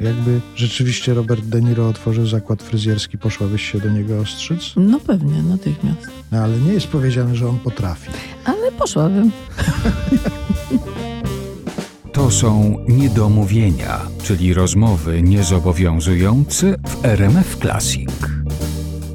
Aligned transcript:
Jakby 0.00 0.40
rzeczywiście 0.56 1.14
Robert 1.14 1.44
De 1.44 1.60
Niro 1.60 1.88
otworzył 1.88 2.26
zakład 2.26 2.62
fryzjerski, 2.62 3.18
poszłabyś 3.18 3.72
się 3.72 3.80
do 3.80 3.90
niego 3.90 4.20
ostrzyc? 4.20 4.72
No 4.76 5.00
pewnie, 5.00 5.42
natychmiast. 5.42 6.06
No, 6.32 6.38
ale 6.38 6.58
nie 6.58 6.72
jest 6.72 6.86
powiedziane, 6.86 7.36
że 7.36 7.48
on 7.48 7.58
potrafi. 7.58 8.10
Ale 8.44 8.72
poszłabym. 8.72 9.30
To 12.12 12.30
są 12.30 12.76
niedomówienia, 12.88 14.00
czyli 14.22 14.54
rozmowy 14.54 15.22
niezobowiązujące 15.22 16.76
w 16.86 17.04
RMF 17.04 17.56
Classic. 17.56 18.10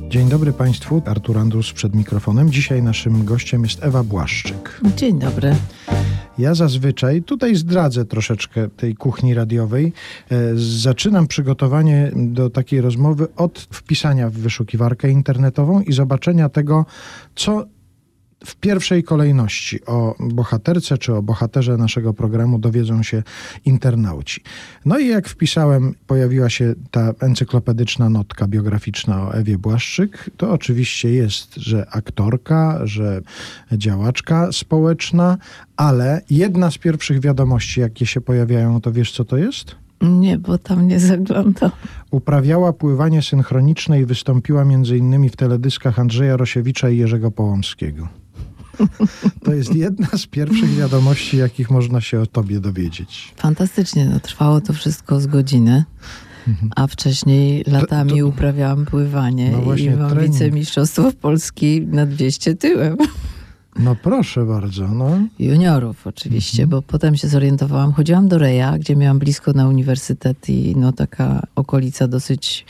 Dzień 0.09 0.29
dobry 0.29 0.53
Państwu, 0.53 1.01
Artur 1.05 1.37
Andrus 1.37 1.73
przed 1.73 1.95
mikrofonem. 1.95 2.51
Dzisiaj 2.51 2.83
naszym 2.83 3.25
gościem 3.25 3.63
jest 3.63 3.83
Ewa 3.83 4.03
Błaszczyk. 4.03 4.81
Dzień 4.95 5.19
dobry. 5.19 5.55
Ja 6.37 6.55
zazwyczaj, 6.55 7.23
tutaj 7.23 7.55
zdradzę 7.55 8.05
troszeczkę 8.05 8.69
tej 8.69 8.95
kuchni 8.95 9.33
radiowej, 9.33 9.93
e, 10.31 10.35
zaczynam 10.55 11.27
przygotowanie 11.27 12.11
do 12.15 12.49
takiej 12.49 12.81
rozmowy 12.81 13.27
od 13.35 13.59
wpisania 13.59 14.29
w 14.29 14.33
wyszukiwarkę 14.33 15.09
internetową 15.09 15.81
i 15.81 15.93
zobaczenia 15.93 16.49
tego, 16.49 16.85
co 17.35 17.65
w 18.45 18.55
pierwszej 18.55 19.03
kolejności 19.03 19.85
o 19.85 20.15
bohaterce 20.19 20.97
czy 20.97 21.13
o 21.15 21.21
bohaterze 21.21 21.77
naszego 21.77 22.13
programu 22.13 22.59
dowiedzą 22.59 23.03
się 23.03 23.23
internauci. 23.65 24.41
No 24.85 24.99
i 24.99 25.07
jak 25.07 25.29
wpisałem, 25.29 25.95
pojawiła 26.07 26.49
się 26.49 26.73
ta 26.91 27.11
encyklopedyczna 27.19 28.09
notka 28.09 28.47
biograficzna 28.47 29.27
o 29.27 29.33
Ewie 29.33 29.57
Błaszczyk. 29.57 30.29
To 30.37 30.51
oczywiście 30.51 31.13
jest, 31.13 31.55
że 31.55 31.89
aktorka, 31.91 32.79
że 32.83 33.21
działaczka 33.71 34.51
społeczna, 34.51 35.37
ale 35.77 36.21
jedna 36.29 36.71
z 36.71 36.77
pierwszych 36.77 37.19
wiadomości, 37.19 37.79
jakie 37.79 38.05
się 38.05 38.21
pojawiają, 38.21 38.81
to 38.81 38.91
wiesz 38.91 39.11
co 39.11 39.25
to 39.25 39.37
jest? 39.37 39.75
Nie, 40.01 40.37
bo 40.37 40.57
tam 40.57 40.87
nie 40.87 40.99
zaglądam. 40.99 41.71
Uprawiała 42.11 42.73
pływanie 42.73 43.21
synchroniczne 43.21 43.99
i 43.99 44.05
wystąpiła 44.05 44.61
m.in. 44.61 45.29
w 45.29 45.35
teledyskach 45.35 45.99
Andrzeja 45.99 46.37
Rosiewicza 46.37 46.89
i 46.89 46.97
Jerzego 46.97 47.31
Połomskiego. 47.31 48.07
To 49.43 49.53
jest 49.53 49.75
jedna 49.75 50.07
z 50.17 50.25
pierwszych 50.27 50.69
wiadomości, 50.75 51.37
jakich 51.37 51.71
można 51.71 52.01
się 52.01 52.19
o 52.21 52.25
tobie 52.25 52.59
dowiedzieć. 52.59 53.33
Fantastycznie, 53.35 54.05
no, 54.05 54.19
trwało 54.19 54.61
to 54.61 54.73
wszystko 54.73 55.21
z 55.21 55.27
godziny. 55.27 55.83
A 56.75 56.87
wcześniej 56.87 57.63
latami 57.67 58.19
to- 58.19 58.27
uprawiałam 58.27 58.85
pływanie 58.85 59.51
No 59.51 59.75
i 59.75 59.89
mam 59.89 60.09
trening. 60.11 60.33
wicemistrzostwo 60.33 61.11
Polski 61.21 61.81
na 61.87 62.05
200 62.05 62.55
tyłem. 62.55 62.97
No 63.79 63.95
proszę 63.95 64.45
bardzo, 64.45 64.87
no. 64.87 65.09
Juniorów 65.39 66.07
oczywiście, 66.07 66.67
bo 66.67 66.81
potem 66.81 67.15
się 67.17 67.27
zorientowałam. 67.27 67.91
Chodziłam 67.93 68.27
do 68.27 68.37
Reja, 68.37 68.77
gdzie 68.77 68.95
miałam 68.95 69.19
blisko 69.19 69.53
na 69.53 69.67
uniwersytet 69.67 70.49
i 70.49 70.75
no 70.77 70.91
taka 70.91 71.47
okolica 71.55 72.07
dosyć 72.07 72.65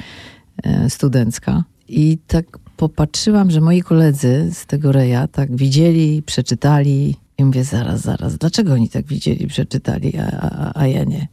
e, 0.64 0.90
studencka. 0.90 1.64
I 1.88 2.18
tak 2.28 2.46
popatrzyłam, 2.78 3.52
że 3.52 3.62
moi 3.62 3.82
koledzy 3.82 4.50
z 4.54 4.66
tego 4.66 4.92
Reja 4.92 5.28
tak 5.28 5.56
widzieli, 5.56 6.24
przeczytali 6.24 7.16
i 7.38 7.46
mówię, 7.46 7.64
zaraz, 7.64 8.02
zaraz, 8.02 8.38
dlaczego 8.38 8.74
oni 8.74 8.90
tak 8.90 9.06
widzieli, 9.06 9.48
przeczytali, 9.48 10.18
a, 10.18 10.26
a, 10.42 10.80
a 10.80 10.88
ja 10.88 11.04
nie? 11.04 11.28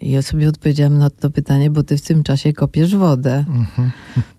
I 0.00 0.10
ja 0.10 0.22
sobie 0.22 0.48
odpowiedziałam 0.48 0.98
na 0.98 1.10
to 1.10 1.30
pytanie, 1.30 1.70
bo 1.70 1.82
ty 1.82 1.96
w 1.96 2.02
tym 2.02 2.22
czasie 2.22 2.52
kopiesz 2.52 2.96
wodę. 2.96 3.44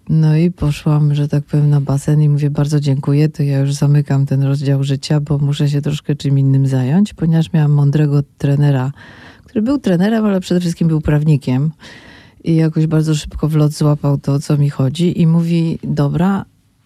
No 0.10 0.38
i 0.38 0.52
poszłam, 0.52 1.16
że 1.16 1.28
tak 1.28 1.44
powiem, 1.44 1.70
na 1.70 1.82
basen 1.82 2.22
i 2.22 2.30
mówię 2.30 2.50
bardzo 2.50 2.80
dziękuję, 2.80 3.30
to 3.30 3.44
ja 3.44 3.60
już 3.60 3.74
zamykam 3.74 4.26
ten 4.26 4.44
rozdział 4.44 4.84
życia, 4.84 5.20
bo 5.20 5.38
muszę 5.38 5.70
się 5.70 5.82
troszkę 5.82 6.16
czym 6.16 6.40
innym 6.40 6.68
zająć, 6.68 7.14
ponieważ 7.14 7.54
miałam 7.54 7.72
mądrego 7.72 8.24
trenera, 8.38 8.92
który 9.44 9.62
był 9.62 9.78
trenerem, 9.78 10.26
ale 10.26 10.40
przede 10.40 10.60
wszystkim 10.60 10.88
był 10.88 11.02
prawnikiem. 11.02 11.72
I 12.44 12.56
jakoś 12.56 12.88
bardzo 12.88 13.16
szybko 13.16 13.48
w 13.48 13.56
lot 13.56 13.72
złapał 13.72 14.18
to, 14.18 14.40
co 14.40 14.58
mi 14.58 14.70
chodzi 14.70 15.22
i 15.22 15.28
mówi, 15.28 15.80
dobra, 15.84 16.46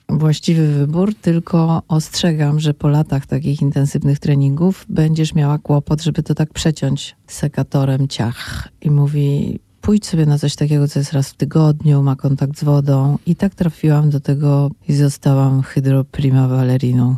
właściwy 0.09 0.67
wybór, 0.67 1.13
tylko 1.16 1.81
ostrzegam, 1.88 2.59
że 2.59 2.73
po 2.73 2.88
latach 2.88 3.25
takich 3.25 3.61
intensywnych 3.61 4.19
treningów 4.19 4.85
będziesz 4.89 5.33
miała 5.33 5.57
kłopot, 5.57 6.01
żeby 6.01 6.23
to 6.23 6.35
tak 6.35 6.53
przeciąć 6.53 7.16
sekatorem 7.28 8.07
ciach. 8.07 8.69
I 8.81 8.91
mówi, 8.91 9.59
pójdź 9.81 10.05
sobie 10.05 10.25
na 10.25 10.39
coś 10.39 10.55
takiego, 10.55 10.88
co 10.88 11.00
jest 11.00 11.13
raz 11.13 11.29
w 11.29 11.35
tygodniu, 11.35 12.03
ma 12.03 12.16
kontakt 12.16 12.59
z 12.59 12.63
wodą. 12.63 13.17
I 13.25 13.35
tak 13.35 13.55
trafiłam 13.55 14.09
do 14.09 14.19
tego 14.19 14.72
i 14.88 14.94
zostałam 14.94 15.61
hydroprima 15.61 16.47
baleriną. 16.47 17.16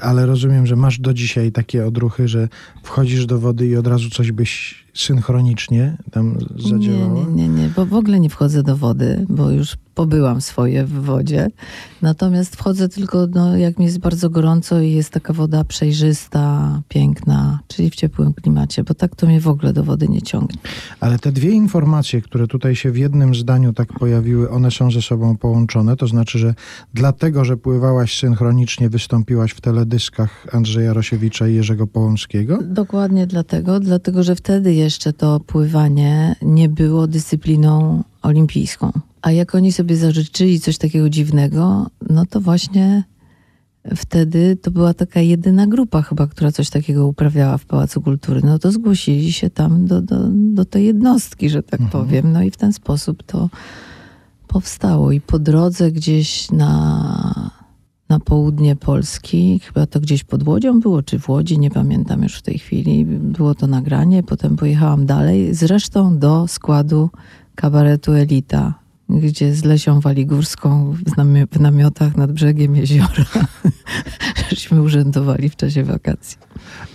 Ale 0.00 0.26
rozumiem, 0.26 0.66
że 0.66 0.76
masz 0.76 1.00
do 1.00 1.14
dzisiaj 1.14 1.52
takie 1.52 1.86
odruchy, 1.86 2.28
że 2.28 2.48
wchodzisz 2.82 3.26
do 3.26 3.38
wody 3.38 3.66
i 3.66 3.76
od 3.76 3.86
razu 3.86 4.10
coś 4.10 4.32
byś 4.32 4.84
synchronicznie 4.94 5.96
tam 6.10 6.36
Nie, 6.56 6.68
zadziałała? 6.70 7.24
nie, 7.24 7.48
nie, 7.48 7.48
nie, 7.48 7.68
bo 7.76 7.86
w 7.86 7.94
ogóle 7.94 8.20
nie 8.20 8.30
wchodzę 8.30 8.62
do 8.62 8.76
wody, 8.76 9.26
bo 9.28 9.50
już 9.50 9.76
pobyłam 9.94 10.40
swoje 10.40 10.84
w 10.84 10.92
wodzie. 10.92 11.48
Natomiast 12.02 12.56
wchodzę 12.56 12.88
tylko, 12.88 13.26
no, 13.34 13.56
jak 13.56 13.78
mi 13.78 13.84
jest 13.84 13.98
bardzo 13.98 14.30
gorąco 14.30 14.80
i 14.80 14.92
jest 14.92 15.10
taka 15.10 15.32
woda 15.32 15.64
przejrzysta, 15.64 16.82
piękna, 16.88 17.58
czyli 17.68 17.90
w 17.90 17.94
ciepłym 17.94 18.32
klimacie, 18.34 18.84
bo 18.84 18.94
tak 18.94 19.16
to 19.16 19.26
mnie 19.26 19.40
w 19.40 19.48
ogóle 19.48 19.72
do 19.72 19.84
wody 19.84 20.08
nie 20.08 20.22
ciągnie. 20.22 20.58
Ale 21.00 21.18
te 21.18 21.32
dwie 21.32 21.50
informacje, 21.50 22.22
które 22.22 22.46
tutaj 22.46 22.76
się 22.76 22.90
w 22.90 22.98
jednym 22.98 23.34
zdaniu 23.34 23.72
tak 23.72 23.92
pojawiły, 23.92 24.50
one 24.50 24.70
są 24.70 24.90
ze 24.90 25.02
sobą 25.02 25.36
połączone. 25.36 25.96
To 25.96 26.06
znaczy, 26.06 26.38
że 26.38 26.54
dlatego, 26.94 27.44
że 27.44 27.56
pływałaś 27.56 28.18
synchronicznie, 28.18 28.88
wystąpiłaś 28.90 29.50
w 29.52 29.60
teledyskach 29.90 30.46
Andrzeja 30.52 30.92
Rosiewicza 30.92 31.48
i 31.48 31.54
Jerzego 31.54 31.86
Połomskiego? 31.86 32.58
Dokładnie 32.62 33.26
dlatego, 33.26 33.80
dlatego 33.80 34.22
że 34.22 34.36
wtedy 34.36 34.74
jeszcze 34.74 35.12
to 35.12 35.40
pływanie 35.40 36.36
nie 36.42 36.68
było 36.68 37.06
dyscypliną 37.06 38.04
olimpijską. 38.22 38.92
A 39.22 39.32
jak 39.32 39.54
oni 39.54 39.72
sobie 39.72 39.96
zażyczyli 39.96 40.60
coś 40.60 40.78
takiego 40.78 41.10
dziwnego, 41.10 41.90
no 42.10 42.26
to 42.26 42.40
właśnie 42.40 43.04
wtedy 43.96 44.56
to 44.56 44.70
była 44.70 44.94
taka 44.94 45.20
jedyna 45.20 45.66
grupa 45.66 46.02
chyba, 46.02 46.26
która 46.26 46.52
coś 46.52 46.70
takiego 46.70 47.06
uprawiała 47.06 47.58
w 47.58 47.64
Pałacu 47.64 48.00
Kultury. 48.00 48.40
No 48.44 48.58
to 48.58 48.72
zgłosili 48.72 49.32
się 49.32 49.50
tam 49.50 49.86
do, 49.86 50.02
do, 50.02 50.28
do 50.30 50.64
tej 50.64 50.84
jednostki, 50.86 51.50
że 51.50 51.62
tak 51.62 51.80
powiem. 51.92 52.32
No 52.32 52.42
i 52.42 52.50
w 52.50 52.56
ten 52.56 52.72
sposób 52.72 53.22
to 53.22 53.48
powstało. 54.48 55.12
I 55.12 55.20
po 55.20 55.38
drodze 55.38 55.92
gdzieś 55.92 56.50
na, 56.50 57.50
na 58.10 58.20
południe 58.20 58.76
Polski, 58.76 59.60
chyba 59.64 59.86
to 59.86 60.00
gdzieś 60.00 60.24
pod 60.24 60.48
Łodzią 60.48 60.80
było, 60.80 61.02
czy 61.02 61.18
w 61.18 61.28
Łodzi, 61.28 61.58
nie 61.58 61.70
pamiętam 61.70 62.22
już 62.22 62.38
w 62.38 62.42
tej 62.42 62.58
chwili, 62.58 63.04
było 63.04 63.54
to 63.54 63.66
nagranie. 63.66 64.22
Potem 64.22 64.56
pojechałam 64.56 65.06
dalej, 65.06 65.54
zresztą 65.54 66.18
do 66.18 66.48
składu 66.48 67.10
kabaretu 67.54 68.12
Elita, 68.12 68.74
gdzie 69.08 69.54
z 69.54 69.64
Lesią 69.64 70.00
Waligórską 70.00 70.92
w, 70.92 71.16
namio- 71.16 71.46
w 71.52 71.60
namiotach 71.60 72.16
nad 72.16 72.32
brzegiem 72.32 72.76
jeziora 72.76 73.24
żeśmy 74.50 74.82
urzędowali 74.82 75.48
w 75.48 75.56
czasie 75.56 75.84
wakacji. 75.84 76.38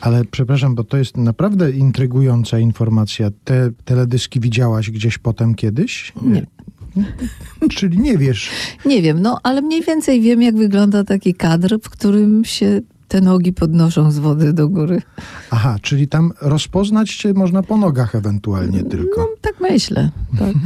Ale 0.02 0.26
przepraszam, 0.26 0.76
bo 0.76 0.84
to 0.84 0.98
jest 0.98 1.18
naprawdę 1.18 1.72
intrygująca 1.72 2.60
informacja. 2.60 3.30
Te 3.44 3.72
teledyski 3.86 4.40
widziałaś 4.40 4.92
gdzieś 4.92 5.18
potem 5.18 5.56
kiedyś? 5.56 6.14
Nie. 6.22 6.46
Czyli 7.76 7.98
nie 7.98 8.18
wiesz. 8.18 8.50
Nie 8.86 9.02
wiem, 9.02 9.22
no 9.22 9.40
ale 9.44 9.62
mniej 9.62 9.82
więcej 9.82 10.22
wiem, 10.22 10.42
jak 10.42 10.56
wygląda 10.56 11.04
taki 11.04 11.34
kadr, 11.34 11.80
w 11.84 11.90
którym 11.90 12.46
się 12.46 12.82
te 13.08 13.22
nogi 13.22 13.54
podnoszą 13.54 14.12
z 14.12 14.20
wody 14.20 14.54
do 14.54 14.70
góry. 14.70 15.02
Aha, 15.52 15.76
czyli 15.82 16.08
tam 16.08 16.32
rozpoznać 16.42 17.16
cię 17.16 17.34
można 17.34 17.64
po 17.64 17.78
nogach 17.78 18.16
ewentualnie 18.16 18.84
tylko. 18.84 19.22
No, 19.22 19.28
tak 19.42 19.54
myślę. 19.62 20.12
Tak. 20.40 20.54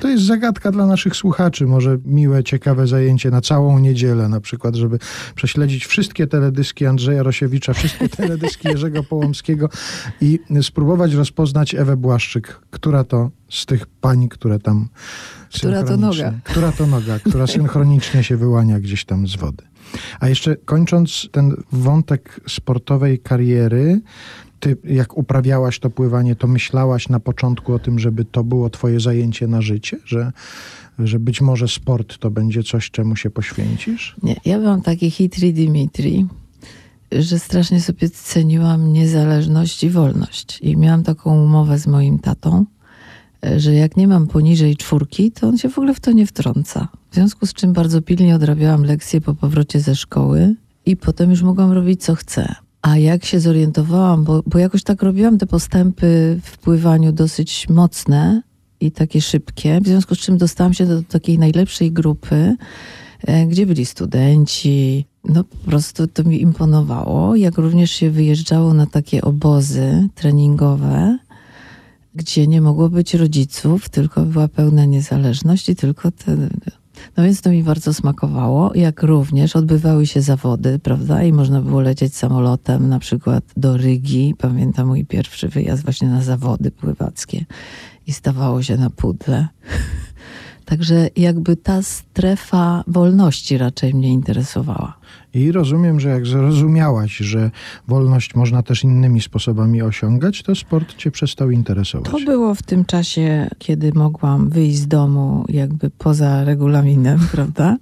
To 0.00 0.08
jest 0.08 0.24
zagadka 0.24 0.72
dla 0.72 0.86
naszych 0.86 1.16
słuchaczy. 1.16 1.66
Może 1.66 1.98
miłe, 2.04 2.44
ciekawe 2.44 2.86
zajęcie 2.86 3.30
na 3.30 3.40
całą 3.40 3.78
niedzielę, 3.78 4.28
na 4.28 4.40
przykład, 4.40 4.74
żeby 4.74 4.98
prześledzić 5.34 5.86
wszystkie 5.86 6.26
teledyski 6.26 6.86
Andrzeja 6.86 7.22
Rosiewicza, 7.22 7.72
wszystkie 7.72 8.08
teledyski 8.08 8.68
Jerzego 8.68 9.02
Połomskiego 9.02 9.68
i 10.20 10.38
spróbować 10.62 11.14
rozpoznać 11.14 11.74
Ewę 11.74 11.96
Błaszczyk, 11.96 12.60
która 12.70 13.04
to 13.04 13.30
z 13.50 13.66
tych 13.66 13.86
pań, 13.86 14.28
które 14.28 14.58
tam 14.58 14.88
Która 15.54 15.82
to 15.82 15.96
noga. 15.96 16.32
Która 16.44 16.72
to 16.72 16.86
noga, 16.86 17.18
która 17.18 17.46
synchronicznie 17.46 18.24
się 18.24 18.36
wyłania 18.36 18.80
gdzieś 18.80 19.04
tam 19.04 19.26
z 19.26 19.36
wody. 19.36 19.71
A 20.20 20.28
jeszcze 20.28 20.56
kończąc 20.56 21.28
ten 21.32 21.56
wątek 21.72 22.40
sportowej 22.48 23.18
kariery, 23.18 24.00
ty 24.60 24.76
jak 24.84 25.18
uprawiałaś 25.18 25.78
to 25.78 25.90
pływanie, 25.90 26.36
to 26.36 26.46
myślałaś 26.46 27.08
na 27.08 27.20
początku 27.20 27.74
o 27.74 27.78
tym, 27.78 27.98
żeby 27.98 28.24
to 28.24 28.44
było 28.44 28.70
twoje 28.70 29.00
zajęcie 29.00 29.46
na 29.46 29.62
życie? 29.62 29.98
Że, 30.04 30.32
że 30.98 31.18
być 31.18 31.40
może 31.40 31.68
sport 31.68 32.18
to 32.18 32.30
będzie 32.30 32.62
coś, 32.62 32.90
czemu 32.90 33.16
się 33.16 33.30
poświęcisz? 33.30 34.16
Nie, 34.22 34.36
ja 34.44 34.58
byłam 34.58 34.82
taki 34.82 35.10
hitri 35.10 35.52
Dimitri, 35.52 36.26
że 37.12 37.38
strasznie 37.38 37.80
sobie 37.80 38.10
ceniłam 38.10 38.92
niezależność 38.92 39.84
i 39.84 39.90
wolność. 39.90 40.58
I 40.60 40.76
miałam 40.76 41.02
taką 41.02 41.44
umowę 41.44 41.78
z 41.78 41.86
moim 41.86 42.18
tatą, 42.18 42.66
że 43.56 43.74
jak 43.74 43.96
nie 43.96 44.08
mam 44.08 44.26
poniżej 44.26 44.76
czwórki, 44.76 45.32
to 45.32 45.48
on 45.48 45.58
się 45.58 45.68
w 45.68 45.78
ogóle 45.78 45.94
w 45.94 46.00
to 46.00 46.12
nie 46.12 46.26
wtrąca. 46.26 46.88
W 47.12 47.14
związku 47.14 47.46
z 47.46 47.54
czym 47.54 47.72
bardzo 47.72 48.02
pilnie 48.02 48.34
odrabiałam 48.34 48.84
lekcje 48.84 49.20
po 49.20 49.34
powrocie 49.34 49.80
ze 49.80 49.96
szkoły 49.96 50.54
i 50.86 50.96
potem 50.96 51.30
już 51.30 51.42
mogłam 51.42 51.72
robić 51.72 52.04
co 52.04 52.14
chcę. 52.14 52.54
A 52.82 52.96
jak 52.96 53.24
się 53.24 53.40
zorientowałam, 53.40 54.24
bo, 54.24 54.42
bo 54.46 54.58
jakoś 54.58 54.82
tak 54.82 55.02
robiłam 55.02 55.38
te 55.38 55.46
postępy 55.46 56.40
w 56.42 56.58
pływaniu 56.58 57.12
dosyć 57.12 57.68
mocne 57.68 58.42
i 58.80 58.92
takie 58.92 59.20
szybkie, 59.20 59.80
w 59.80 59.86
związku 59.86 60.14
z 60.14 60.18
czym 60.18 60.38
dostałam 60.38 60.74
się 60.74 60.86
do 60.86 61.02
takiej 61.02 61.38
najlepszej 61.38 61.92
grupy, 61.92 62.56
e, 63.26 63.46
gdzie 63.46 63.66
byli 63.66 63.86
studenci. 63.86 65.06
No 65.24 65.44
po 65.44 65.56
prostu 65.56 66.06
to 66.06 66.24
mi 66.24 66.42
imponowało, 66.42 67.36
jak 67.36 67.58
również 67.58 67.90
się 67.90 68.10
wyjeżdżało 68.10 68.74
na 68.74 68.86
takie 68.86 69.22
obozy 69.22 70.08
treningowe, 70.14 71.18
gdzie 72.14 72.46
nie 72.46 72.60
mogło 72.60 72.88
być 72.88 73.14
rodziców, 73.14 73.88
tylko 73.88 74.22
była 74.24 74.48
pełna 74.48 74.84
niezależność 74.84 75.68
i 75.68 75.76
tylko 75.76 76.10
te 76.10 76.36
no 77.16 77.24
więc 77.24 77.40
to 77.40 77.50
mi 77.50 77.62
bardzo 77.62 77.94
smakowało, 77.94 78.74
jak 78.74 79.02
również 79.02 79.56
odbywały 79.56 80.06
się 80.06 80.22
zawody, 80.22 80.78
prawda? 80.78 81.22
I 81.22 81.32
można 81.32 81.60
było 81.60 81.80
lecieć 81.80 82.16
samolotem 82.16 82.88
na 82.88 82.98
przykład 82.98 83.44
do 83.56 83.76
Rygi. 83.76 84.34
Pamiętam 84.38 84.86
mój 84.86 85.04
pierwszy 85.04 85.48
wyjazd 85.48 85.84
właśnie 85.84 86.08
na 86.08 86.22
zawody 86.22 86.70
pływackie 86.70 87.44
i 88.06 88.12
stawało 88.12 88.62
się 88.62 88.76
na 88.76 88.90
pudle. 88.90 89.48
Także 90.72 91.08
jakby 91.16 91.56
ta 91.56 91.82
strefa 91.82 92.84
wolności 92.86 93.58
raczej 93.58 93.94
mnie 93.94 94.12
interesowała. 94.12 94.96
I 95.34 95.52
rozumiem, 95.52 96.00
że 96.00 96.08
jak 96.08 96.26
zrozumiałaś, 96.26 97.16
że 97.16 97.50
wolność 97.88 98.34
można 98.34 98.62
też 98.62 98.84
innymi 98.84 99.20
sposobami 99.20 99.82
osiągać, 99.82 100.42
to 100.42 100.54
sport 100.54 100.96
cię 100.96 101.10
przestał 101.10 101.50
interesować. 101.50 102.10
To 102.10 102.18
było 102.18 102.54
w 102.54 102.62
tym 102.62 102.84
czasie, 102.84 103.48
kiedy 103.58 103.92
mogłam 103.92 104.48
wyjść 104.48 104.78
z 104.78 104.86
domu 104.86 105.44
jakby 105.48 105.90
poza 105.90 106.44
regulaminem, 106.44 107.18
prawda? 107.32 107.76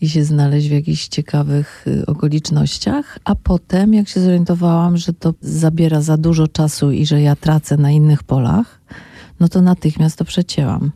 I 0.00 0.08
się 0.08 0.24
znaleźć 0.24 0.68
w 0.68 0.72
jakichś 0.72 1.08
ciekawych 1.08 1.84
y, 1.86 2.06
okolicznościach, 2.06 3.18
a 3.24 3.34
potem, 3.34 3.94
jak 3.94 4.08
się 4.08 4.20
zorientowałam, 4.20 4.96
że 4.96 5.12
to 5.12 5.34
zabiera 5.40 6.00
za 6.00 6.16
dużo 6.16 6.48
czasu 6.48 6.92
i 6.92 7.06
że 7.06 7.22
ja 7.22 7.36
tracę 7.36 7.76
na 7.76 7.90
innych 7.90 8.22
polach, 8.22 8.80
no 9.40 9.48
to 9.48 9.62
natychmiast 9.62 10.18
to 10.18 10.24
przecięłam. 10.24 10.90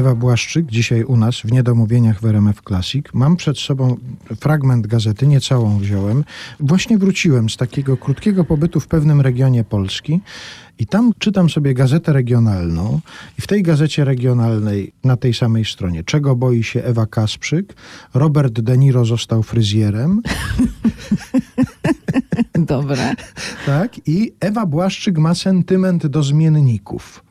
Ewa 0.00 0.14
Błaszczyk, 0.14 0.66
dzisiaj 0.66 1.04
u 1.04 1.16
nas 1.16 1.40
w 1.40 1.52
Niedomówieniach 1.52 2.20
w 2.20 2.24
RMF 2.24 2.62
Classic. 2.68 3.06
Mam 3.12 3.36
przed 3.36 3.58
sobą 3.58 3.96
fragment 4.40 4.86
gazety, 4.86 5.26
nie 5.26 5.40
całą 5.40 5.78
wziąłem. 5.78 6.24
Właśnie 6.60 6.98
wróciłem 6.98 7.50
z 7.50 7.56
takiego 7.56 7.96
krótkiego 7.96 8.44
pobytu 8.44 8.80
w 8.80 8.86
pewnym 8.86 9.20
regionie 9.20 9.64
Polski 9.64 10.20
i 10.78 10.86
tam 10.86 11.12
czytam 11.18 11.50
sobie 11.50 11.74
gazetę 11.74 12.12
regionalną 12.12 13.00
i 13.38 13.42
w 13.42 13.46
tej 13.46 13.62
gazecie 13.62 14.04
regionalnej 14.04 14.92
na 15.04 15.16
tej 15.16 15.34
samej 15.34 15.64
stronie 15.64 16.04
czego 16.04 16.36
boi 16.36 16.64
się 16.64 16.82
Ewa 16.82 17.06
Kasprzyk, 17.06 17.74
Robert 18.14 18.60
De 18.60 18.78
Niro 18.78 19.04
został 19.04 19.42
fryzjerem. 19.42 20.22
Dobre. 22.74 23.14
Tak, 23.66 24.08
i 24.08 24.32
Ewa 24.40 24.66
Błaszczyk 24.66 25.18
ma 25.18 25.34
sentyment 25.34 26.06
do 26.06 26.22
zmienników. 26.22 27.29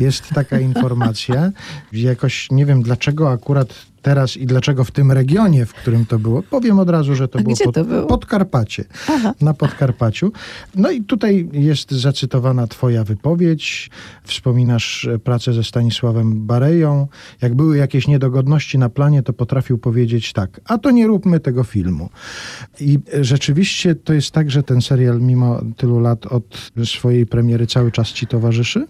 Jest 0.00 0.28
taka 0.28 0.60
informacja. 0.60 1.52
Jakoś 1.92 2.50
nie 2.50 2.66
wiem 2.66 2.82
dlaczego 2.82 3.30
akurat 3.30 3.74
teraz 4.02 4.36
i 4.36 4.46
dlaczego 4.46 4.84
w 4.84 4.90
tym 4.90 5.12
regionie, 5.12 5.66
w 5.66 5.74
którym 5.74 6.06
to 6.06 6.18
było. 6.18 6.42
Powiem 6.42 6.78
od 6.78 6.90
razu, 6.90 7.14
że 7.14 7.28
to 7.28 7.38
było, 7.38 7.56
pod, 7.64 7.74
to 7.74 7.84
było? 7.84 8.06
Podkarpacie. 8.06 8.84
Aha. 9.08 9.34
Na 9.40 9.54
Podkarpaciu. 9.54 10.32
No 10.74 10.90
i 10.90 11.02
tutaj 11.02 11.48
jest 11.52 11.90
zacytowana 11.90 12.66
twoja 12.66 13.04
wypowiedź. 13.04 13.90
Wspominasz 14.24 15.08
pracę 15.24 15.52
ze 15.52 15.64
Stanisławem 15.64 16.46
Bareją. 16.46 17.08
Jak 17.42 17.54
były 17.54 17.76
jakieś 17.76 18.08
niedogodności 18.08 18.78
na 18.78 18.88
planie, 18.88 19.22
to 19.22 19.32
potrafił 19.32 19.78
powiedzieć 19.78 20.32
tak, 20.32 20.60
a 20.64 20.78
to 20.78 20.90
nie 20.90 21.06
róbmy 21.06 21.40
tego 21.40 21.64
filmu. 21.64 22.10
I 22.80 22.98
rzeczywiście 23.20 23.94
to 23.94 24.12
jest 24.12 24.30
tak, 24.30 24.50
że 24.50 24.62
ten 24.62 24.82
serial 24.82 25.20
mimo 25.20 25.60
tylu 25.76 26.00
lat 26.00 26.26
od 26.26 26.70
swojej 26.84 27.26
premiery 27.26 27.66
cały 27.66 27.92
czas 27.92 28.08
ci 28.08 28.26
towarzyszy? 28.26 28.86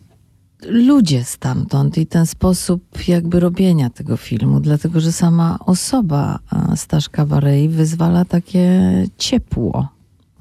Ludzie 0.69 1.25
stamtąd 1.25 1.99
i 1.99 2.07
ten 2.07 2.27
sposób 2.27 3.09
jakby 3.09 3.41
robienia 3.41 3.91
tego 3.91 4.17
filmu, 4.17 4.61
dlatego 4.61 5.01
że 5.01 5.13
sama 5.13 5.59
osoba 5.67 6.39
a, 6.51 6.77
Staszka 6.77 7.27
Barei 7.27 7.69
wyzwala 7.69 8.25
takie 8.25 8.81
ciepło. 9.19 9.89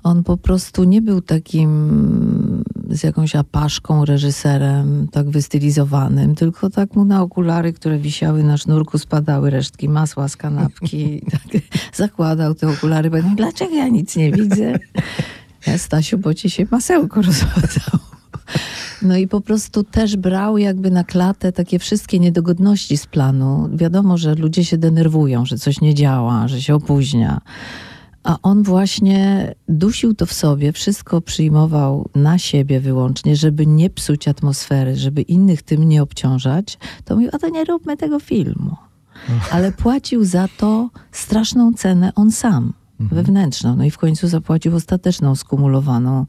On 0.03 0.23
po 0.23 0.37
prostu 0.37 0.83
nie 0.83 1.01
był 1.01 1.21
takim 1.21 2.63
z 2.89 3.03
jakąś 3.03 3.35
apaszką 3.35 4.05
reżyserem, 4.05 5.07
tak 5.11 5.29
wystylizowanym, 5.29 6.35
tylko 6.35 6.69
tak 6.69 6.95
mu 6.95 7.05
na 7.05 7.21
okulary, 7.21 7.73
które 7.73 7.97
wisiały 7.97 8.43
na 8.43 8.57
sznurku, 8.57 8.97
spadały 8.97 9.49
resztki 9.49 9.89
masła 9.89 10.27
z 10.27 10.37
kanapki. 10.37 11.21
tak, 11.31 11.61
zakładał 11.93 12.55
te 12.55 12.69
okulary, 12.69 13.09
bo 13.09 13.17
dlaczego 13.35 13.75
ja 13.75 13.87
nic 13.87 14.15
nie 14.15 14.31
widzę? 14.31 14.73
Ja, 15.67 15.77
Stasiu, 15.77 16.17
bo 16.17 16.33
ci 16.33 16.49
się 16.49 16.65
masełko 16.71 17.21
rozpadało. 17.21 18.20
No 19.01 19.17
i 19.17 19.27
po 19.27 19.41
prostu 19.41 19.83
też 19.83 20.17
brał 20.17 20.57
jakby 20.57 20.91
na 20.91 21.03
klatę 21.03 21.51
takie 21.51 21.79
wszystkie 21.79 22.19
niedogodności 22.19 22.97
z 22.97 23.05
planu. 23.05 23.69
Wiadomo, 23.73 24.17
że 24.17 24.35
ludzie 24.35 24.65
się 24.65 24.77
denerwują, 24.77 25.45
że 25.45 25.57
coś 25.57 25.81
nie 25.81 25.93
działa, 25.93 26.47
że 26.47 26.61
się 26.61 26.75
opóźnia. 26.75 27.41
A 28.23 28.37
on 28.43 28.63
właśnie 28.63 29.53
dusił 29.67 30.13
to 30.13 30.25
w 30.25 30.33
sobie, 30.33 30.71
wszystko 30.71 31.21
przyjmował 31.21 32.09
na 32.15 32.37
siebie 32.37 32.79
wyłącznie, 32.79 33.35
żeby 33.35 33.65
nie 33.65 33.89
psuć 33.89 34.27
atmosfery, 34.27 34.95
żeby 34.95 35.21
innych 35.21 35.61
tym 35.61 35.83
nie 35.83 36.03
obciążać. 36.03 36.77
To 37.05 37.15
mówił, 37.15 37.29
a 37.33 37.39
to 37.39 37.49
nie 37.49 37.65
róbmy 37.65 37.97
tego 37.97 38.19
filmu. 38.19 38.75
Ale 39.51 39.71
płacił 39.71 40.25
za 40.25 40.47
to 40.57 40.89
straszną 41.11 41.73
cenę 41.73 42.11
on 42.15 42.31
sam, 42.31 42.73
wewnętrzną. 42.99 43.75
No 43.75 43.83
i 43.83 43.91
w 43.91 43.97
końcu 43.97 44.27
zapłacił 44.27 44.75
ostateczną, 44.75 45.35
skumulowaną 45.35 46.25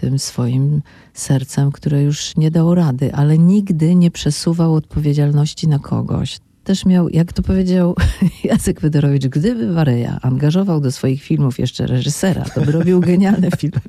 tym 0.00 0.18
swoim 0.18 0.82
sercem, 1.14 1.72
które 1.72 2.02
już 2.02 2.36
nie 2.36 2.50
dało 2.50 2.74
rady, 2.74 3.14
ale 3.14 3.38
nigdy 3.38 3.94
nie 3.94 4.10
przesuwał 4.10 4.74
odpowiedzialności 4.74 5.68
na 5.68 5.78
kogoś. 5.78 6.38
Też 6.64 6.84
miał, 6.84 7.08
jak 7.08 7.32
to 7.32 7.42
powiedział 7.42 7.96
Jacek 8.44 8.80
Fedorowicz, 8.80 9.26
gdyby 9.26 9.72
Wareja 9.72 10.18
angażował 10.22 10.80
do 10.80 10.92
swoich 10.92 11.22
filmów 11.22 11.58
jeszcze 11.58 11.86
reżysera, 11.86 12.44
to 12.44 12.60
by 12.60 12.72
robił 12.72 13.00
genialne 13.00 13.50
filmy. 13.60 13.80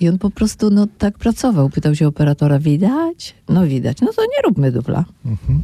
I 0.00 0.08
on 0.08 0.18
po 0.18 0.30
prostu 0.30 0.70
no, 0.70 0.86
tak 0.98 1.18
pracował. 1.18 1.70
Pytał 1.70 1.94
się 1.94 2.06
operatora, 2.06 2.58
widać? 2.58 3.34
No 3.48 3.66
widać. 3.66 4.00
No 4.00 4.12
to 4.12 4.22
nie 4.22 4.42
róbmy 4.44 4.72
dubla. 4.72 5.04
Mhm. 5.26 5.62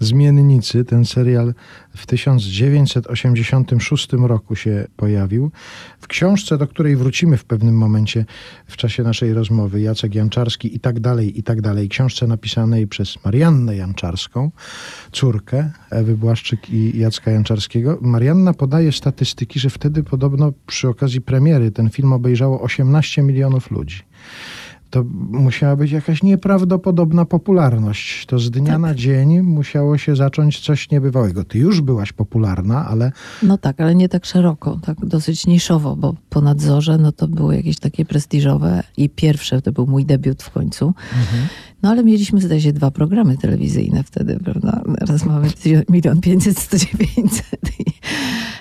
Zmiennicy, 0.00 0.84
ten 0.84 1.04
serial 1.04 1.54
w 1.96 2.06
1986 2.06 4.12
roku 4.12 4.56
się 4.56 4.86
pojawił. 4.96 5.50
W 6.00 6.06
książce, 6.06 6.58
do 6.58 6.66
której 6.66 6.96
wrócimy 6.96 7.36
w 7.36 7.44
pewnym 7.44 7.74
momencie 7.74 8.24
w 8.66 8.76
czasie 8.76 9.02
naszej 9.02 9.34
rozmowy, 9.34 9.80
Jacek 9.80 10.14
Janczarski 10.14 10.76
i 10.76 10.80
tak 10.80 11.00
dalej, 11.00 11.38
i 11.38 11.42
tak 11.42 11.60
dalej. 11.60 11.88
Książce 11.88 12.26
napisanej 12.26 12.86
przez 12.86 13.24
Mariannę 13.24 13.76
Janczarską, 13.76 14.50
córkę 15.12 15.70
Ewy 15.90 16.16
Błaszczyk 16.16 16.70
i 16.70 16.98
Jacka 16.98 17.30
Janczarskiego. 17.30 17.98
Marianna 18.00 18.54
podaje 18.54 18.92
statystyki, 18.92 19.60
że 19.60 19.70
wtedy 19.70 20.02
podobno 20.02 20.52
przy 20.66 20.88
okazji 20.88 21.20
premiery 21.20 21.70
ten 21.70 21.90
film 21.90 22.12
obejrzało 22.12 22.60
18 22.60 23.22
milionów 23.22 23.70
ludzi 23.70 24.02
to 24.90 25.04
musiała 25.30 25.76
być 25.76 25.92
jakaś 25.92 26.22
nieprawdopodobna 26.22 27.24
popularność. 27.24 28.26
To 28.26 28.38
z 28.38 28.50
dnia 28.50 28.72
Tak. 28.72 28.80
na 28.80 28.94
dzień 28.94 29.40
musiało 29.42 29.98
się 29.98 30.16
zacząć 30.16 30.60
coś 30.60 30.90
niebywałego. 30.90 31.44
Ty 31.44 31.58
już 31.58 31.80
byłaś 31.80 32.12
popularna, 32.12 32.86
ale 32.88 33.12
No 33.42 33.58
tak, 33.58 33.80
ale 33.80 33.94
nie 33.94 34.08
tak 34.08 34.24
szeroko, 34.26 34.78
tak 34.84 35.06
dosyć 35.06 35.46
niszowo, 35.46 35.96
bo 35.96 36.14
po 36.30 36.40
nadzorze 36.40 36.98
no 36.98 37.12
to 37.12 37.28
było 37.28 37.52
jakieś 37.52 37.78
takie 37.78 38.04
prestiżowe 38.04 38.82
i 38.96 39.08
pierwsze, 39.08 39.62
to 39.62 39.72
był 39.72 39.86
mój 39.86 40.04
debiut 40.04 40.42
w 40.42 40.50
końcu. 40.50 40.94
No 41.82 41.90
ale 41.90 42.04
mieliśmy 42.04 42.40
zdaje 42.40 42.60
się 42.60 42.72
dwa 42.72 42.90
programy 42.90 43.38
telewizyjne 43.38 44.02
wtedy, 44.02 44.38
prawda? 44.44 44.82
Teraz 44.98 45.24
mamy 45.24 45.48
milion 45.88 46.20
pięćset, 46.20 46.58
sto 46.58 46.76
dziewięćset. 46.78 47.60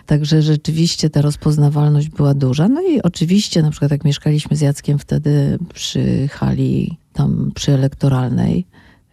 Także 0.05 0.41
rzeczywiście 0.41 1.09
ta 1.09 1.21
rozpoznawalność 1.21 2.09
była 2.09 2.33
duża. 2.33 2.67
No 2.67 2.81
i 2.81 3.01
oczywiście 3.01 3.61
na 3.61 3.71
przykład 3.71 3.91
jak 3.91 4.05
mieszkaliśmy 4.05 4.57
z 4.57 4.61
Jackiem 4.61 4.99
wtedy 4.99 5.59
przy 5.73 6.27
hali 6.27 6.97
tam 7.13 7.51
przy 7.55 7.71
elektoralnej 7.71 8.65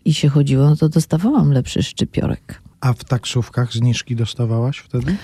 i 0.05 0.15
się 0.15 0.29
chodziło, 0.29 0.65
no 0.65 0.77
to 0.77 0.89
dostawałam 0.89 1.53
lepszy 1.53 1.83
szczypiorek. 1.83 2.63
a 2.81 2.93
w 2.93 3.05
taksówkach 3.05 3.73
zniżki 3.73 4.17
dostawałaś 4.17 4.79
wtedy? 4.79 5.17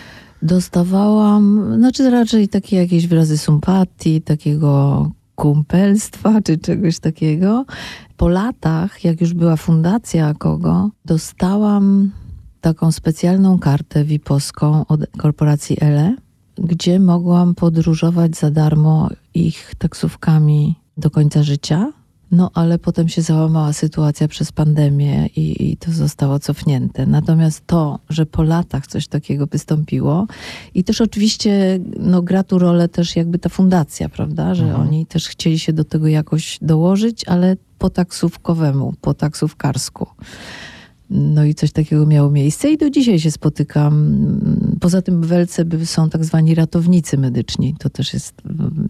Dostawałam, 0.43 1.75
znaczy 1.79 2.11
raczej 2.11 2.49
takie 2.49 2.77
jakieś 2.77 3.07
wyrazy 3.07 3.39
sympatii, 3.39 4.23
takiego 4.23 5.11
kumpelstwa 5.42 6.40
czy 6.42 6.58
czegoś 6.58 6.99
takiego. 6.99 7.64
Po 8.16 8.28
latach, 8.28 9.04
jak 9.04 9.20
już 9.20 9.34
była 9.34 9.56
fundacja 9.56 10.34
kogo, 10.34 10.90
dostałam 11.04 12.11
taką 12.61 12.92
specjalną 12.92 13.58
kartę 13.58 14.04
VIP-owską 14.04 14.87
od 14.87 15.00
korporacji 15.18 15.76
ELE, 15.80 16.16
gdzie 16.58 17.00
mogłam 17.00 17.54
podróżować 17.54 18.37
za 18.37 18.50
darmo 18.50 19.08
ich 19.34 19.75
taksówkami 19.78 20.75
do 20.96 21.11
końca 21.11 21.42
życia. 21.42 21.92
No 22.33 22.51
ale 22.55 22.79
potem 22.79 23.09
się 23.09 23.23
załamała 23.23 23.73
sytuacja 23.73 24.29
przez 24.29 24.53
pandemię 24.53 25.27
i, 25.37 25.71
i, 25.71 25.77
to 25.77 25.91
zostało 25.91 26.39
cofnięte. 26.39 27.07
Natomiast 27.07 27.67
to, 27.67 27.99
że 28.11 28.27
po 28.27 28.43
latach 28.43 28.87
coś 28.87 29.09
takiego 29.09 29.47
wystąpiło 29.47 30.27
i 30.75 30.85
też 30.85 31.01
oczywiście 31.01 31.81
no, 31.99 32.23
gra 32.23 32.43
tu 32.43 32.59
rolę 32.59 32.89
też 32.89 33.17
jakby 33.17 33.39
ta 33.39 33.49
fundacja, 33.49 34.09
prawda, 34.09 34.55
że 34.55 34.65
mhm. 34.65 34.81
oni 34.83 35.07
też 35.07 35.29
chcieli 35.29 35.59
się 35.59 35.73
do 35.73 35.85
tego 35.85 36.07
jakoś 36.07 36.59
dołożyć, 36.62 37.25
ale 37.29 37.57
po 37.79 37.91
taksówkowemu, 37.91 38.95
po 39.01 39.15
taksówkarsku. 39.15 40.07
No 41.12 41.45
i 41.45 41.54
coś 41.54 41.73
takiego 41.73 42.07
miało 42.07 42.31
miejsce 42.31 42.71
i 42.71 42.78
do 42.78 42.90
dzisiaj 42.90 43.21
się 43.21 43.31
spotykam. 43.31 44.14
Poza 44.81 45.02
tym 45.02 45.23
w 45.23 45.26
Welce 45.26 45.64
są 45.85 46.11
tak 46.11 46.25
zwani 46.25 46.54
ratownicy 46.54 47.19
medyczni. 47.19 47.75
To 47.78 47.90
też 47.90 48.14
jest, 48.14 48.42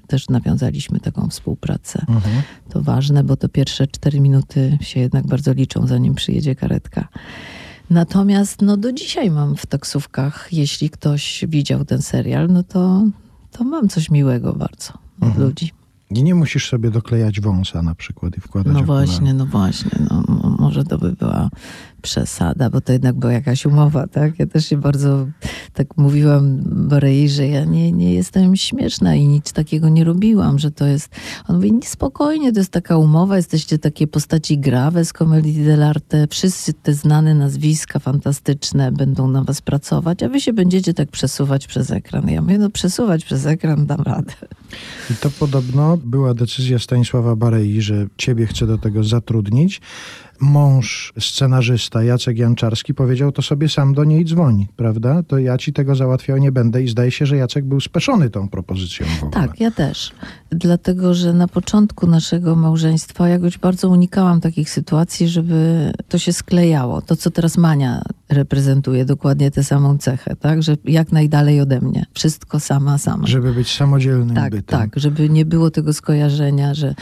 też 0.07 0.29
nawiązaliśmy 0.29 1.01
taką 1.01 1.29
współpracę. 1.29 2.05
Mhm. 2.09 2.43
To 2.71 2.83
ważne, 2.83 3.25
bo 3.25 3.37
to 3.37 3.49
pierwsze 3.49 3.87
cztery 3.87 4.21
minuty 4.21 4.79
się 4.81 5.01
jednak 5.01 5.27
bardzo 5.27 5.53
liczą, 5.53 5.87
zanim 5.87 6.15
przyjedzie 6.15 6.55
karetka. 6.55 7.09
Natomiast 7.91 8.63
no 8.63 8.77
do 8.77 8.93
dzisiaj 8.93 9.31
mam 9.31 9.57
w 9.57 9.67
taksówkach, 9.67 10.49
jeśli 10.53 10.91
ktoś 10.91 11.45
widział 11.49 11.85
ten 11.85 12.03
serial, 12.03 12.49
no 12.49 12.63
to, 12.63 13.05
to 13.51 13.65
mam 13.65 13.89
coś 13.89 14.11
miłego 14.11 14.53
bardzo 14.53 14.93
od 15.21 15.29
mhm. 15.29 15.47
ludzi. 15.47 15.73
I 16.11 16.23
nie 16.23 16.35
musisz 16.35 16.69
sobie 16.69 16.91
doklejać 16.91 17.41
wąsa 17.41 17.83
na 17.83 17.95
przykład 17.95 18.37
i 18.37 18.41
wkładać 18.41 18.73
No 18.73 18.81
okulary. 18.81 19.07
właśnie, 19.07 19.35
no 19.35 19.47
właśnie. 19.47 19.91
No, 20.11 20.25
może 20.59 20.85
to 20.85 20.99
by 20.99 21.13
była 21.13 21.51
przesada, 22.03 22.71
bo 22.71 22.81
to 22.81 22.93
jednak 22.93 23.17
była 23.17 23.33
jakaś 23.33 23.67
umowa, 23.67 24.07
tak? 24.07 24.39
Ja 24.39 24.47
też 24.47 24.67
się 24.67 24.77
bardzo 24.77 25.27
tak 25.73 25.97
mówiłam 25.97 26.59
Barei, 26.65 27.29
że 27.29 27.47
ja 27.47 27.65
nie, 27.65 27.93
nie 27.93 28.15
jestem 28.15 28.57
śmieszna 28.57 29.15
i 29.15 29.27
nic 29.27 29.53
takiego 29.53 29.89
nie 29.89 30.05
robiłam, 30.05 30.59
że 30.59 30.71
to 30.71 30.87
jest... 30.87 31.09
On 31.49 31.57
mówi, 31.57 31.73
spokojnie, 31.85 32.53
to 32.53 32.61
jest 32.61 32.73
taka 32.73 32.97
umowa, 32.97 33.37
jesteście 33.37 33.79
takie 33.79 34.07
postaci 34.07 34.59
grawe 34.59 35.05
z 35.05 35.13
Comedii 35.13 35.65
dell'arte, 35.65 36.27
wszyscy 36.31 36.73
te 36.73 36.95
znane 36.95 37.35
nazwiska 37.35 37.99
fantastyczne 37.99 38.93
będą 38.93 39.29
na 39.29 39.45
was 39.45 39.61
pracować, 39.63 40.23
a 40.23 40.29
wy 40.29 40.41
się 40.41 40.53
będziecie 40.53 40.95
tak 40.95 41.11
przesuwać 41.11 41.67
przez 41.67 41.91
ekran. 41.91 42.29
Ja 42.29 42.43
mówię, 42.43 42.59
no 42.59 42.71
przesuwać 42.71 43.25
przez 43.25 43.47
ekran 43.47 43.87
dam 43.87 44.01
radę. 44.01 44.33
I 45.11 45.15
to 45.15 45.31
podobno 45.31 45.97
była 45.97 46.35
decyzja 46.35 46.79
Stanisława 46.79 47.37
Barei, 47.37 47.83
że 47.83 48.07
ciebie 48.17 48.47
chce 48.47 48.67
do 48.67 48.79
tego 48.79 49.05
zatrudnić. 49.05 49.81
Mąż 50.41 51.13
scenarzysta 51.21 52.03
Jacek 52.03 52.39
Janczarski 52.39 52.95
powiedział, 52.95 53.33
to 53.33 53.43
sobie 53.43 53.69
sam 53.69 53.95
do 53.95 54.05
niej 54.05 54.25
dzwoni, 54.25 54.69
prawda? 54.77 55.23
To 55.23 55.39
ja 55.39 55.59
ci 55.59 55.73
tego 55.73 55.95
załatwiał 55.95 56.39
nie 56.39 56.53
będę 56.53 56.83
i 56.83 56.89
zdaje 56.89 57.11
się, 57.11 57.27
że 57.27 57.37
Jacek 57.37 57.65
był 57.65 57.81
speszony 57.81 58.31
tą 58.31 58.49
propozycją. 58.49 59.07
Tak, 59.33 59.61
ja 59.61 59.71
też. 59.71 60.13
Dlatego, 60.55 61.15
że 61.15 61.33
na 61.33 61.49
początku 61.49 62.07
naszego 62.07 62.57
małżeństwa 62.57 63.29
jakoś 63.29 63.59
bardzo 63.59 63.89
unikałam 63.89 64.41
takich 64.41 64.71
sytuacji, 64.71 65.29
żeby 65.29 65.93
to 66.09 66.19
się 66.19 66.33
sklejało. 66.33 67.03
To, 67.03 67.17
co 67.17 67.31
teraz 67.31 67.59
Mania 67.59 68.03
reprezentuje, 68.29 69.05
dokładnie 69.05 69.51
tę 69.51 69.65
samą 69.65 69.99
cechę, 69.99 70.37
tak? 70.37 70.63
Że 70.63 70.77
jak 70.85 71.13
najdalej 71.13 71.61
ode 71.61 71.81
mnie. 71.81 72.07
Wszystko 72.15 72.61
sama, 72.61 72.99
sama. 72.99 73.27
Żeby 73.27 73.53
być 73.55 73.77
samodzielnym 73.77 74.37
tak, 74.37 74.51
bytem. 74.51 74.81
Tak, 74.81 74.91
żeby 74.97 75.29
nie 75.29 75.45
było 75.45 75.71
tego 75.71 75.93
skojarzenia, 75.93 76.75
że 76.75 76.95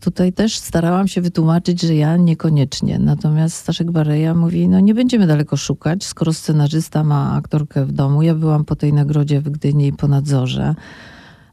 tutaj 0.00 0.32
też 0.32 0.58
starałam 0.58 1.08
się 1.08 1.20
wytłumaczyć, 1.20 1.82
że 1.82 1.94
ja 1.94 2.16
niekoniecznie. 2.16 2.98
Natomiast 2.98 3.56
Staszek 3.56 3.90
Bareja 3.90 4.34
mówi, 4.34 4.68
no 4.68 4.80
nie 4.80 4.94
będziemy 4.94 5.26
daleko 5.26 5.56
szukać, 5.56 6.04
skoro 6.04 6.32
scenarzysta 6.32 7.04
ma 7.04 7.34
aktorkę 7.34 7.84
w 7.84 7.92
domu. 7.92 8.22
Ja 8.22 8.34
byłam 8.34 8.64
po 8.64 8.76
tej 8.76 8.92
nagrodzie 8.92 9.40
w 9.40 9.50
Gdyni 9.50 9.92
po 9.92 10.08
nadzorze 10.08 10.74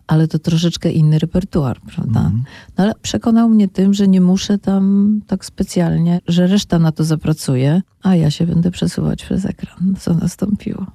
ale 0.08 0.28
to 0.28 0.40
troszeczkę 0.40 0.92
inny 0.92 1.20
repertuar, 1.20 1.82
prawda? 1.82 2.20
Mm. 2.20 2.44
No 2.78 2.84
ale 2.84 2.94
przekonał 3.02 3.50
mnie 3.50 3.68
tym, 3.68 3.94
że 3.94 4.08
nie 4.08 4.22
muszę 4.22 4.58
tam 4.58 5.20
tak 5.28 5.46
specjalnie, 5.46 6.20
że 6.28 6.48
reszta 6.48 6.80
na 6.80 6.92
to 6.92 7.04
zapracuje, 7.04 7.82
a 8.04 8.16
ja 8.16 8.32
się 8.32 8.48
będę 8.48 8.72
przesuwać 8.72 9.24
przez 9.26 9.46
ekran, 9.46 9.96
co 10.00 10.14
nastąpiło. 10.14 10.86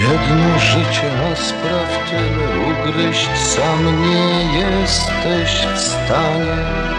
Jedno 0.00 0.58
życie 0.58 1.10
spraw 1.34 2.10
tyle 2.10 2.48
ugryźć 2.72 3.28
sam 3.36 4.02
nie 4.02 4.60
jesteś 4.60 5.66
w 5.74 5.78
stanie 5.78 6.94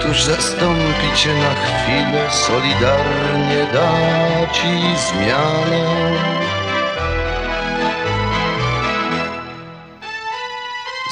Któż 0.00 0.22
zastąpi 0.22 1.08
cię 1.14 1.34
na 1.34 1.54
chwilę, 1.54 2.30
solidarnie 2.30 3.66
da 3.72 3.90
ci 4.52 4.96
zmianę? 4.96 5.84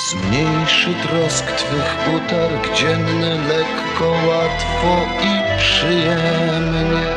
Zmniejszy 0.09 0.95
trosk 1.02 1.52
twych 1.52 1.97
utarg 2.16 2.75
dzienny 2.75 3.38
lekko, 3.49 4.09
łatwo 4.09 5.00
i 5.23 5.59
przyjemnie. 5.59 7.09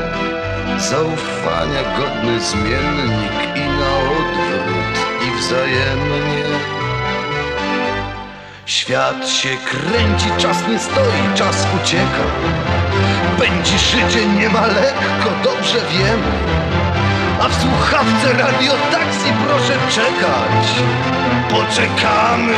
Zaufania 0.78 1.84
godny 1.98 2.40
zmiennik 2.40 3.56
i 3.56 3.60
na 3.60 3.98
odwrót 4.18 4.96
i 5.28 5.38
wzajemnie 5.40 6.81
Świat 8.72 9.30
się 9.30 9.50
kręci, 9.58 10.30
czas 10.38 10.68
nie 10.68 10.80
stoi, 10.80 11.36
czas 11.36 11.68
ucieka. 11.82 12.26
Pędzi 13.40 13.80
szycie 13.80 14.26
nie 14.26 14.50
ma 14.50 14.66
lekko, 14.68 15.30
dobrze 15.44 15.78
wiemy 15.92 16.32
A 17.42 17.50
w 17.50 17.62
słuchawce 17.62 18.34
radiotaksji 18.34 19.32
proszę 19.48 19.78
czekać. 19.90 20.68
Poczekamy, 21.50 22.58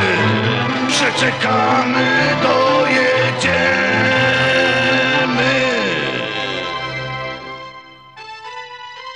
przeczekamy, 0.87 2.35
dojedziemy. 2.43 3.83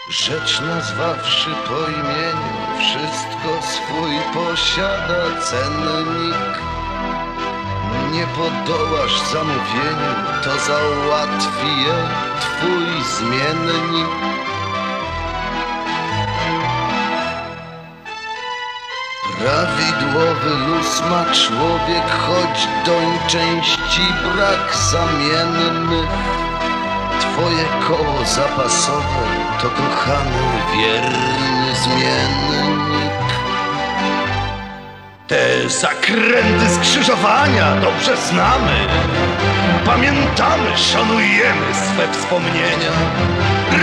Rzecz 0.09 0.61
nazwawszy 0.61 1.49
po 1.67 1.91
imieniu, 1.91 2.53
wszystko 2.79 3.61
swój 3.61 4.15
posiada 4.33 5.41
cennik. 5.41 6.76
Nie 8.11 8.27
podołasz 8.27 9.21
zamówieniu, 9.31 10.13
to 10.43 10.59
załatwi 10.59 11.81
je 11.85 11.97
twój 12.39 13.03
zmiennik. 13.03 14.07
Prawidłowy 19.39 20.49
luz 20.67 21.01
ma 21.09 21.25
człowiek, 21.33 22.09
choć 22.09 22.67
doń 22.85 23.19
części 23.27 24.01
brak 24.23 24.75
zamiennych. 24.75 26.09
Twoje 27.19 27.65
koło 27.87 28.25
zapasowe 28.25 29.47
to 29.61 29.69
kochany, 29.69 30.47
wierny 30.73 31.75
zmiennik. 31.83 33.06
Te 35.27 35.69
zakręty 35.69 36.69
skrzyżowania 36.75 37.75
dobrze 37.75 38.17
znamy. 38.17 38.75
Pamiętamy, 39.85 40.77
szanujemy 40.77 41.73
swe 41.73 42.13
wspomnienia. 42.13 42.91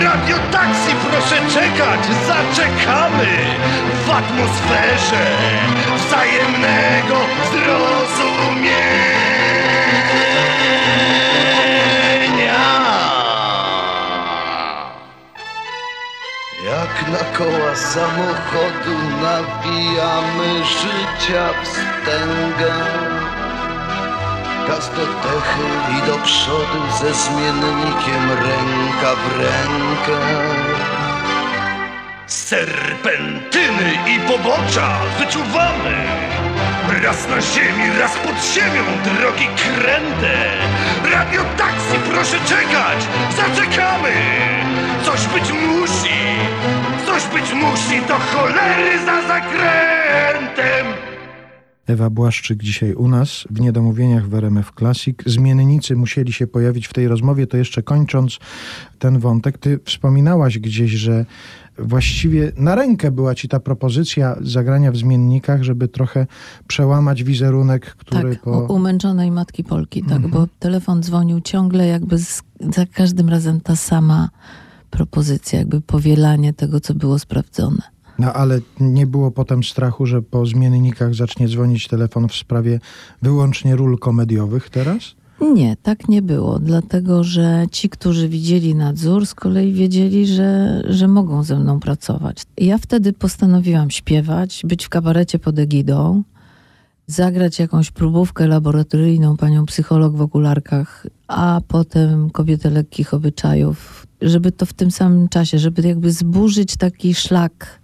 Radio 0.05 0.37
taksi 0.53 0.95
proszę 1.11 1.37
czekać, 1.61 2.01
zaczekamy 2.27 3.27
w 4.07 4.11
atmosferze 4.11 5.27
wzajemnego 5.97 7.17
zrozumienia. 7.53 9.34
Na 17.15 17.25
koła 17.39 17.77
samochodu 17.77 18.97
nawijamy 19.23 20.65
życia 20.65 21.45
wstęgę 21.63 22.75
Gaz 24.69 24.91
do 24.97 25.07
dechy 25.07 25.69
i 25.97 26.07
do 26.07 26.19
przodu 26.25 26.81
ze 27.01 27.15
zmiennikiem 27.15 28.31
ręka 28.31 29.15
w 29.15 29.39
rękę. 29.39 30.19
Serpentyny 32.27 33.93
i 34.07 34.19
pobocza 34.21 34.99
wyczuwamy. 35.19 36.07
Raz 37.03 37.29
na 37.29 37.41
ziemi, 37.41 37.99
raz 38.01 38.13
pod 38.17 38.37
ziemią, 38.55 38.83
drogi 39.05 39.49
kręte. 39.57 40.35
Radio 41.13 41.43
taksi, 41.57 42.11
proszę 42.11 42.37
czekać, 42.49 42.99
zaczekamy. 43.37 44.13
Coś 45.05 45.27
być 45.27 45.53
musi, 45.53 46.39
coś 47.15 47.41
być 47.41 47.53
musi, 47.55 48.07
to 48.09 48.15
cholery 48.15 48.99
za 49.07 49.29
zakrętem 49.29 50.87
Ewa 51.87 52.11
Błaszczyk 52.11 52.63
dzisiaj 52.63 52.95
u 52.95 53.09
nas 53.09 53.45
w 53.51 53.61
Niedomówieniach 53.61 54.29
w 54.29 54.35
RMF 54.35 54.73
Classic. 54.79 55.17
Zmiennicy 55.27 55.97
musieli 55.97 56.33
się 56.33 56.47
pojawić 56.47 56.89
w 56.89 56.93
tej 56.93 57.09
rozmowie, 57.09 57.47
to 57.47 57.57
jeszcze 57.57 57.83
kończąc 57.83 58.39
ten 58.99 59.19
wątek, 59.19 59.59
ty 59.59 59.81
wspominałaś 59.85 60.59
gdzieś, 60.59 60.91
że 60.91 61.27
właściwie 61.79 62.53
na 62.57 62.75
rękę 62.75 63.11
była 63.11 63.35
ci 63.35 63.49
ta 63.49 63.61
propozycja 63.61 64.37
zagrania 64.41 64.93
w 64.93 64.97
zmiennikach, 64.97 65.63
żeby 65.63 65.89
trochę 65.89 66.27
przełamać 66.67 67.25
wizerunek, 67.25 67.85
który 67.87 68.35
tak, 68.35 68.43
po... 68.43 68.51
u 68.51 68.73
umęczonej 68.75 69.31
matki 69.31 69.65
Polki, 69.65 70.03
tak, 70.03 70.13
Mhm. 70.13 70.31
bo 70.31 70.47
telefon 70.59 71.03
dzwonił 71.03 71.41
ciągle 71.41 71.87
jakby 71.87 72.19
z, 72.19 72.43
za 72.61 72.87
każdym 72.87 73.29
razem 73.29 73.61
ta 73.61 73.77
sama 73.77 74.29
propozycja, 74.95 75.59
jakby 75.59 75.81
powielanie 75.81 76.53
tego, 76.53 76.81
co 76.81 76.95
było 76.95 77.19
sprawdzone. 77.19 77.83
No 78.19 78.33
ale 78.33 78.61
nie 78.81 79.07
było 79.07 79.31
potem 79.31 79.65
strachu, 79.65 80.07
że 80.07 80.23
po 80.23 80.47
zmiennikach 80.47 81.15
zacznie 81.15 81.49
dzwonić 81.49 81.89
telefon 81.89 82.29
w 82.29 82.35
sprawie 82.35 82.81
wyłącznie 83.23 83.77
ról 83.77 83.99
komediowych 83.99 84.71
teraz? 84.71 85.15
Nie, 85.55 85.77
tak 85.83 86.09
nie 86.09 86.23
było, 86.23 86.59
dlatego 86.59 87.25
że 87.25 87.67
ci, 87.71 87.89
którzy 87.89 88.29
widzieli 88.29 88.75
nadzór, 88.75 89.27
z 89.27 89.35
kolei 89.35 89.73
wiedzieli, 89.73 90.27
że, 90.27 90.83
że 90.89 91.09
mogą 91.09 91.43
ze 91.43 91.59
mną 91.59 91.81
pracować. 91.81 92.43
Ja 92.59 92.79
wtedy 92.79 93.13
postanowiłam 93.13 93.91
śpiewać, 93.91 94.63
być 94.65 94.85
w 94.85 94.89
kabarecie 94.89 95.39
pod 95.39 95.59
egidą, 95.59 96.23
zagrać 97.07 97.59
jakąś 97.59 97.91
próbówkę 97.91 98.47
laboratoryjną, 98.47 99.37
panią 99.37 99.67
psycholog 99.67 100.17
w 100.17 100.21
okularkach, 100.21 101.07
a 101.29 101.61
potem 101.69 102.31
kobietę 102.31 102.71
lekkich 102.71 103.15
obyczajów, 103.15 104.04
żeby 104.25 104.53
to 104.53 104.67
w 104.67 104.73
tym 104.73 104.91
samym 104.91 105.29
czasie, 105.29 105.59
żeby 105.59 105.89
jakby 105.89 106.13
zburzyć 106.13 106.77
taki 106.77 107.15
szlak. 107.15 107.81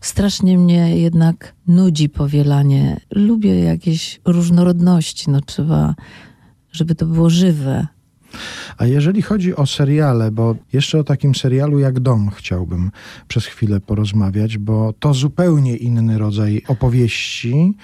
Strasznie 0.00 0.58
mnie 0.58 0.98
jednak 0.98 1.54
nudzi 1.66 2.08
powielanie. 2.08 3.00
Lubię 3.14 3.60
jakieś 3.60 4.20
różnorodności, 4.24 5.30
no 5.30 5.40
trzeba 5.40 5.94
żeby 6.72 6.94
to 6.94 7.06
było 7.06 7.30
żywe. 7.30 7.86
A 8.78 8.86
jeżeli 8.86 9.22
chodzi 9.22 9.56
o 9.56 9.66
seriale, 9.66 10.30
bo 10.30 10.56
jeszcze 10.72 10.98
o 10.98 11.04
takim 11.04 11.34
serialu 11.34 11.78
jak 11.78 12.00
Dom 12.00 12.30
chciałbym 12.30 12.90
przez 13.28 13.46
chwilę 13.46 13.80
porozmawiać, 13.80 14.58
bo 14.58 14.92
to 14.98 15.14
zupełnie 15.14 15.76
inny 15.76 16.18
rodzaj 16.18 16.62
opowieści, 16.68 17.74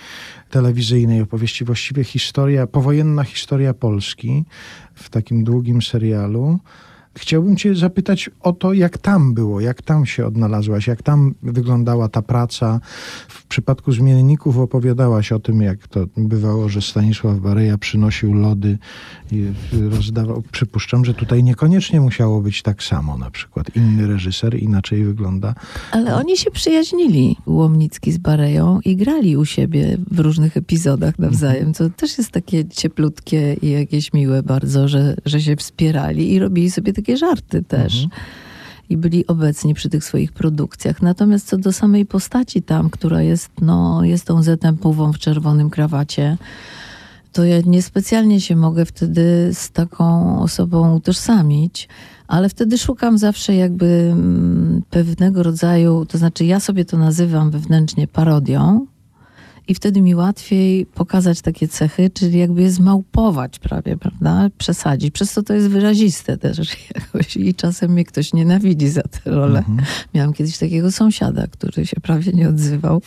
telewizyjnej 0.51 1.21
opowieści, 1.21 1.65
właściwie 1.65 2.05
historia, 2.05 2.67
powojenna 2.67 3.25
historia 3.25 3.75
Polski 3.75 4.45
w 4.95 5.11
takim 5.11 5.45
długim 5.45 5.83
serialu. 5.83 6.59
Chciałbym 7.19 7.57
Cię 7.57 7.75
zapytać 7.75 8.31
o 8.41 8.53
to, 8.53 8.73
jak 8.73 8.99
tam 8.99 9.35
było, 9.35 9.61
jak 9.61 9.83
tam 9.83 10.07
się 10.07 10.27
odnalazłaś, 10.27 10.87
jak 10.87 11.03
tam 11.03 11.35
wyglądała 11.43 12.09
ta 12.09 12.23
praca. 12.23 12.81
W 13.29 13.47
przypadku 13.47 13.93
zmienników 13.93 14.59
opowiadałaś 14.59 15.33
o 15.33 15.39
tym, 15.39 15.61
jak 15.63 15.89
to 15.89 16.07
bywało, 16.17 16.69
że 16.69 16.83
Stanisław 16.83 17.39
Bareja 17.39 17.79
przynosił 17.79 18.35
lody 18.35 18.79
rozdawał. 19.91 20.43
Przypuszczam, 20.53 21.05
że 21.05 21.15
tutaj 21.15 21.45
niekoniecznie 21.45 22.01
musiało 22.01 22.41
być 22.41 22.63
tak 22.63 22.83
samo, 22.83 23.19
na 23.19 23.31
przykład 23.31 23.77
inny 23.77 24.07
reżyser 24.07 24.63
inaczej 24.63 25.05
wygląda. 25.05 25.55
Ale 25.91 26.17
oni 26.17 26.37
się 26.37 26.51
przyjaźnili, 26.51 27.37
Łomnicki 27.47 28.13
z 28.13 28.19
Bareją, 28.19 28.81
i 28.85 28.97
grali 28.97 29.37
u 29.37 29.45
siebie 29.45 29.99
w 30.11 30.19
różnych 30.19 30.57
epizodach 30.57 31.19
nawzajem, 31.19 31.75
co 31.75 31.91
też 31.91 32.19
jest 32.19 32.31
takie 32.31 32.69
cieplutkie 32.69 33.57
i 33.63 33.71
jakieś 33.71 34.13
miłe 34.13 34.43
bardzo, 34.43 34.89
że, 34.89 35.17
że 35.25 35.41
się 35.41 35.57
wspierali 35.57 36.33
i 36.33 36.39
robili 36.39 36.71
sobie 36.71 36.93
takie 36.93 37.17
żarty 37.17 37.63
też. 37.63 38.07
I 38.89 38.97
byli 38.97 39.27
obecni 39.27 39.75
przy 39.75 39.89
tych 39.89 40.05
swoich 40.05 40.33
produkcjach. 40.33 41.03
Natomiast 41.03 41.49
co 41.49 41.59
do 41.59 41.73
samej 41.73 42.07
postaci 42.07 42.63
tam, 42.63 42.91
która 42.91 43.23
jest, 43.23 43.51
no, 43.61 44.05
jest 44.05 44.25
tą 44.25 44.43
zetem 44.43 44.77
puwą 44.77 45.13
w 45.13 45.19
czerwonym 45.19 45.71
krawacie, 45.71 46.37
to 47.33 47.45
ja 47.45 47.61
niespecjalnie 47.67 48.41
się 48.41 48.57
mogę 48.57 48.85
wtedy 48.85 49.51
z 49.53 49.71
taką 49.71 50.39
osobą 50.41 50.95
utożsamić, 50.95 51.89
ale 52.29 52.49
wtedy 52.49 52.79
szukam 52.79 53.19
zawsze 53.19 53.55
jakby 53.55 53.87
mm, 54.13 54.83
pewnego 54.91 55.43
rodzaju, 55.43 56.07
to 56.07 56.19
znaczy 56.19 56.45
ja 56.45 56.61
sobie 56.61 56.85
to 56.85 56.97
nazywam 56.97 57.51
wewnętrznie 57.51 58.09
parodią 58.09 58.87
i 59.69 59.75
wtedy 59.75 60.03
mi 60.03 60.15
łatwiej 60.15 60.87
pokazać 60.87 61.41
takie 61.41 61.69
cechy, 61.69 62.11
czyli 62.11 62.39
jakby 62.39 62.63
je 62.63 62.71
zmałpować 62.71 63.59
prawie, 63.59 63.97
prawda? 63.97 64.49
Przesadzić. 64.59 65.15
Przez 65.15 65.35
to 65.35 65.43
to 65.43 65.55
jest 65.55 65.69
wyraziste 65.69 66.39
też 66.39 66.59
jakoś 66.95 67.37
i 67.37 67.55
czasem 67.55 67.91
mnie 67.93 68.05
ktoś 68.05 68.33
nienawidzi 68.33 68.89
za 68.89 69.03
tę 69.03 69.21
rolę. 69.25 69.63
Miałam 70.15 70.33
kiedyś 70.33 70.59
takiego 70.59 70.93
sąsiada, 70.93 71.47
który 71.47 71.87
się 71.87 72.01
prawie 72.01 72.33
nie 72.33 72.49
odzywał. 72.49 73.03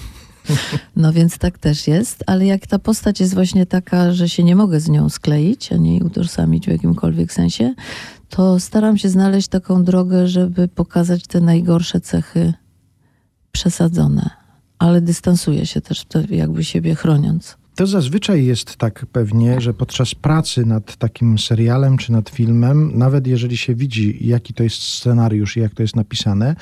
No 0.96 1.14
więc 1.14 1.38
tak 1.38 1.58
też 1.58 1.88
jest, 1.88 2.24
ale 2.28 2.46
jak 2.46 2.68
ta 2.68 2.80
postać 2.80 3.20
jest 3.20 3.34
właśnie 3.34 3.66
taka, 3.66 4.14
że 4.14 4.30
się 4.30 4.44
nie 4.44 4.56
mogę 4.56 4.80
z 4.80 4.90
nią 4.90 5.10
skleić, 5.10 5.74
ani 5.74 6.04
utożsamić 6.04 6.66
w 6.66 6.72
jakimkolwiek 6.72 7.34
sensie, 7.34 7.74
to 8.30 8.60
staram 8.60 8.98
się 8.98 9.10
znaleźć 9.10 9.48
taką 9.48 9.84
drogę, 9.84 10.28
żeby 10.28 10.68
pokazać 10.68 11.28
te 11.28 11.42
najgorsze 11.42 12.02
cechy 12.02 12.54
przesadzone, 13.52 14.30
ale 14.80 15.02
dystansuję 15.02 15.66
się 15.66 15.82
też 15.82 16.06
jakby 16.30 16.64
siebie 16.64 16.96
chroniąc. 16.96 17.58
To 17.76 17.88
zazwyczaj 17.88 18.46
jest 18.46 18.76
tak 18.76 19.06
pewnie, 19.06 19.62
że 19.62 19.74
podczas 19.74 20.16
pracy 20.16 20.66
nad 20.66 20.96
takim 20.96 21.40
serialem 21.40 21.98
czy 21.98 22.12
nad 22.12 22.30
filmem, 22.30 22.92
nawet 22.98 23.28
jeżeli 23.28 23.58
się 23.58 23.76
widzi, 23.76 24.28
jaki 24.28 24.54
to 24.54 24.64
jest 24.64 24.82
scenariusz 24.82 25.58
i 25.58 25.60
jak 25.60 25.74
to 25.74 25.84
jest 25.84 25.96
napisane, 25.96 26.56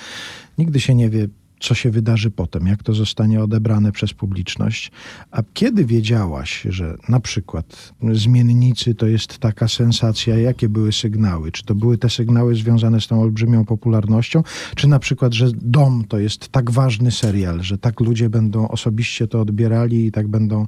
nigdy 0.57 0.79
się 0.79 0.95
nie 0.95 1.09
wie, 1.09 1.27
co 1.63 1.73
się 1.75 1.91
wydarzy 1.91 2.31
potem, 2.31 2.67
jak 2.67 2.83
to 2.83 2.93
zostanie 2.93 3.43
odebrane 3.43 3.91
przez 3.91 4.13
publiczność. 4.13 4.91
A 5.31 5.43
kiedy 5.53 5.85
wiedziałaś, 5.85 6.67
że 6.69 6.97
na 7.09 7.19
przykład 7.19 7.93
zmiennicy 8.13 8.95
to 8.95 9.07
jest 9.07 9.37
taka 9.37 9.67
sensacja, 9.67 10.37
jakie 10.37 10.69
były 10.69 10.91
sygnały? 10.91 11.51
Czy 11.51 11.63
to 11.63 11.75
były 11.75 11.97
te 11.97 12.09
sygnały 12.09 12.55
związane 12.55 13.01
z 13.01 13.07
tą 13.07 13.21
olbrzymią 13.21 13.65
popularnością, 13.65 14.43
czy 14.75 14.87
na 14.87 14.99
przykład, 14.99 15.33
że 15.33 15.47
Dom 15.55 16.03
to 16.07 16.19
jest 16.19 16.47
tak 16.47 16.71
ważny 16.71 17.11
serial, 17.11 17.61
że 17.61 17.77
tak 17.77 17.99
ludzie 17.99 18.29
będą 18.29 18.67
osobiście 18.67 19.27
to 19.27 19.41
odbierali 19.41 20.05
i 20.05 20.11
tak 20.11 20.27
będą 20.27 20.65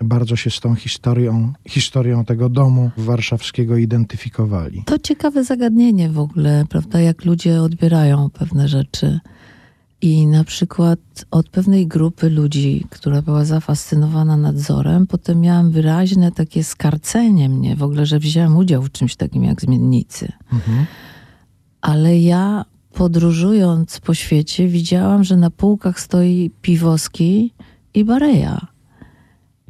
bardzo 0.00 0.36
się 0.36 0.50
z 0.50 0.60
tą 0.60 0.74
historią, 0.74 1.52
historią 1.68 2.24
tego 2.24 2.48
domu 2.48 2.90
warszawskiego 2.96 3.76
identyfikowali? 3.76 4.82
To 4.86 4.98
ciekawe 4.98 5.44
zagadnienie 5.44 6.10
w 6.10 6.18
ogóle, 6.18 6.64
prawda, 6.68 7.00
jak 7.00 7.24
ludzie 7.24 7.62
odbierają 7.62 8.30
pewne 8.30 8.68
rzeczy. 8.68 9.20
I 10.06 10.26
na 10.26 10.44
przykład 10.44 10.98
od 11.30 11.48
pewnej 11.48 11.86
grupy 11.86 12.30
ludzi, 12.30 12.86
która 12.90 13.22
była 13.22 13.44
zafascynowana 13.44 14.36
nadzorem, 14.36 15.06
potem 15.06 15.40
miałam 15.40 15.70
wyraźne 15.70 16.32
takie 16.32 16.64
skarcenie 16.64 17.48
mnie 17.48 17.76
w 17.76 17.82
ogóle, 17.82 18.06
że 18.06 18.18
wziąłem 18.18 18.56
udział 18.56 18.82
w 18.82 18.92
czymś 18.92 19.16
takim 19.16 19.44
jak 19.44 19.60
zmiennicy. 19.60 20.32
Ale 21.80 22.18
ja 22.18 22.64
podróżując 22.92 24.00
po 24.00 24.14
świecie 24.14 24.68
widziałam, 24.68 25.24
że 25.24 25.36
na 25.36 25.50
półkach 25.50 26.00
stoi 26.00 26.50
Piwoski 26.62 27.54
i 27.94 28.04
Bareja. 28.04 28.66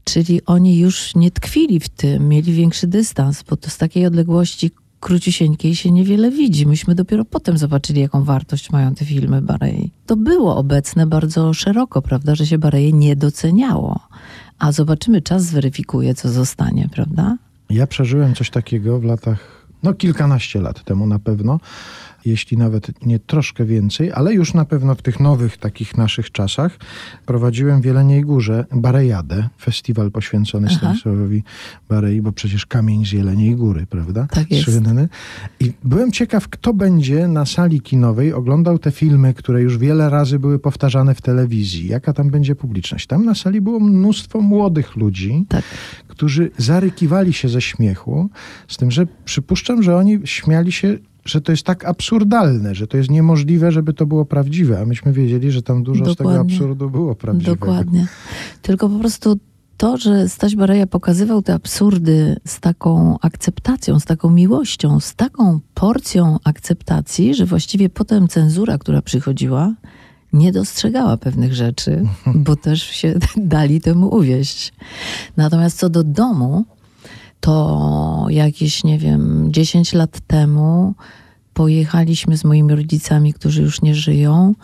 Czyli 0.05 0.45
oni 0.45 0.79
już 0.79 1.15
nie 1.15 1.31
tkwili 1.31 1.81
w 1.81 1.89
tym, 1.89 2.29
mieli 2.29 2.53
większy 2.53 2.87
dystans, 2.87 3.43
bo 3.43 3.57
to 3.57 3.71
z 3.71 3.79
takiej 3.79 4.07
odległości 4.07 4.71
króciusieńkiej 5.07 5.77
się 5.77 5.93
niewiele 5.93 6.31
widzi. 6.31 6.67
Myśmy 6.67 6.95
dopiero 6.95 7.25
potem 7.25 7.59
zobaczyli, 7.59 8.01
jaką 8.01 8.25
wartość 8.25 8.71
mają 8.71 8.95
te 8.95 9.05
filmy 9.05 9.43
Barei. 9.43 9.91
To 10.07 10.17
było 10.17 10.57
obecne 10.57 11.07
bardzo 11.07 11.55
szeroko, 11.55 12.03
prawda, 12.03 12.35
że 12.35 12.47
się 12.47 12.59
Bareje 12.59 12.93
nie 12.93 13.17
doceniało. 13.17 14.01
A 14.59 14.73
zobaczymy, 14.73 15.23
czas 15.23 15.43
zweryfikuje, 15.43 16.15
co 16.15 16.29
zostanie, 16.29 16.89
prawda? 16.93 17.37
Ja 17.71 17.87
przeżyłem 17.87 18.35
coś 18.35 18.51
takiego 18.51 19.01
w 19.01 19.05
latach, 19.05 19.67
no 19.83 19.95
kilkanaście 19.95 20.61
lat 20.61 20.85
temu 20.85 21.07
na 21.07 21.19
pewno, 21.19 21.61
jeśli 22.27 22.57
nawet 22.57 23.07
nie 23.07 23.19
troszkę 23.19 23.65
więcej, 23.65 24.13
ale 24.13 24.35
już 24.35 24.55
na 24.55 24.65
pewno 24.65 24.95
w 24.95 25.03
tych 25.03 25.21
nowych 25.21 25.57
takich 25.57 25.97
naszych 25.97 26.33
czasach 26.33 26.79
prowadziłem 27.27 27.81
w 27.81 27.85
Jeleniej 27.85 28.23
Górze 28.23 28.65
Barejadę, 28.73 29.49
festiwal 29.61 30.11
poświęcony 30.11 30.67
Aha. 30.71 30.77
Stanisławowi 30.79 31.43
Barei, 31.89 32.23
bo 32.23 32.33
przecież 32.33 32.67
kamień 32.67 33.07
z 33.07 33.13
Jeleniej 33.13 33.57
Góry, 33.57 33.87
prawda? 33.91 34.27
Tak 34.31 34.51
jest. 34.51 34.65
Słynny. 34.65 35.09
I 35.61 35.73
byłem 35.85 36.13
ciekaw, 36.13 36.49
kto 36.49 36.75
będzie 36.75 37.29
na 37.29 37.47
sali 37.47 37.81
kinowej 37.81 38.33
oglądał 38.33 38.79
te 38.79 38.91
filmy, 38.91 39.35
które 39.35 39.63
już 39.63 39.79
wiele 39.79 40.11
razy 40.11 40.39
były 40.39 40.59
powtarzane 40.59 41.15
w 41.15 41.21
telewizji. 41.23 41.89
Jaka 41.89 42.13
tam 42.13 42.31
będzie 42.31 42.55
publiczność? 42.55 43.07
Tam 43.07 43.25
na 43.25 43.35
sali 43.35 43.61
było 43.61 43.81
mnóstwo 43.81 44.41
młodych 44.41 44.97
ludzi, 44.97 45.45
Tak. 45.49 45.65
którzy 46.09 46.51
zarykiwali 46.59 47.33
się 47.33 47.49
ze 47.49 47.61
śmiechu, 47.61 48.31
z 48.69 48.77
tym, 48.77 48.91
że 48.91 49.07
przypuszczam, 49.25 49.83
że 49.83 49.97
oni 49.97 50.19
śmiali 50.25 50.73
się, 50.73 50.99
że 51.27 51.41
to 51.41 51.53
jest 51.53 51.63
tak 51.63 51.85
absurdalne, 51.85 52.75
że 52.75 52.87
to 52.87 52.97
jest 52.97 53.11
niemożliwe, 53.11 53.73
żeby 53.73 53.93
to 53.93 54.07
było 54.07 54.25
prawdziwe, 54.25 54.81
a 54.81 54.87
myśmy 54.87 55.13
wiedzieli, 55.13 55.51
że 55.51 55.63
tam 55.63 55.83
dużo 55.83 56.05
z 56.05 56.17
tego 56.17 56.31
Dokładnie. 56.31 56.55
absurdu 56.55 56.91
było 56.91 57.15
prawdziwego. 57.15 57.67
Dokładnie. 57.67 58.07
Tylko 58.63 58.89
po 58.89 58.99
prostu 58.99 59.39
to, 59.77 59.97
że 59.97 60.29
Staś 60.29 60.57
Bareja 60.57 60.87
pokazywał 60.87 61.43
te 61.43 61.55
absurdy 61.55 62.37
z 62.45 62.61
taką 62.61 63.19
akceptacją, 63.21 64.01
z 64.01 64.05
taką 64.05 64.31
miłością, 64.31 65.01
z 65.01 65.15
taką 65.15 65.61
porcją 65.75 66.39
akceptacji, 66.45 67.35
że 67.35 67.47
właściwie 67.47 67.89
potem 67.89 68.29
cenzura, 68.29 68.79
która 68.79 69.03
przychodziła, 69.03 69.75
nie 70.33 70.53
dostrzegała 70.53 71.17
pewnych 71.17 71.55
rzeczy, 71.55 72.03
bo 72.35 72.57
też 72.57 72.83
się 72.83 73.15
dali 73.37 73.81
temu 73.81 74.15
uwieść. 74.15 74.73
Natomiast 75.37 75.79
co 75.79 75.89
do 75.89 76.05
domu, 76.05 76.65
to 77.41 78.27
jakieś, 78.29 78.85
nie 78.85 78.99
wiem, 78.99 79.53
10 79.53 79.93
lat 79.93 80.21
temu 80.27 80.95
pojechaliśmy 81.57 82.37
z 82.37 82.45
moimi 82.45 82.75
rodzicami, 82.75 83.33
którzy 83.33 83.63
już 83.63 83.83
nie 83.83 83.95
żyją, 83.95 84.55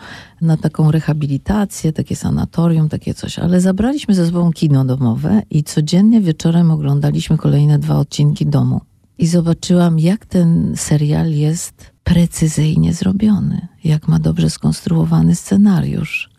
na 0.41 0.57
taką 0.57 0.91
rehabilitację, 0.91 1.93
takie 1.93 2.15
sanatorium, 2.15 2.89
takie 2.89 3.13
coś, 3.13 3.39
ale 3.39 3.61
zabraliśmy 3.61 4.15
ze 4.15 4.25
sobą 4.25 4.51
kino 4.51 4.85
domowe 4.85 5.41
i 5.49 5.63
codziennie 5.63 6.21
wieczorem 6.21 6.71
oglądaliśmy 6.71 7.37
kolejne 7.37 7.79
dwa 7.79 7.97
odcinki 7.97 8.45
domu. 8.45 8.81
I 9.17 9.27
zobaczyłam, 9.27 9.99
jak 9.99 10.25
ten 10.25 10.73
serial 10.75 11.31
jest 11.31 11.91
precyzyjnie 12.03 12.93
zrobiony, 12.93 13.67
jak 13.83 14.07
ma 14.07 14.19
dobrze 14.19 14.49
skonstruowany 14.49 15.35
scenariusz, 15.35 16.29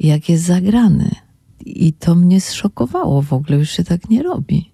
jak 0.00 0.28
jest 0.28 0.44
zagrany. 0.44 1.10
I 1.66 1.92
to 1.92 2.14
mnie 2.14 2.40
zszokowało 2.40 3.22
w 3.22 3.32
ogóle, 3.32 3.58
już 3.58 3.70
się 3.70 3.84
tak 3.84 4.10
nie 4.10 4.22
robi. 4.22 4.73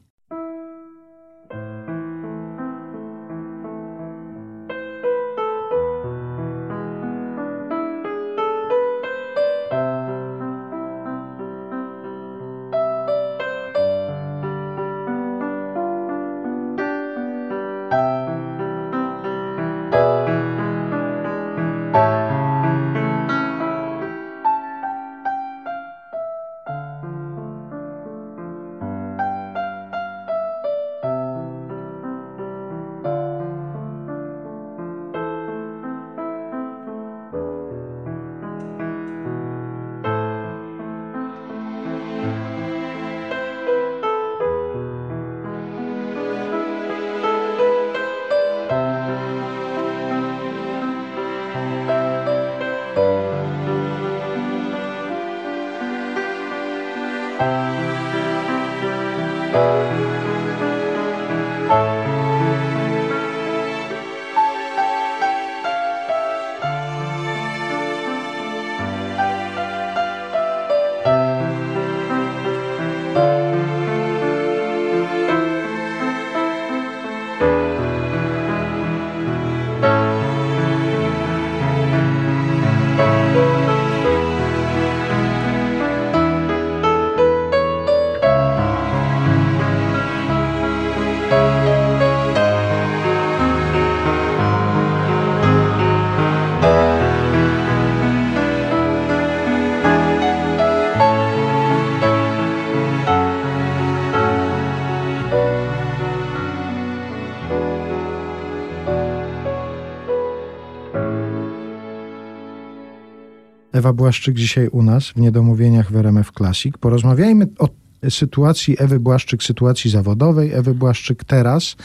Błaszczyk 114.01 114.35
dzisiaj 114.35 114.69
u 114.69 114.83
nas 114.83 115.09
w 115.09 115.17
Niedomówieniach 115.17 115.93
w 115.93 115.97
RMF 115.97 116.33
Classic. 116.33 116.75
Porozmawiajmy 116.79 117.47
o 117.59 117.69
sytuacji 118.11 118.77
Ewy 118.79 119.01
Błaszczyk, 119.01 119.43
sytuacji 119.43 119.91
zawodowej 119.91 120.53
Ewy 120.53 120.75
Błaszczyk 120.75 121.25
teraz. 121.25 121.77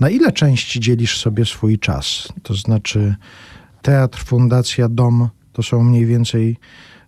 Na 0.00 0.10
ile 0.10 0.32
części 0.32 0.80
dzielisz 0.80 1.20
sobie 1.20 1.44
swój 1.44 1.78
czas? 1.78 2.28
To 2.42 2.54
znaczy 2.54 3.14
teatr, 3.82 4.24
fundacja, 4.24 4.88
dom 4.88 5.28
to 5.52 5.62
są 5.62 5.82
mniej 5.82 6.06
więcej 6.06 6.56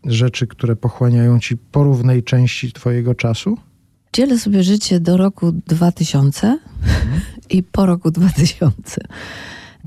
rzeczy, 0.05 0.47
które 0.47 0.77
pochłaniają 0.77 1.41
ci 1.41 1.57
porównej 1.57 2.23
części 2.23 2.73
twojego 2.73 3.15
czasu? 3.15 3.59
Dzielę 4.13 4.39
sobie 4.39 4.63
życie 4.63 5.01
do 5.01 5.17
roku 5.17 5.53
2000 5.53 6.59
i 7.51 7.63
po 7.63 7.87
roku 7.87 8.11
2000 8.11 9.01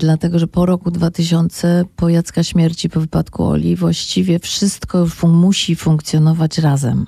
dlatego 0.00 0.38
że 0.38 0.46
po 0.46 0.66
roku 0.66 0.90
2000, 0.90 1.84
po 1.96 2.08
Jacka 2.08 2.42
śmierci, 2.42 2.90
po 2.90 3.00
wypadku 3.00 3.44
Oli, 3.44 3.76
właściwie 3.76 4.38
wszystko 4.38 5.06
fun 5.06 5.32
musi 5.32 5.76
funkcjonować 5.76 6.58
razem. 6.58 7.06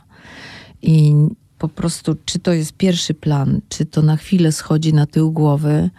I 0.82 1.14
po 1.58 1.68
prostu, 1.68 2.16
czy 2.24 2.38
to 2.38 2.52
jest 2.52 2.72
pierwszy 2.72 3.14
plan, 3.14 3.60
czy 3.68 3.86
to 3.86 4.02
na 4.02 4.16
chwilę 4.16 4.52
schodzi 4.52 4.94
na 4.94 5.06
tył 5.06 5.32
głowy, 5.32 5.90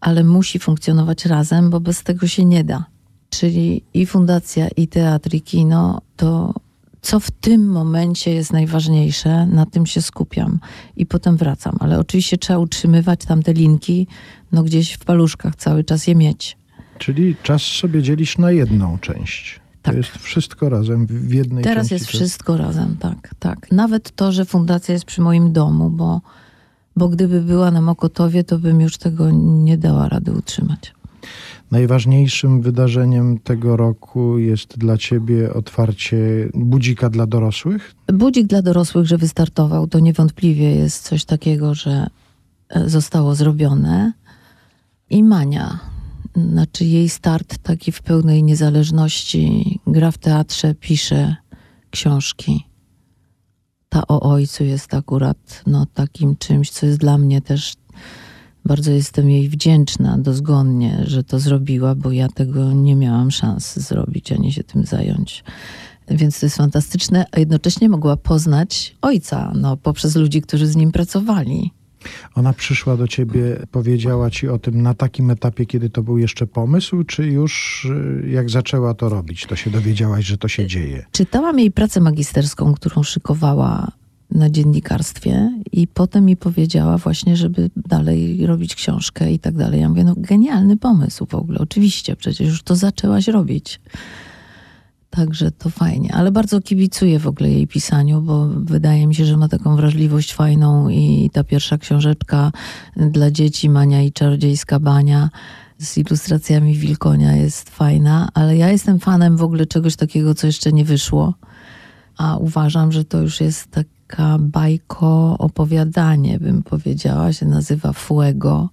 ale 0.00 0.24
musi 0.24 0.58
funkcjonować 0.58 1.26
razem, 1.26 1.70
bo 1.70 1.80
bez 1.80 2.02
tego 2.02 2.26
się 2.26 2.44
nie 2.44 2.64
da. 2.64 2.84
Czyli 3.30 3.82
i 3.94 4.06
fundacja, 4.06 4.68
i 4.68 4.88
teatr, 4.88 5.34
i 5.34 5.42
kino 5.42 6.00
to 6.16 6.54
co 7.02 7.20
w 7.20 7.30
tym 7.30 7.70
momencie 7.70 8.34
jest 8.34 8.52
najważniejsze, 8.52 9.46
na 9.46 9.66
tym 9.66 9.86
się 9.86 10.02
skupiam 10.02 10.60
i 10.96 11.06
potem 11.06 11.36
wracam. 11.36 11.76
Ale 11.80 11.98
oczywiście 11.98 12.38
trzeba 12.38 12.58
utrzymywać 12.58 13.20
tam 13.24 13.42
te 13.42 13.52
linki, 13.52 14.06
no 14.52 14.62
gdzieś 14.62 14.92
w 14.92 15.04
paluszkach 15.04 15.56
cały 15.56 15.84
czas 15.84 16.06
je 16.06 16.14
mieć. 16.14 16.56
Czyli 16.98 17.36
czas 17.42 17.62
sobie 17.62 18.02
dzielisz 18.02 18.38
na 18.38 18.50
jedną 18.50 18.98
część. 18.98 19.60
Tak. 19.82 19.94
To 19.94 19.98
jest 19.98 20.10
wszystko 20.10 20.68
razem 20.68 21.06
w 21.06 21.34
jednej 21.34 21.64
Teraz 21.64 21.88
części. 21.88 21.94
jest 21.94 22.06
wszystko 22.06 22.56
razem, 22.56 22.96
tak, 23.00 23.34
tak. 23.38 23.72
Nawet 23.72 24.10
to, 24.10 24.32
że 24.32 24.44
fundacja 24.44 24.92
jest 24.92 25.04
przy 25.04 25.20
moim 25.20 25.52
domu, 25.52 25.90
bo, 25.90 26.20
bo 26.96 27.08
gdyby 27.08 27.40
była 27.40 27.70
na 27.70 27.80
Mokotowie, 27.80 28.44
to 28.44 28.58
bym 28.58 28.80
już 28.80 28.98
tego 28.98 29.30
nie 29.30 29.78
dała 29.78 30.08
rady 30.08 30.32
utrzymać. 30.32 30.94
Najważniejszym 31.70 32.62
wydarzeniem 32.62 33.38
tego 33.38 33.76
roku 33.76 34.38
jest 34.38 34.78
dla 34.78 34.96
ciebie 34.96 35.54
otwarcie 35.54 36.18
budzika 36.54 37.10
dla 37.10 37.26
dorosłych? 37.26 37.94
Budzik 38.12 38.46
dla 38.46 38.62
dorosłych, 38.62 39.06
że 39.06 39.18
wystartował, 39.18 39.86
to 39.86 39.98
niewątpliwie 39.98 40.74
jest 40.74 41.02
coś 41.02 41.24
takiego, 41.24 41.74
że 41.74 42.06
e, 42.68 42.88
zostało 42.88 43.34
zrobione. 43.34 44.12
I 45.10 45.22
Mania, 45.22 45.78
znaczy 46.36 46.84
jej 46.84 47.08
start 47.08 47.58
taki 47.58 47.92
w 47.92 48.02
pełnej 48.02 48.42
niezależności, 48.42 49.80
gra 49.86 50.10
w 50.10 50.18
teatrze, 50.18 50.74
pisze 50.74 51.36
książki. 51.90 52.66
Ta 53.88 54.02
o 54.08 54.20
ojcu 54.20 54.64
jest 54.64 54.94
akurat 54.94 55.62
no, 55.66 55.86
takim 55.94 56.36
czymś, 56.36 56.70
co 56.70 56.86
jest 56.86 56.98
dla 56.98 57.18
mnie 57.18 57.40
też 57.40 57.74
bardzo 58.64 58.90
jestem 58.90 59.30
jej 59.30 59.48
wdzięczna 59.48 60.18
dozgonnie, 60.18 60.98
że 61.04 61.24
to 61.24 61.38
zrobiła, 61.38 61.94
bo 61.94 62.12
ja 62.12 62.28
tego 62.28 62.72
nie 62.72 62.96
miałam 62.96 63.30
szans 63.30 63.76
zrobić, 63.76 64.32
ani 64.32 64.52
się 64.52 64.64
tym 64.64 64.84
zająć. 64.84 65.44
Więc 66.08 66.40
to 66.40 66.46
jest 66.46 66.56
fantastyczne, 66.56 67.26
a 67.32 67.38
jednocześnie 67.38 67.88
mogła 67.88 68.16
poznać 68.16 68.96
ojca 69.02 69.52
no, 69.54 69.76
poprzez 69.76 70.16
ludzi, 70.16 70.42
którzy 70.42 70.66
z 70.66 70.76
nim 70.76 70.92
pracowali. 70.92 71.77
Ona 72.34 72.52
przyszła 72.52 72.96
do 72.96 73.08
ciebie, 73.08 73.66
powiedziała 73.70 74.30
ci 74.30 74.48
o 74.48 74.58
tym 74.58 74.82
na 74.82 74.94
takim 74.94 75.30
etapie, 75.30 75.66
kiedy 75.66 75.90
to 75.90 76.02
był 76.02 76.18
jeszcze 76.18 76.46
pomysł, 76.46 77.04
czy 77.04 77.26
już 77.26 77.84
y, 78.24 78.28
jak 78.30 78.50
zaczęła 78.50 78.94
to 78.94 79.08
robić, 79.08 79.46
to 79.46 79.56
się 79.56 79.70
dowiedziałaś, 79.70 80.24
że 80.24 80.38
to 80.38 80.48
się 80.48 80.66
dzieje? 80.66 81.06
Czytałam 81.12 81.58
jej 81.58 81.70
pracę 81.70 82.00
magisterską, 82.00 82.74
którą 82.74 83.02
szykowała 83.02 83.92
na 84.30 84.50
dziennikarstwie 84.50 85.62
i 85.72 85.86
potem 85.86 86.24
mi 86.24 86.36
powiedziała 86.36 86.98
właśnie, 86.98 87.36
żeby 87.36 87.70
dalej 87.76 88.46
robić 88.46 88.74
książkę 88.74 89.32
i 89.32 89.38
tak 89.38 89.54
dalej. 89.54 89.80
Ja 89.80 89.88
mówię, 89.88 90.04
no 90.04 90.14
genialny 90.16 90.76
pomysł 90.76 91.26
w 91.26 91.34
ogóle, 91.34 91.58
oczywiście, 91.58 92.16
przecież 92.16 92.48
już 92.48 92.62
to 92.62 92.76
zaczęłaś 92.76 93.28
robić. 93.28 93.80
Także 95.10 95.50
to 95.50 95.70
fajnie, 95.70 96.14
ale 96.14 96.32
bardzo 96.32 96.60
kibicuję 96.60 97.18
w 97.18 97.26
ogóle 97.26 97.50
jej 97.50 97.66
pisaniu, 97.66 98.22
bo 98.22 98.48
wydaje 98.48 99.06
mi 99.06 99.14
się, 99.14 99.24
że 99.24 99.36
ma 99.36 99.48
taką 99.48 99.76
wrażliwość 99.76 100.34
fajną 100.34 100.88
i 100.88 101.30
ta 101.32 101.44
pierwsza 101.44 101.78
książeczka 101.78 102.52
dla 102.96 103.30
dzieci, 103.30 103.70
Mania 103.70 104.02
i 104.02 104.12
Czarodziejska 104.12 104.80
Bania 104.80 105.30
z 105.78 105.98
ilustracjami 105.98 106.74
Wilkonia 106.74 107.36
jest 107.36 107.70
fajna, 107.70 108.28
ale 108.34 108.56
ja 108.56 108.68
jestem 108.70 108.98
fanem 108.98 109.36
w 109.36 109.42
ogóle 109.42 109.66
czegoś 109.66 109.96
takiego, 109.96 110.34
co 110.34 110.46
jeszcze 110.46 110.72
nie 110.72 110.84
wyszło, 110.84 111.34
a 112.16 112.36
uważam, 112.36 112.92
że 112.92 113.04
to 113.04 113.22
już 113.22 113.40
jest 113.40 113.70
taka 113.70 114.36
bajko 114.40 115.36
opowiadanie, 115.38 116.38
bym 116.38 116.62
powiedziała, 116.62 117.32
się 117.32 117.46
nazywa 117.46 117.92
Fuego 117.92 118.68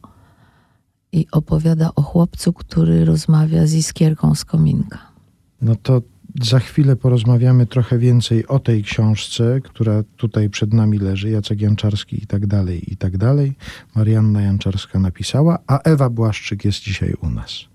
i 1.11 1.27
opowiada 1.31 1.89
o 1.95 2.01
chłopcu, 2.01 2.53
który 2.53 3.05
rozmawia 3.05 3.67
z 3.67 3.73
iskierką 3.73 4.35
z 4.35 4.45
kominka. 4.45 4.99
No 5.61 5.75
to 5.75 6.01
za 6.41 6.59
chwilę 6.59 6.95
porozmawiamy 6.95 7.65
trochę 7.65 7.97
więcej 7.97 8.47
o 8.47 8.59
tej 8.59 8.83
książce, 8.83 9.61
która 9.63 10.03
tutaj 10.17 10.49
przed 10.49 10.73
nami 10.73 10.99
leży, 10.99 11.29
Jacek 11.29 11.61
Janczarski 11.61 12.23
i 12.23 12.27
tak 12.27 12.47
dalej, 12.47 12.93
i 12.93 12.97
tak 12.97 13.17
dalej. 13.17 13.53
Marianna 13.95 14.41
Janczarska 14.41 14.99
napisała, 14.99 15.59
a 15.67 15.79
Ewa 15.79 16.09
Błaszczyk 16.09 16.65
jest 16.65 16.79
dzisiaj 16.79 17.13
u 17.21 17.29
nas. 17.29 17.74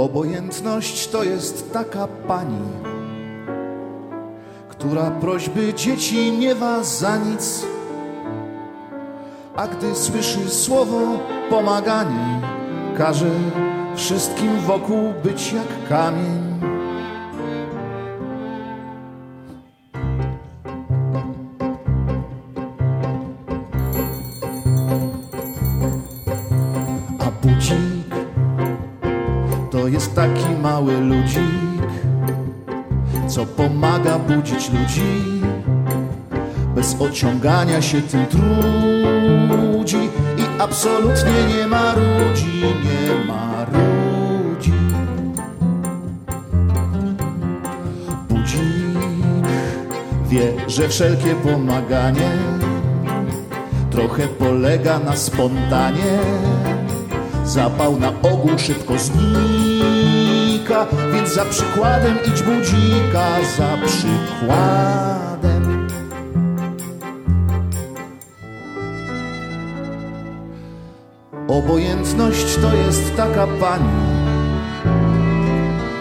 Obojętność 0.00 1.08
to 1.08 1.24
jest 1.24 1.72
taka 1.72 2.06
pani, 2.06 2.68
która 4.68 5.10
prośby 5.10 5.74
dzieci 5.74 6.32
nie 6.32 6.54
ma 6.54 6.84
za 6.84 7.16
nic, 7.16 7.66
a 9.56 9.66
gdy 9.68 9.94
słyszy 9.94 10.50
słowo 10.50 11.18
pomaganie, 11.50 12.40
każe 12.98 13.30
wszystkim 13.96 14.60
wokół 14.60 15.12
być 15.24 15.52
jak 15.52 15.88
kamień. 15.88 16.69
Mały 30.80 31.00
ludzik, 31.00 31.90
co 33.28 33.46
pomaga 33.46 34.18
budzić 34.18 34.70
ludzi. 34.70 35.42
Bez 36.74 36.96
ociągania 37.00 37.82
się 37.82 38.02
tym 38.02 38.26
trudzi 38.26 40.04
i 40.38 40.42
absolutnie 40.58 41.32
nie 41.56 41.66
marudzi, 41.66 42.62
nie 42.84 43.24
marudzi. 43.24 44.72
Budzik 48.28 49.48
wie, 50.28 50.52
że 50.66 50.88
wszelkie 50.88 51.34
pomaganie 51.34 52.30
trochę 53.90 54.28
polega 54.28 54.98
na 54.98 55.16
spontanie. 55.16 56.18
Zapał 57.44 58.00
na 58.00 58.08
ogół 58.22 58.58
szybko 58.58 58.98
znika, 58.98 59.89
więc 61.12 61.34
za 61.34 61.44
przykładem 61.44 62.18
idź 62.26 62.42
budzika, 62.42 63.26
za 63.56 63.86
przykładem. 63.86 65.88
Obojętność 71.48 72.56
to 72.56 72.74
jest 72.74 73.16
taka 73.16 73.46
pani, 73.46 74.00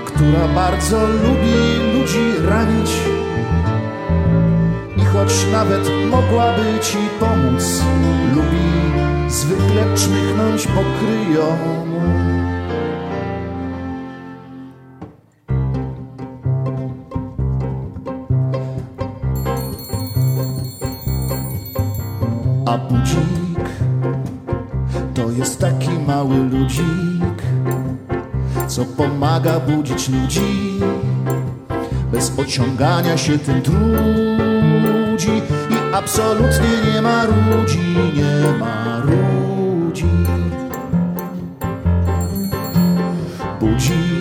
która 0.05 0.47
bardzo 0.55 1.07
lubi 1.07 1.93
ludzi 1.93 2.33
ranić. 2.49 2.91
I 4.97 5.05
choć 5.05 5.45
nawet 5.51 5.89
mogłaby 6.09 6.79
ci 6.81 6.97
pomóc, 7.19 7.83
lubi 8.35 8.69
zwykle 9.27 9.95
czmychnąć 9.95 10.67
pokryjomu. 10.67 11.85
Ludzi. 30.07 30.79
Bez 32.11 32.31
ociągania 32.39 33.17
się 33.17 33.39
tym 33.39 33.61
trudzi 33.61 35.37
i 35.69 35.93
absolutnie 35.93 36.93
nie 36.93 37.01
marudzi, 37.01 37.95
nie 38.15 38.57
marudzi. 38.59 40.05
Budzik 43.59 44.19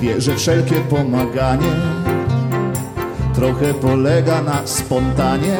wie, 0.00 0.20
że 0.20 0.36
wszelkie 0.36 0.74
pomaganie 0.74 1.74
trochę 3.34 3.74
polega 3.74 4.42
na 4.42 4.66
spontanie. 4.66 5.58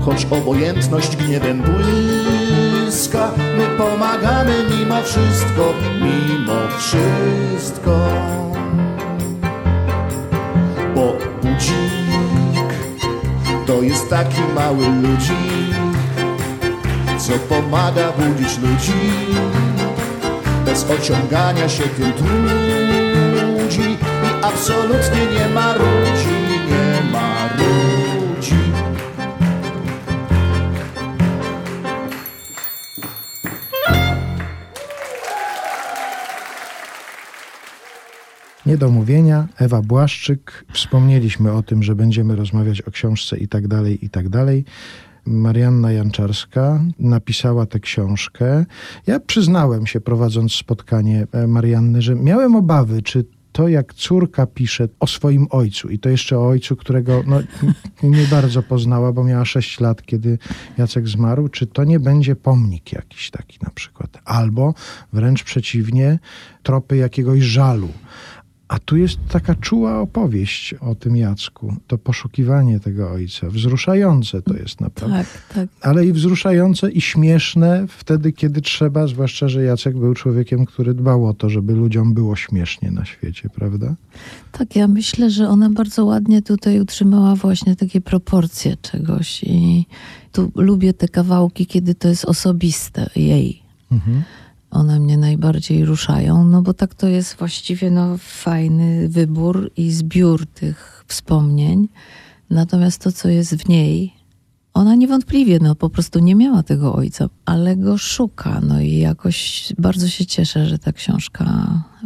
Choć 0.00 0.26
obojętność 0.30 1.16
gniewem 1.16 1.62
błyska, 1.62 3.30
pomagamy 4.10 4.54
mimo 4.70 5.02
wszystko, 5.02 5.74
mimo 6.00 6.78
wszystko. 6.78 7.96
Bo 10.94 11.16
budzik 11.42 12.70
to 13.66 13.82
jest 13.82 14.10
taki 14.10 14.42
mały 14.54 14.86
ludzik, 15.02 15.76
co 17.18 17.32
pomaga 17.54 18.12
budzić 18.12 18.58
ludzi. 18.58 18.92
Bez 20.66 20.86
ociągania 20.90 21.68
się 21.68 21.82
tym 21.82 22.12
trudzi 22.12 23.90
i 23.90 24.44
absolutnie 24.44 25.26
nie 25.38 25.48
marudzi, 25.54 26.39
Niedomówienia, 38.70 39.48
Ewa 39.56 39.82
Błaszczyk. 39.82 40.64
Wspomnieliśmy 40.72 41.52
o 41.52 41.62
tym, 41.62 41.82
że 41.82 41.94
będziemy 41.94 42.36
rozmawiać 42.36 42.82
o 42.82 42.90
książce 42.90 43.38
i 43.38 43.48
tak 43.48 43.68
dalej, 43.68 44.04
i 44.04 44.10
tak 44.10 44.28
dalej. 44.28 44.64
Marianna 45.26 45.92
Janczarska 45.92 46.84
napisała 46.98 47.66
tę 47.66 47.80
książkę. 47.80 48.64
Ja 49.06 49.20
przyznałem 49.20 49.86
się, 49.86 50.00
prowadząc 50.00 50.52
spotkanie 50.52 51.26
e, 51.32 51.46
Marianny, 51.46 52.02
że 52.02 52.14
miałem 52.14 52.56
obawy, 52.56 53.02
czy 53.02 53.24
to, 53.52 53.68
jak 53.68 53.94
córka 53.94 54.46
pisze 54.46 54.88
o 55.00 55.06
swoim 55.06 55.46
ojcu, 55.50 55.88
i 55.88 55.98
to 55.98 56.08
jeszcze 56.08 56.38
o 56.38 56.48
ojcu, 56.48 56.76
którego 56.76 57.22
no, 57.26 57.40
nie 58.16 58.26
bardzo 58.30 58.62
poznała, 58.62 59.12
bo 59.12 59.24
miała 59.24 59.44
6 59.44 59.80
lat, 59.80 60.02
kiedy 60.02 60.38
Jacek 60.78 61.08
zmarł, 61.08 61.48
czy 61.48 61.66
to 61.66 61.84
nie 61.84 62.00
będzie 62.00 62.36
pomnik 62.36 62.92
jakiś 62.92 63.30
taki 63.30 63.58
na 63.62 63.70
przykład, 63.70 64.18
albo 64.24 64.74
wręcz 65.12 65.44
przeciwnie, 65.44 66.18
tropy 66.62 66.96
jakiegoś 66.96 67.40
żalu. 67.40 67.88
A 68.70 68.78
tu 68.78 68.96
jest 68.96 69.18
taka 69.28 69.54
czuła 69.54 70.00
opowieść 70.00 70.74
o 70.74 70.94
tym 70.94 71.16
Jacku, 71.16 71.76
to 71.86 71.98
poszukiwanie 71.98 72.80
tego 72.80 73.10
ojca. 73.10 73.50
Wzruszające 73.50 74.42
to 74.42 74.56
jest 74.56 74.80
naprawdę. 74.80 75.16
Tak, 75.16 75.54
tak. 75.54 75.68
Ale 75.80 76.06
i 76.06 76.12
wzruszające 76.12 76.90
i 76.90 77.00
śmieszne 77.00 77.86
wtedy, 77.88 78.32
kiedy 78.32 78.60
trzeba, 78.60 79.06
zwłaszcza, 79.06 79.48
że 79.48 79.62
Jacek 79.62 79.98
był 79.98 80.14
człowiekiem, 80.14 80.66
który 80.66 80.94
dbał 80.94 81.26
o 81.26 81.34
to, 81.34 81.48
żeby 81.48 81.72
ludziom 81.72 82.14
było 82.14 82.36
śmiesznie 82.36 82.90
na 82.90 83.04
świecie, 83.04 83.48
prawda? 83.54 83.94
Tak, 84.52 84.76
ja 84.76 84.88
myślę, 84.88 85.30
że 85.30 85.48
ona 85.48 85.70
bardzo 85.70 86.04
ładnie 86.04 86.42
tutaj 86.42 86.80
utrzymała 86.80 87.34
właśnie 87.34 87.76
takie 87.76 88.00
proporcje 88.00 88.76
czegoś 88.76 89.44
i 89.44 89.86
tu 90.32 90.52
lubię 90.54 90.94
te 90.94 91.08
kawałki, 91.08 91.66
kiedy 91.66 91.94
to 91.94 92.08
jest 92.08 92.24
osobiste 92.24 93.10
jej. 93.16 93.62
Mhm. 93.92 94.22
One 94.70 95.00
mnie 95.00 95.18
najbardziej 95.18 95.84
ruszają, 95.84 96.44
no 96.44 96.62
bo 96.62 96.74
tak 96.74 96.94
to 96.94 97.08
jest 97.08 97.36
właściwie 97.36 97.90
no, 97.90 98.18
fajny 98.18 99.08
wybór 99.08 99.70
i 99.76 99.90
zbiór 99.90 100.46
tych 100.46 101.04
wspomnień. 101.06 101.88
Natomiast 102.50 103.02
to, 103.02 103.12
co 103.12 103.28
jest 103.28 103.54
w 103.54 103.68
niej, 103.68 104.20
Ona 104.74 104.94
niewątpliwie, 104.94 105.58
no 105.62 105.74
po 105.74 105.90
prostu 105.90 106.18
nie 106.18 106.34
miała 106.34 106.62
tego 106.62 106.94
ojca, 106.94 107.28
ale 107.44 107.76
go 107.76 107.98
szuka. 107.98 108.60
No 108.60 108.80
i 108.80 108.96
jakoś 108.96 109.72
bardzo 109.78 110.08
się 110.08 110.26
cieszę, 110.26 110.66
że 110.66 110.78
ta 110.78 110.92
książka 110.92 111.44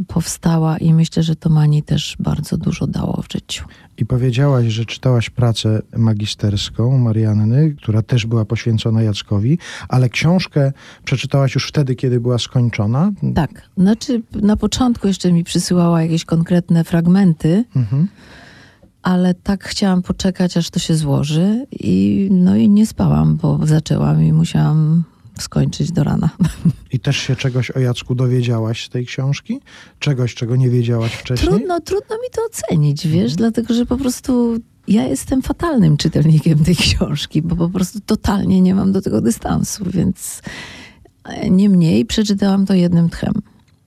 powstała 0.07 0.79
i 0.79 0.95
myślę, 0.95 1.23
że 1.23 1.37
to 1.37 1.51
Mani 1.51 1.83
też 1.83 2.17
bardzo 2.21 2.57
dużo 2.57 2.87
dało 2.87 3.23
w 3.29 3.33
życiu. 3.33 3.65
I 3.99 4.07
powiedziałaś, 4.07 4.67
że 4.67 4.85
czytałaś 4.85 5.31
pracę 5.31 5.83
magisterską 5.97 6.99
Marianny, 6.99 7.75
która 7.83 8.03
też 8.03 8.27
była 8.27 8.45
poświęcona 8.45 9.03
Jackowi, 9.03 9.59
ale 9.89 10.09
książkę 10.09 10.73
przeczytałaś 11.05 11.55
już 11.55 11.69
wtedy, 11.69 11.95
kiedy 11.95 12.21
była 12.21 12.39
skończona. 12.39 13.13
Tak, 13.35 13.63
znaczy 13.77 14.23
na 14.33 14.57
początku 14.57 15.09
jeszcze 15.09 15.33
mi 15.33 15.45
przysyłała 15.45 16.03
jakieś 16.03 16.25
konkretne 16.25 16.85
fragmenty, 16.85 17.65
Mhm. 17.77 18.09
ale 19.03 19.35
tak 19.35 19.65
chciałam 19.65 20.03
poczekać, 20.03 20.57
aż 20.57 20.71
to 20.71 20.79
się 20.79 20.95
złoży 20.95 21.67
i 21.81 22.29
no 22.33 22.57
i 22.57 22.69
nie 22.69 22.87
spałam, 22.87 23.37
bo 23.37 23.61
zaczęłam 23.67 24.25
i 24.25 24.33
musiałam 24.33 25.05
skończyć 25.39 25.93
do 25.93 26.05
rana. 26.05 26.31
I 26.93 27.01
też 27.01 27.17
się 27.17 27.37
czegoś 27.37 27.71
o 27.71 27.79
Jacku 27.79 28.15
dowiedziałaś 28.15 28.87
z 28.87 28.89
tej 28.89 29.07
książki? 29.07 29.61
Czegoś, 29.99 30.35
czego 30.35 30.57
nie 30.57 30.71
wiedziałaś 30.71 31.13
wcześniej? 31.13 31.49
Trudno, 31.49 31.81
trudno 31.81 32.17
mi 32.17 32.31
to 32.33 32.43
ocenić, 32.47 33.07
wiesz, 33.07 33.35
dlatego 33.35 33.75
że 33.75 33.87
po 33.87 33.97
prostu 33.97 34.57
ja 34.89 35.07
jestem 35.07 35.43
fatalnym 35.43 35.97
czytelnikiem 35.97 36.65
tej 36.65 36.77
książki, 36.77 37.43
bo 37.43 37.57
po 37.57 37.69
prostu 37.69 38.01
totalnie 38.01 38.61
nie 38.61 38.75
mam 38.75 38.93
do 38.93 39.03
tego 39.03 39.21
dystansu, 39.21 39.85
więc 39.91 40.43
niemniej 41.51 42.07
przeczytałam 42.07 42.67
to 42.67 42.75
jednym 42.75 43.09
tchem. 43.09 43.33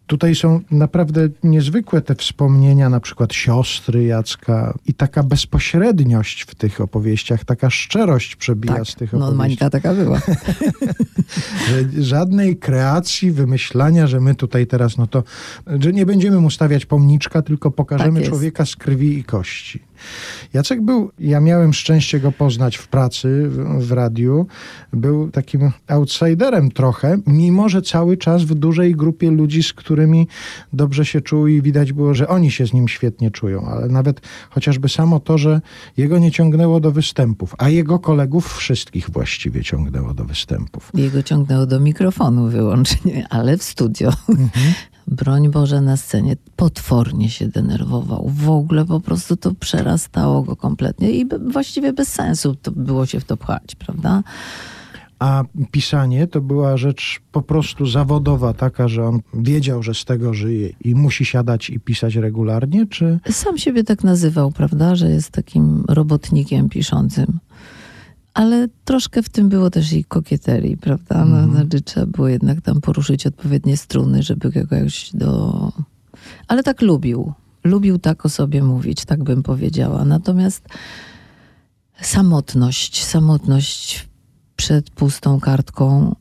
Tutaj 0.08 0.36
są 0.36 0.62
naprawdę 0.72 1.30
niezwykłe 1.44 2.02
te 2.02 2.16
wspomnienia, 2.16 2.90
na 2.90 3.00
przykład 3.00 3.34
siostry 3.34 4.04
Jacka 4.04 4.78
i 4.86 4.94
taka 4.94 5.24
bezpośredniość 5.24 6.42
w 6.42 6.56
tych 6.56 6.82
opowieściach, 6.82 7.46
taka 7.46 7.70
szczerość 7.70 8.36
przebija 8.36 8.86
z 8.86 8.96
tych 8.96 9.14
no 9.14 9.20
opowieści. 9.20 9.38
Mańka 9.38 9.70
taka 9.70 9.94
była. 9.94 10.22
Żadnej 11.98 12.58
kreacji, 12.58 13.32
wymyślania, 13.32 14.08
że 14.08 14.20
my 14.20 14.36
tutaj 14.36 14.68
teraz, 14.68 14.98
no 14.98 15.08
to, 15.08 15.24
że 15.80 15.94
nie 15.94 16.06
będziemy 16.06 16.40
mu 16.40 16.52
stawiać 16.52 16.86
pomniczka, 16.86 17.42
tylko 17.42 17.72
pokażemy 17.72 18.20
Tak 18.20 18.30
człowieka 18.30 18.66
z 18.66 18.76
krwi 18.76 19.20
i 19.20 19.24
kości. 19.24 19.80
Jacek 20.54 20.82
był, 20.82 21.12
ja 21.20 21.40
miałem 21.40 21.74
szczęście 21.74 22.20
go 22.20 22.32
poznać 22.32 22.78
w 22.78 22.88
pracy, 22.88 23.50
w, 23.50 23.88
w 23.88 23.92
radiu, 23.92 24.48
był 24.94 25.32
takim 25.32 25.72
outsiderem 25.88 26.72
trochę, 26.72 27.18
mimo 27.28 27.70
że 27.70 27.82
cały 27.82 28.18
czas 28.18 28.44
w 28.44 28.54
dużej 28.54 28.96
grupie 28.96 29.32
ludzi, 29.32 29.64
z 29.64 29.74
którymi 29.74 30.28
dobrze 30.74 31.06
się 31.06 31.22
czuł 31.22 31.48
i 31.48 31.62
widać 31.62 31.94
było, 31.94 32.14
że 32.14 32.28
oni 32.28 32.52
się 32.52 32.68
z 32.68 32.74
nim 32.74 32.88
świetnie 32.88 33.32
czują, 33.32 33.66
ale 33.66 33.88
nawet 33.88 34.22
chociażby 34.50 34.90
samo 34.90 35.20
to, 35.20 35.38
że 35.38 35.62
jego 35.98 36.20
nie 36.20 36.32
ciągnęło 36.32 36.80
do 36.80 36.92
występów, 36.92 37.56
a 37.58 37.70
jego 37.70 38.00
kolegów 38.00 38.58
wszystkich 38.58 39.10
właściwie 39.10 39.64
ciągnęło 39.64 40.14
do 40.14 40.26
występów. 40.26 40.92
Jego 40.94 41.24
ciągnęło 41.24 41.66
do 41.66 41.80
mikrofonu 41.80 42.50
wyłącznie, 42.50 43.28
ale 43.30 43.58
w 43.58 43.64
studio. 43.64 44.12
Broń 45.08 45.50
Boże 45.50 45.82
na 45.82 45.98
scenie 45.98 46.36
potwornie 46.56 47.30
się 47.30 47.48
denerwował. 47.48 48.32
W 48.34 48.50
ogóle 48.50 48.86
po 48.86 49.00
prostu 49.00 49.38
to 49.38 49.54
przerastało 49.54 50.44
go 50.44 50.56
kompletnie 50.56 51.12
i 51.12 51.26
właściwie 51.48 51.94
bez 51.94 52.08
sensu 52.08 52.56
to 52.56 52.72
było 52.72 53.06
się 53.06 53.20
w 53.20 53.26
to 53.26 53.38
pchać, 53.38 53.76
prawda? 53.76 54.24
A 55.20 55.44
pisanie 55.72 56.28
to 56.28 56.42
była 56.42 56.78
rzecz 56.78 57.22
po 57.32 57.42
prostu 57.42 57.86
zawodowa, 57.86 58.54
taka, 58.54 58.88
że 58.88 59.04
on 59.04 59.20
wiedział, 59.34 59.84
że 59.84 59.94
z 59.94 60.06
tego 60.06 60.34
żyje 60.34 60.70
i 60.84 60.96
musi 60.96 61.26
siadać 61.26 61.70
i 61.70 61.80
pisać 61.80 62.16
regularnie, 62.16 62.88
czy 62.88 63.20
Sam 63.32 63.58
siebie 63.58 63.84
tak 63.84 64.04
nazywał, 64.04 64.52
prawda, 64.52 64.96
że 64.96 65.10
jest 65.10 65.32
takim 65.32 65.84
robotnikiem 65.88 66.70
piszącym. 66.70 67.40
Ale 68.38 68.68
troszkę 68.86 69.24
w 69.24 69.30
tym 69.30 69.50
było 69.50 69.70
też 69.70 69.94
i 69.94 70.04
kokieterii, 70.04 70.78
prawda? 70.78 71.26
No, 71.26 71.52
znaczy, 71.52 71.82
trzeba 71.82 72.06
było 72.06 72.28
jednak 72.28 72.62
tam 72.62 72.82
poruszyć 72.82 73.28
odpowiednie 73.28 73.78
struny, 73.78 74.24
żeby 74.24 74.52
go 74.52 74.60
jakoś 74.60 75.10
do... 75.14 75.72
Ale 76.48 76.64
tak 76.64 76.82
lubił. 76.82 77.34
Lubił 77.64 78.00
tak 78.00 78.26
o 78.26 78.30
sobie 78.30 78.64
mówić, 78.64 79.06
tak 79.06 79.24
bym 79.24 79.44
powiedziała. 79.44 80.06
Natomiast 80.06 80.66
samotność, 82.02 83.04
samotność 83.04 84.10
przed 84.56 84.90
pustą 84.90 85.40
kartką 85.40 86.16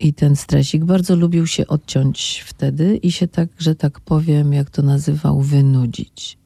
i 0.00 0.14
ten 0.14 0.36
stresik 0.36 0.84
bardzo 0.84 1.16
lubił 1.16 1.46
się 1.46 1.66
odciąć 1.66 2.44
wtedy 2.46 2.96
i 2.96 3.12
się 3.12 3.28
tak, 3.28 3.48
że 3.58 3.74
tak 3.74 4.00
powiem, 4.00 4.52
jak 4.52 4.70
to 4.70 4.82
nazywał, 4.82 5.40
wynudzić. 5.40 6.38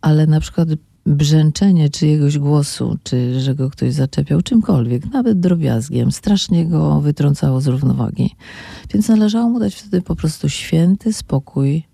Ale 0.00 0.26
na 0.26 0.40
przykład 0.40 0.68
brzęczenie 1.06 1.90
czyjegoś 1.90 2.38
głosu, 2.38 2.98
czy 3.02 3.40
że 3.40 3.54
go 3.54 3.70
ktoś 3.70 3.92
zaczepiał 3.92 4.42
czymkolwiek, 4.42 5.06
nawet 5.12 5.40
drobiazgiem, 5.40 6.12
strasznie 6.12 6.66
go 6.66 7.00
wytrącało 7.00 7.60
z 7.60 7.66
równowagi. 7.66 8.36
Więc 8.94 9.08
należało 9.08 9.48
mu 9.48 9.60
dać 9.60 9.74
wtedy 9.74 10.02
po 10.02 10.16
prostu 10.16 10.48
święty 10.48 11.12
spokój. 11.12 11.84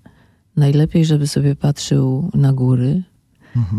Najlepiej, 0.57 1.05
żeby 1.05 1.27
sobie 1.27 1.57
patrzył 1.57 2.31
na 2.35 2.53
góry 2.53 3.03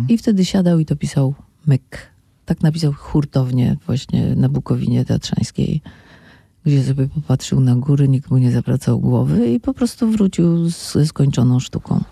i 0.09 0.17
wtedy 0.17 0.45
siadał 0.45 0.79
i 0.79 0.85
to 0.85 0.95
pisał 0.95 1.33
myk. 1.67 2.11
Tak 2.45 2.61
napisał 2.61 2.93
hurtownie 2.93 3.77
właśnie 3.85 4.35
na 4.35 4.49
Bukowinie 4.49 5.05
Tatrzańskiej, 5.05 5.81
gdzie 6.65 6.83
sobie 6.83 7.07
popatrzył 7.07 7.59
na 7.59 7.75
góry, 7.75 8.07
nikt 8.07 8.31
mu 8.31 8.37
nie 8.37 8.51
zawracał 8.51 8.99
głowy 8.99 9.51
i 9.51 9.59
po 9.59 9.73
prostu 9.73 10.11
wrócił 10.11 10.69
ze 10.69 11.05
skończoną 11.05 11.59
sztuką. 11.59 12.03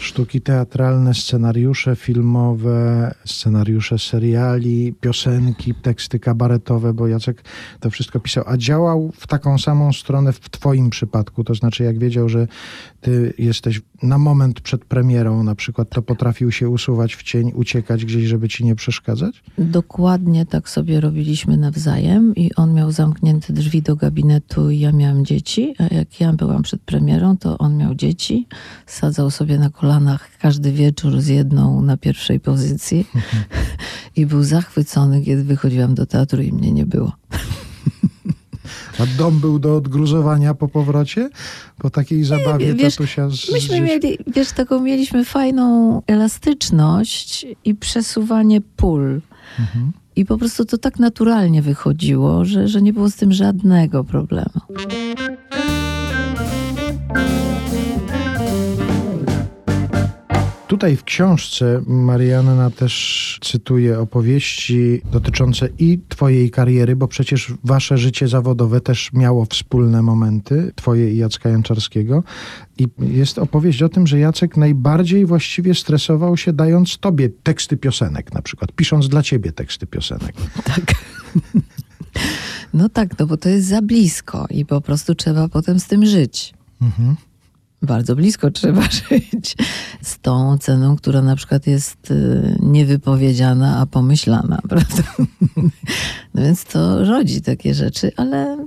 Sztuki 0.00 0.40
teatralne, 0.40 1.14
scenariusze 1.14 1.96
filmowe, 1.96 3.14
scenariusze 3.24 3.98
seriali, 3.98 4.94
piosenki, 5.00 5.74
teksty 5.74 6.18
kabaretowe, 6.18 6.94
bo 6.94 7.06
Jacek 7.06 7.42
to 7.80 7.90
wszystko 7.90 8.20
pisał, 8.20 8.44
a 8.46 8.56
działał 8.56 9.12
w 9.16 9.26
taką 9.26 9.58
samą 9.58 9.92
stronę 9.92 10.32
w 10.32 10.50
twoim 10.50 10.90
przypadku, 10.90 11.44
to 11.44 11.54
znaczy 11.54 11.84
jak 11.84 11.98
wiedział, 11.98 12.28
że 12.28 12.46
ty 13.00 13.34
jesteś 13.38 13.80
na 14.02 14.18
moment 14.18 14.60
przed 14.60 14.84
premierą 14.84 15.42
na 15.42 15.54
przykład, 15.54 15.90
to 15.90 16.02
potrafił 16.02 16.52
się 16.52 16.68
usuwać 16.68 17.14
w 17.14 17.22
cień, 17.22 17.52
uciekać 17.54 18.04
gdzieś, 18.04 18.24
żeby 18.24 18.48
ci 18.48 18.64
nie 18.64 18.74
przeszkadzać? 18.74 19.42
Dokładnie 19.58 20.46
tak 20.46 20.68
sobie 20.68 21.00
robiliśmy 21.00 21.56
nawzajem 21.56 22.34
i 22.34 22.54
on 22.54 22.74
miał 22.74 22.92
zamknięte 22.92 23.52
drzwi 23.52 23.82
do 23.82 23.96
gabinetu 23.96 24.70
i 24.70 24.78
ja 24.78 24.92
miałam 24.92 25.24
dzieci, 25.24 25.74
a 25.78 25.94
jak 25.94 26.20
ja 26.20 26.32
byłam 26.32 26.62
przed 26.62 26.82
premierą, 26.82 27.36
to 27.36 27.58
on 27.58 27.76
miał 27.76 27.94
dzieci, 27.94 28.46
sadzał 28.86 29.30
sobie 29.30 29.58
na 29.58 29.70
kolanach 29.70 30.28
każdy 30.38 30.72
wieczór 30.72 31.20
z 31.20 31.26
jedną 31.26 31.82
na 31.82 31.96
pierwszej 31.96 32.40
pozycji 32.40 33.06
i 34.16 34.26
był 34.26 34.42
zachwycony, 34.42 35.22
kiedy 35.22 35.44
wychodziłam 35.44 35.94
do 35.94 36.06
teatru 36.06 36.42
i 36.42 36.52
mnie 36.52 36.72
nie 36.72 36.86
było. 36.86 37.12
A 38.98 39.06
dom 39.18 39.40
był 39.40 39.58
do 39.58 39.76
odgruzowania 39.76 40.54
po 40.54 40.68
powrocie? 40.68 41.30
Po 41.78 41.90
takiej 41.90 42.24
zabawie 42.24 42.74
wiesz, 42.74 42.96
tatusia 42.96 43.28
z 43.30 43.52
Myśmy 43.52 43.80
mieli, 43.80 44.18
wiesz, 44.26 44.52
taką 44.52 44.80
mieliśmy 44.80 45.24
fajną 45.24 46.02
elastyczność 46.06 47.46
i 47.64 47.74
przesuwanie 47.74 48.60
pól. 48.60 49.20
I 50.16 50.24
po 50.24 50.38
prostu 50.38 50.64
to 50.64 50.78
tak 50.78 50.98
naturalnie 50.98 51.62
wychodziło, 51.62 52.44
że, 52.44 52.68
że 52.68 52.82
nie 52.82 52.92
było 52.92 53.10
z 53.10 53.16
tym 53.16 53.32
żadnego 53.32 54.04
problemu. 54.04 54.60
Tutaj 60.78 60.96
w 60.96 61.04
książce 61.04 61.82
Marianna 61.86 62.70
też 62.70 63.38
cytuje 63.42 64.00
opowieści 64.00 65.00
dotyczące 65.12 65.68
i 65.78 66.00
twojej 66.08 66.50
kariery, 66.50 66.96
bo 66.96 67.08
przecież 67.08 67.52
wasze 67.64 67.98
życie 67.98 68.28
zawodowe 68.28 68.80
też 68.80 69.12
miało 69.12 69.44
wspólne 69.44 70.02
momenty, 70.02 70.72
twoje 70.76 71.12
i 71.12 71.16
Jacka 71.16 71.48
Janczarskiego. 71.48 72.22
I 72.78 72.86
jest 72.98 73.38
opowieść 73.38 73.82
o 73.82 73.88
tym, 73.88 74.06
że 74.06 74.18
Jacek 74.18 74.56
najbardziej 74.56 75.26
właściwie 75.26 75.74
stresował 75.74 76.36
się 76.36 76.52
dając 76.52 76.98
tobie 76.98 77.28
teksty 77.42 77.76
piosenek 77.76 78.32
na 78.34 78.42
przykład, 78.42 78.72
pisząc 78.72 79.08
dla 79.08 79.22
ciebie 79.22 79.52
teksty 79.52 79.86
piosenek. 79.86 80.34
Tak. 80.64 80.94
No 82.74 82.88
tak, 82.88 83.18
no 83.18 83.26
bo 83.26 83.36
to 83.36 83.48
jest 83.48 83.68
za 83.68 83.82
blisko 83.82 84.46
i 84.50 84.66
po 84.66 84.80
prostu 84.80 85.14
trzeba 85.14 85.48
potem 85.48 85.80
z 85.80 85.86
tym 85.86 86.06
żyć. 86.06 86.54
Bardzo 87.82 88.16
blisko 88.16 88.50
trzeba 88.50 88.82
żyć. 89.08 89.56
Z 90.02 90.18
tą 90.18 90.58
ceną, 90.58 90.96
która 90.96 91.22
na 91.22 91.36
przykład 91.36 91.66
jest 91.66 92.10
y, 92.10 92.56
niewypowiedziana, 92.62 93.78
a 93.78 93.86
pomyślana, 93.86 94.58
prawda? 94.68 95.02
No 96.34 96.42
więc 96.42 96.64
to 96.64 97.04
rodzi 97.04 97.42
takie 97.42 97.74
rzeczy, 97.74 98.12
ale 98.16 98.66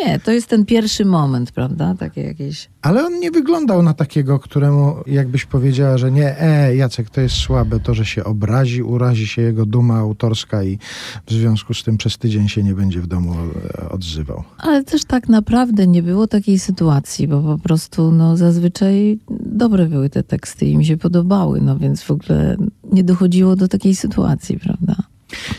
nie, 0.00 0.18
to 0.18 0.32
jest 0.32 0.46
ten 0.46 0.64
pierwszy 0.64 1.04
moment, 1.04 1.52
prawda? 1.52 1.94
Takie 1.98 2.20
jakieś. 2.20 2.68
Ale 2.82 3.06
on 3.06 3.20
nie 3.20 3.30
wyglądał 3.30 3.82
na 3.82 3.94
takiego, 3.94 4.38
któremu 4.38 4.96
jakbyś 5.06 5.44
powiedziała, 5.44 5.98
że 5.98 6.12
nie, 6.12 6.40
e, 6.40 6.76
Jacek, 6.76 7.10
to 7.10 7.20
jest 7.20 7.36
słabe, 7.36 7.80
to, 7.80 7.94
że 7.94 8.04
się 8.04 8.24
obrazi, 8.24 8.82
urazi 8.82 9.26
się 9.26 9.42
jego 9.42 9.66
duma 9.66 9.98
autorska 9.98 10.64
i 10.64 10.78
w 11.26 11.32
związku 11.32 11.74
z 11.74 11.84
tym 11.84 11.96
przez 11.96 12.18
tydzień 12.18 12.48
się 12.48 12.62
nie 12.62 12.74
będzie 12.74 13.00
w 13.00 13.06
domu 13.06 13.34
e, 13.78 13.88
odzywał. 13.88 14.44
Ale 14.58 14.84
też 14.84 15.04
tak 15.04 15.28
naprawdę 15.28 15.86
nie 15.86 16.02
było 16.02 16.26
takiej 16.26 16.58
sytuacji, 16.58 17.28
bo 17.28 17.42
po 17.42 17.58
prostu 17.58 18.12
no, 18.12 18.36
zazwyczaj 18.36 19.18
dobre 19.40 19.86
były 19.86 20.10
te 20.10 20.22
teksty 20.22 20.66
i 20.66 20.76
mi 20.76 20.84
się 20.84 20.96
podobały, 20.96 21.60
no 21.60 21.78
więc 21.78 22.02
w 22.02 22.10
ogóle 22.10 22.56
nie 22.92 23.04
dochodziło 23.04 23.56
do 23.56 23.68
takiej 23.68 23.94
sytuacji, 23.94 24.58
prawda? 24.58 24.96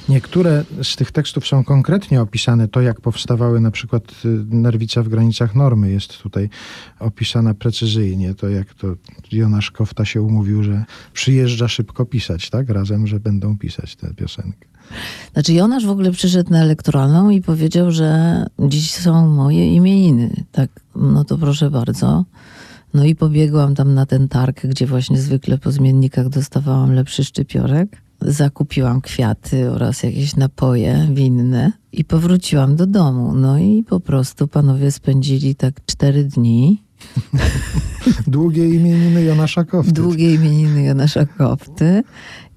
Niektóre 0.09 0.63
z 0.84 0.95
tych 0.95 1.11
tekstów 1.11 1.47
są 1.47 1.63
konkretnie 1.63 2.22
opisane, 2.22 2.68
to 2.68 2.82
jak 2.82 3.01
powstawały 3.01 3.59
na 3.59 3.72
przykład 3.72 4.03
y, 4.26 4.28
Nerwica 4.49 5.03
w 5.03 5.09
granicach 5.09 5.55
normy 5.55 5.91
jest 5.91 6.18
tutaj 6.18 6.49
opisana 6.99 7.53
precyzyjnie, 7.53 8.34
to 8.36 8.49
jak 8.49 8.74
to 8.74 8.88
Jonasz 9.32 9.72
Kofta 9.72 10.05
się 10.05 10.22
umówił, 10.22 10.63
że 10.63 10.86
przyjeżdża 11.13 11.68
szybko 11.68 12.05
pisać, 12.05 12.49
tak? 12.49 12.70
Razem, 12.70 13.07
że 13.07 13.20
będą 13.20 13.57
pisać 13.57 13.95
tę 13.95 14.13
piosenkę. 14.13 14.68
Znaczy 15.34 15.53
Jonasz 15.53 15.86
w 15.86 15.89
ogóle 15.89 16.11
przyszedł 16.11 16.51
na 16.51 16.61
elektoralną 16.61 17.30
i 17.30 17.41
powiedział, 17.41 17.91
że 17.91 18.45
dziś 18.59 18.91
są 18.91 19.28
moje 19.28 19.76
imieniny. 19.76 20.43
Tak, 20.51 20.70
no 20.95 21.24
to 21.24 21.38
proszę 21.38 21.72
bardzo. 21.72 22.26
No 22.93 23.05
i 23.05 23.15
pobiegłam 23.15 23.76
tam 23.76 23.93
na 23.93 24.05
ten 24.05 24.28
targ, 24.28 24.65
gdzie 24.68 24.88
właśnie 24.88 25.18
zwykle 25.18 25.57
po 25.57 25.72
zmiennikach 25.72 26.30
dostawałam 26.30 26.93
lepszy 26.93 27.24
szczypiorek. 27.24 28.07
Zakupiłam 28.22 29.01
kwiaty 29.01 29.72
oraz 29.72 30.03
jakieś 30.03 30.36
napoje 30.36 31.07
winne 31.13 31.72
i 31.91 32.05
powróciłam 32.05 32.76
do 32.76 32.88
domu. 32.88 33.34
No 33.34 33.59
i 33.59 33.84
po 33.84 33.99
prostu 33.99 34.47
panowie 34.47 34.91
spędzili 34.91 35.55
tak 35.55 35.86
cztery 35.86 36.24
dni. 36.24 36.84
Długie 38.28 38.70
imieniny 38.70 39.24
Jonasza 39.24 39.63
Kofty. 39.63 39.93
Długie 39.93 40.34
imieniny 40.34 40.84
Jonasza 40.84 41.26
Kofty. 41.26 42.03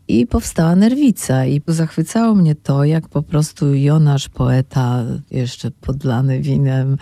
I 0.09 0.27
powstała 0.27 0.77
nerwica. 0.77 1.47
I 1.47 1.63
zachwycało 1.67 2.35
mnie 2.35 2.55
to, 2.55 2.85
jak 2.85 3.09
po 3.09 3.23
prostu 3.23 3.75
Jonasz, 3.75 4.29
poeta, 4.29 5.05
jeszcze 5.31 5.71
podlany 5.71 6.41
winem, 6.41 6.97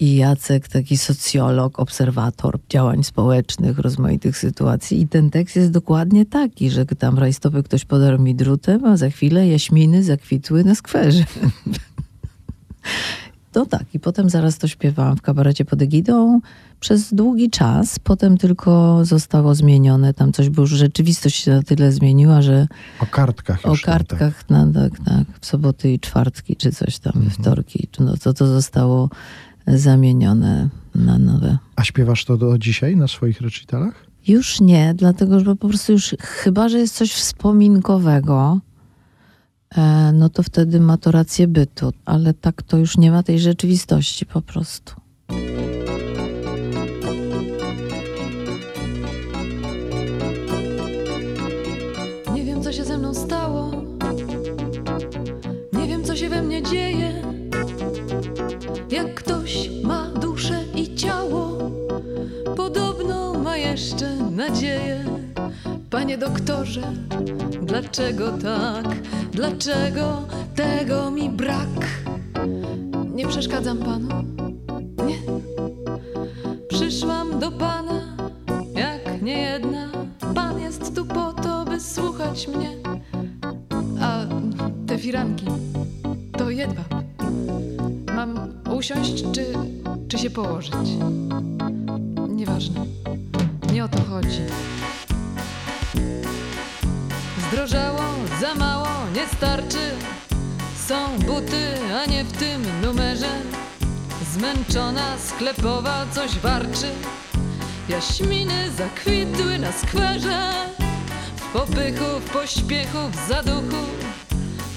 i 0.00 0.16
Jacek, 0.16 0.68
taki 0.68 0.96
socjolog, 0.96 1.78
obserwator 1.80 2.58
działań 2.70 3.04
społecznych, 3.04 3.78
rozmaitych 3.78 4.38
sytuacji. 4.38 5.00
I 5.00 5.08
ten 5.08 5.30
tekst 5.30 5.56
jest 5.56 5.70
dokładnie 5.70 6.26
taki, 6.26 6.70
że 6.70 6.86
tam 6.86 7.18
rajstopy 7.18 7.62
ktoś 7.62 7.84
podarł 7.84 8.22
mi 8.22 8.34
drutem, 8.34 8.84
a 8.84 8.96
za 8.96 9.10
chwilę 9.10 9.48
jaśminy 9.48 10.02
zakwitły 10.02 10.64
na 10.64 10.74
skwerze. 10.74 11.24
No 13.54 13.66
tak, 13.66 13.84
i 13.94 14.00
potem 14.00 14.30
zaraz 14.30 14.58
to 14.58 14.68
śpiewałam 14.68 15.16
w 15.16 15.22
kabarecie 15.22 15.64
pod 15.64 15.82
egidą 15.82 16.40
przez 16.80 17.14
długi 17.14 17.50
czas. 17.50 17.98
Potem 17.98 18.38
tylko 18.38 19.00
zostało 19.04 19.54
zmienione. 19.54 20.14
Tam 20.14 20.32
coś, 20.32 20.50
bo 20.50 20.62
już 20.62 20.70
rzeczywistość 20.70 21.44
się 21.44 21.50
na 21.50 21.62
tyle 21.62 21.92
zmieniła, 21.92 22.42
że 22.42 22.66
O 23.00 23.06
kartkach 23.06 23.60
o 23.60 23.62
tam, 23.62 23.72
tak. 23.76 23.84
kartkach 23.84 24.50
na, 24.50 24.66
tak, 24.72 24.92
tak, 25.04 25.24
w 25.40 25.46
soboty 25.46 25.92
i 25.92 26.00
czwartki, 26.00 26.56
czy 26.56 26.72
coś 26.72 26.98
tam, 26.98 27.12
we 27.16 27.30
wtorki, 27.30 27.88
no 28.00 28.16
to 28.16 28.34
to 28.34 28.46
zostało 28.46 29.10
zamienione 29.68 30.68
na 30.94 31.18
nowe. 31.18 31.58
A 31.76 31.84
śpiewasz 31.84 32.24
to 32.24 32.36
do 32.36 32.58
dzisiaj 32.58 32.96
na 32.96 33.08
swoich 33.08 33.40
recitalach? 33.40 34.06
Już 34.28 34.60
nie, 34.60 34.94
dlatego 34.94 35.40
że 35.40 35.56
po 35.56 35.68
prostu 35.68 35.92
już 35.92 36.14
chyba, 36.20 36.68
że 36.68 36.78
jest 36.78 36.94
coś 36.94 37.12
wspominkowego, 37.12 38.60
e, 39.76 40.12
no 40.12 40.28
to 40.28 40.42
wtedy 40.42 40.80
ma 40.80 40.96
to 40.96 41.10
rację 41.10 41.48
bytu, 41.48 41.92
ale 42.04 42.34
tak 42.34 42.62
to 42.62 42.76
już 42.76 42.96
nie 42.96 43.10
ma 43.10 43.22
tej 43.22 43.38
rzeczywistości 43.38 44.26
po 44.26 44.42
prostu. 44.42 44.94
Nadzieję. 64.48 65.04
Panie 65.90 66.18
doktorze, 66.18 66.92
dlaczego 67.62 68.32
tak? 68.32 68.84
Dlaczego 69.32 70.22
tego 70.54 71.10
mi 71.10 71.30
brak? 71.30 71.68
Nie 73.14 73.26
przeszkadzam 73.28 73.78
panu? 73.78 74.08
Nie. 75.06 75.18
Przyszłam 76.68 77.38
do 77.38 77.50
pana 77.52 78.16
jak 78.74 79.22
nie 79.22 79.40
jedna. 79.40 79.88
Pan 80.34 80.60
jest 80.60 80.94
tu 80.94 81.06
po 81.06 81.32
to, 81.32 81.64
by 81.64 81.80
słuchać 81.80 82.48
mnie. 82.48 82.70
A 84.00 84.26
te 84.86 84.98
firanki 84.98 85.46
to 86.38 86.50
jedwab. 86.50 86.94
Mam 88.16 88.38
usiąść 88.76 89.24
czy, 89.32 89.44
czy 90.08 90.18
się 90.18 90.30
położyć? 90.30 90.88
Nieważne. 92.28 92.80
Nie 93.78 93.84
o 93.84 93.88
to 93.88 94.04
chodzi. 94.04 94.40
Zdrożało, 97.48 98.02
za 98.40 98.54
mało, 98.54 98.88
nie 99.14 99.26
starczy. 99.36 99.78
Są 100.86 101.18
buty, 101.18 101.74
a 102.02 102.10
nie 102.10 102.24
w 102.24 102.32
tym 102.32 102.62
numerze. 102.82 103.30
Zmęczona 104.32 105.18
sklepowa 105.18 106.06
coś 106.12 106.38
warczy. 106.38 106.90
Jaśminy 107.88 108.70
zakwitły 108.70 109.58
na 109.58 109.72
skwerze 109.72 110.52
W 111.36 111.52
popychu, 111.52 112.20
w 112.20 112.30
pośpiechu, 112.30 112.98
w 113.12 113.28
zaduchu 113.28 113.84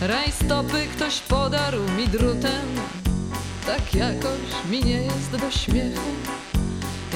Rajstopy 0.01 0.87
ktoś 0.95 1.19
podarł 1.19 1.79
mi 1.97 2.07
drutem 2.07 2.67
Tak 3.65 3.95
jakoś 3.95 4.69
mi 4.71 4.83
nie 4.83 5.01
jest 5.01 5.31
do 5.31 5.51
śmiechu 5.51 6.11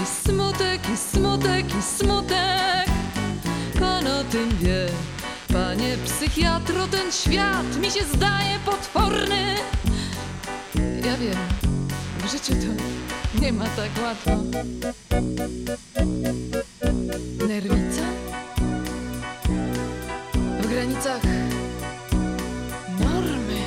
I 0.03 0.05
smutek, 0.05 0.89
i 0.93 0.97
smutek, 0.97 1.65
i 1.79 1.81
smutek 1.81 2.89
Pan 3.79 4.07
o 4.07 4.23
tym 4.23 4.49
wie 4.57 4.87
Panie 5.53 5.97
psychiatro, 6.05 6.87
ten 6.87 7.11
świat 7.11 7.77
mi 7.81 7.91
się 7.91 8.03
zdaje 8.13 8.59
potworny 8.65 9.55
Ja 11.05 11.17
wiem, 11.17 11.37
w 12.19 12.31
życiu 12.31 12.53
to 12.53 13.41
nie 13.41 13.53
ma 13.53 13.65
tak 13.65 13.89
łatwo 14.03 14.31
Nerwica? 17.47 18.05
W 20.61 20.67
granicach 20.67 21.21
normy. 22.99 23.59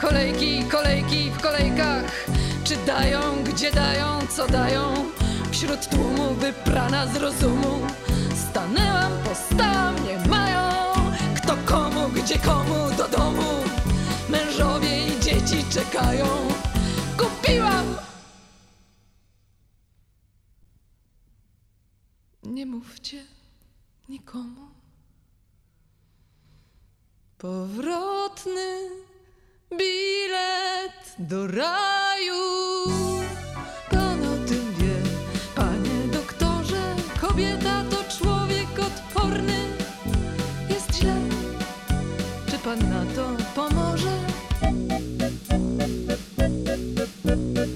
Kolejki, 0.00 0.64
kolejki 0.64 1.30
w 1.30 1.42
kolejkach. 1.42 1.87
Czy 2.68 2.76
dają, 2.76 3.44
gdzie 3.44 3.72
dają, 3.72 4.26
co 4.36 4.46
dają? 4.46 4.94
Wśród 5.50 5.88
tłumu 5.88 6.34
wyprana 6.34 7.06
z 7.06 7.16
rozumu. 7.16 7.86
Stanęłam, 8.50 9.12
postałam, 9.24 9.94
nie 10.04 10.28
mają. 10.28 10.72
Kto 11.36 11.56
komu, 11.56 12.08
gdzie 12.08 12.38
komu, 12.38 12.96
do 12.96 13.08
domu. 13.08 13.64
Mężowie 14.28 15.06
i 15.06 15.20
dzieci 15.20 15.64
czekają. 15.70 16.26
Kupiłam 17.18 17.96
Nie 22.42 22.66
mówcie 22.66 23.24
nikomu. 24.08 24.68
Powrotny 27.38 28.88
bilet 29.70 31.16
do 31.18 31.46
raju. 31.46 32.44
Pan 33.90 34.20
o 34.22 34.48
tym 34.48 34.74
wie, 34.78 34.96
panie 35.54 36.12
doktorze. 36.12 36.82
Kobieta 37.20 37.84
to 37.90 38.18
człowiek 38.18 38.68
odporny. 38.78 39.58
Jest 40.68 40.94
źle. 40.94 41.14
Czy 42.50 42.58
pan 42.58 42.78
na 42.78 43.04
to 43.16 43.28
pomoże? 43.54 44.18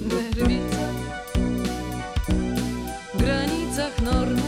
Nerwica 0.09 0.87
w 3.15 3.19
granicach 3.19 4.03
normy. 4.03 4.43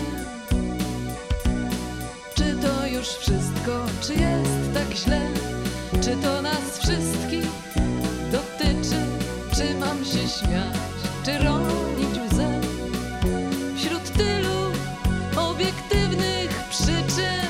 Czy 2.34 2.56
to 2.62 2.86
już 2.86 3.08
wszystko, 3.08 3.86
czy 4.00 4.12
jest 4.14 4.74
tak 4.74 4.96
źle? 4.96 5.53
Czy 6.04 6.16
to 6.16 6.42
nas 6.42 6.78
wszystkich 6.78 7.46
dotyczy? 8.32 9.00
Czy 9.56 9.74
mam 9.74 10.04
się 10.04 10.28
śmiać, 10.28 10.76
czy 11.24 11.38
ronić 11.38 12.32
łzę? 12.32 12.60
Wśród 13.76 14.12
tylu 14.12 14.72
obiektywnych 15.36 16.64
przyczyn 16.70 17.44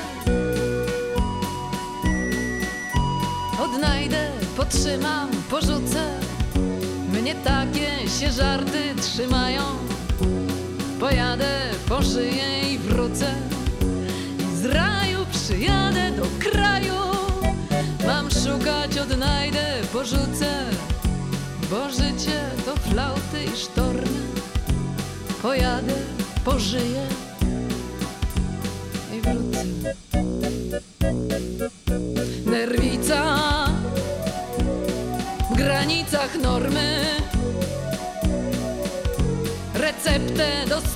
Odnajdę, 3.59 4.31
potrzymam, 4.57 5.29
porzucę. 5.49 6.19
Mnie 7.13 7.35
takie 7.35 8.09
się 8.19 8.31
żarty 8.31 8.81
trzymają. 9.01 9.61
Pojadę 10.99 11.61
po 11.89 12.03
szyję 12.03 12.73
i 12.73 12.77
wrócę. 12.77 13.35
Z 14.55 14.65
raju 14.65 15.19
przyjadę 15.31 16.11
do 16.11 16.49
kraju 16.49 17.14
szukać, 18.45 18.97
odnajdę, 18.97 19.65
porzucę 19.93 20.65
Bo 21.69 21.89
życie 21.89 22.41
to 22.65 22.75
flauty 22.75 23.43
i 23.53 23.57
sztormy 23.57 24.19
Pojadę, 25.41 25.93
pożyję 26.45 27.07
I 29.13 29.21
wrócę. 29.21 29.65
Nerwica 32.45 33.25
w 35.51 35.57
granicach 35.57 36.35
normy. 36.41 37.05
Receptę 39.73 40.65
dostałam 40.69 40.94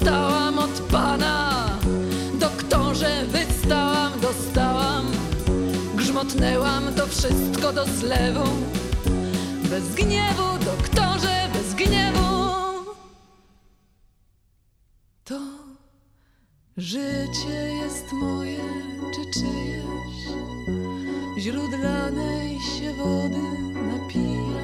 Grzmotnęłam 6.30 6.94
to 6.94 7.08
wszystko 7.08 7.74
do 7.74 7.86
zlewu. 7.86 8.50
Bez 9.70 9.96
gniewu, 9.96 10.66
doktorze, 10.66 11.50
bez 11.54 11.74
gniewu. 11.74 12.50
To 15.24 15.40
życie 16.78 17.74
jest 17.84 18.14
moje 18.14 18.60
czy 19.16 19.40
czyjeś. 19.40 20.38
Źródlanej 21.40 22.60
się 22.60 22.94
wody 22.94 23.42
napiję, 23.74 24.62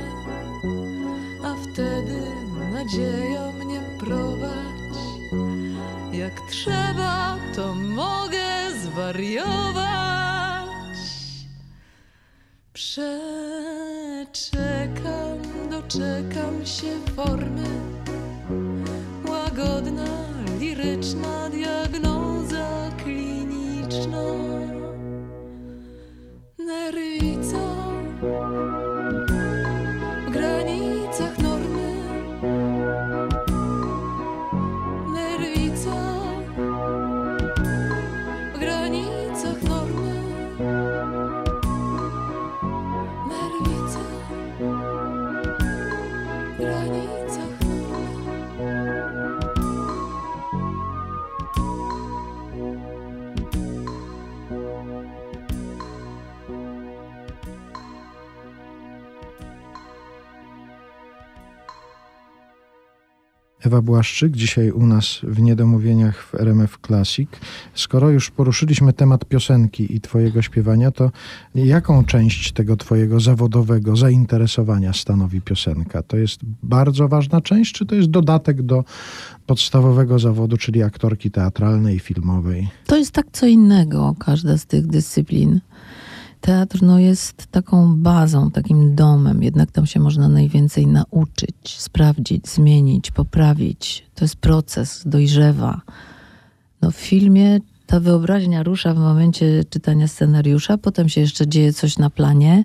a 1.43 1.55
wtedy 1.63 2.22
nadzieja 2.74 3.24
doczekam 15.96 16.66
się 16.66 17.00
formy. 17.16 17.64
Łagodna, 19.30 20.06
liryczna 20.60 21.50
diagnoza 21.50 22.91
kliniczna. 23.04 24.55
Ewa 63.66 63.82
Błaszczyk, 63.82 64.32
dzisiaj 64.32 64.72
u 64.72 64.86
nas 64.86 65.20
w 65.24 65.41
Niedomówieniach 65.41 66.24
w 66.24 66.36
RMF 66.36 66.78
Classic. 66.88 67.30
Skoro 67.74 68.09
już 68.09 68.32
poruszyliśmy 68.32 68.93
temat 68.93 69.26
piosenki 69.26 69.95
i 69.95 70.01
twojego 70.01 70.41
śpiewania, 70.41 70.91
to 70.91 71.11
jaką 71.55 72.05
część 72.05 72.51
tego 72.51 72.78
twojego 72.78 73.20
zawodowego 73.20 73.95
zainteresowania 73.95 74.93
stanowi 74.93 75.41
piosenka? 75.41 76.03
To 76.03 76.18
jest 76.18 76.39
bardzo 76.63 77.07
ważna 77.07 77.41
część, 77.41 77.74
czy 77.74 77.86
to 77.86 77.95
jest 77.95 78.09
dodatek 78.09 78.61
do 78.61 78.84
podstawowego 79.45 80.20
zawodu, 80.20 80.57
czyli 80.57 80.84
aktorki 80.84 81.32
teatralnej 81.32 81.95
i 81.95 81.99
filmowej? 81.99 82.70
To 82.86 82.97
jest 82.97 83.11
tak 83.11 83.26
co 83.32 83.45
innego, 83.45 84.16
każda 84.20 84.57
z 84.57 84.66
tych 84.66 84.88
dyscyplin. 84.88 85.59
Teatr 86.46 86.82
no, 86.82 87.00
jest 87.00 87.48
taką 87.48 87.96
bazą, 87.96 88.52
takim 88.52 88.96
domem, 88.96 89.43
jednak 89.43 89.72
tam 89.72 89.86
się 89.86 90.00
można 90.00 90.30
najwięcej 90.30 90.88
nauczyć, 90.88 91.76
sprawdzić, 91.78 92.50
zmienić, 92.50 93.12
poprawić. 93.12 94.06
To 94.16 94.26
jest 94.26 94.36
proces, 94.36 95.04
dojrzewa. 95.06 95.82
No, 96.82 96.91
w 96.91 96.96
filmie 96.96 97.60
ta 97.86 98.00
wyobraźnia 98.00 98.64
rusza 98.64 98.93
w 98.93 98.98
momencie 98.98 99.64
czytania 99.70 100.08
scenariusza, 100.08 100.78
potem 100.78 101.10
się 101.10 101.22
jeszcze 101.22 101.48
dzieje 101.48 101.74
coś 101.74 101.98
na 101.98 102.10
planie 102.10 102.64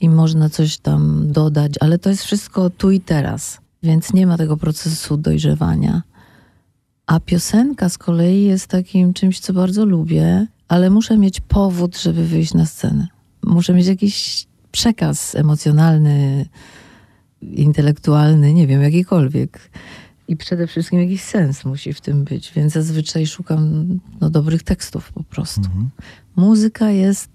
i 0.00 0.08
można 0.08 0.48
coś 0.48 0.78
tam 0.78 1.32
dodać, 1.32 1.72
ale 1.80 1.98
to 1.98 2.10
jest 2.10 2.24
wszystko 2.24 2.70
tu 2.70 2.90
i 2.90 3.00
teraz, 3.00 3.60
więc 3.82 4.12
nie 4.12 4.26
ma 4.26 4.36
tego 4.36 4.56
procesu 4.56 5.16
dojrzewania. 5.16 6.02
A 7.06 7.20
piosenka 7.20 7.88
z 7.88 7.98
kolei 7.98 8.44
jest 8.44 8.66
takim 8.66 9.14
czymś, 9.14 9.40
co 9.40 9.52
bardzo 9.52 9.84
lubię, 9.84 10.46
ale 10.68 10.90
muszę 10.90 11.18
mieć 11.18 11.40
powód, 11.40 11.98
żeby 11.98 12.26
wyjść 12.26 12.54
na 12.54 12.66
scenę. 12.66 13.15
Muszę 13.46 13.74
mieć 13.74 13.86
jakiś 13.86 14.46
przekaz 14.72 15.34
emocjonalny, 15.34 16.46
intelektualny, 17.42 18.54
nie 18.54 18.66
wiem, 18.66 18.82
jakikolwiek. 18.82 19.70
I 20.28 20.36
przede 20.36 20.66
wszystkim 20.66 21.00
jakiś 21.00 21.22
sens 21.22 21.64
musi 21.64 21.92
w 21.92 22.00
tym 22.00 22.24
być, 22.24 22.52
więc 22.52 22.72
zazwyczaj 22.72 23.26
szukam 23.26 23.88
no, 24.20 24.30
dobrych 24.30 24.62
tekstów 24.62 25.12
po 25.12 25.22
prostu. 25.22 25.60
Muzyka 26.36 26.90
jest 26.90 27.30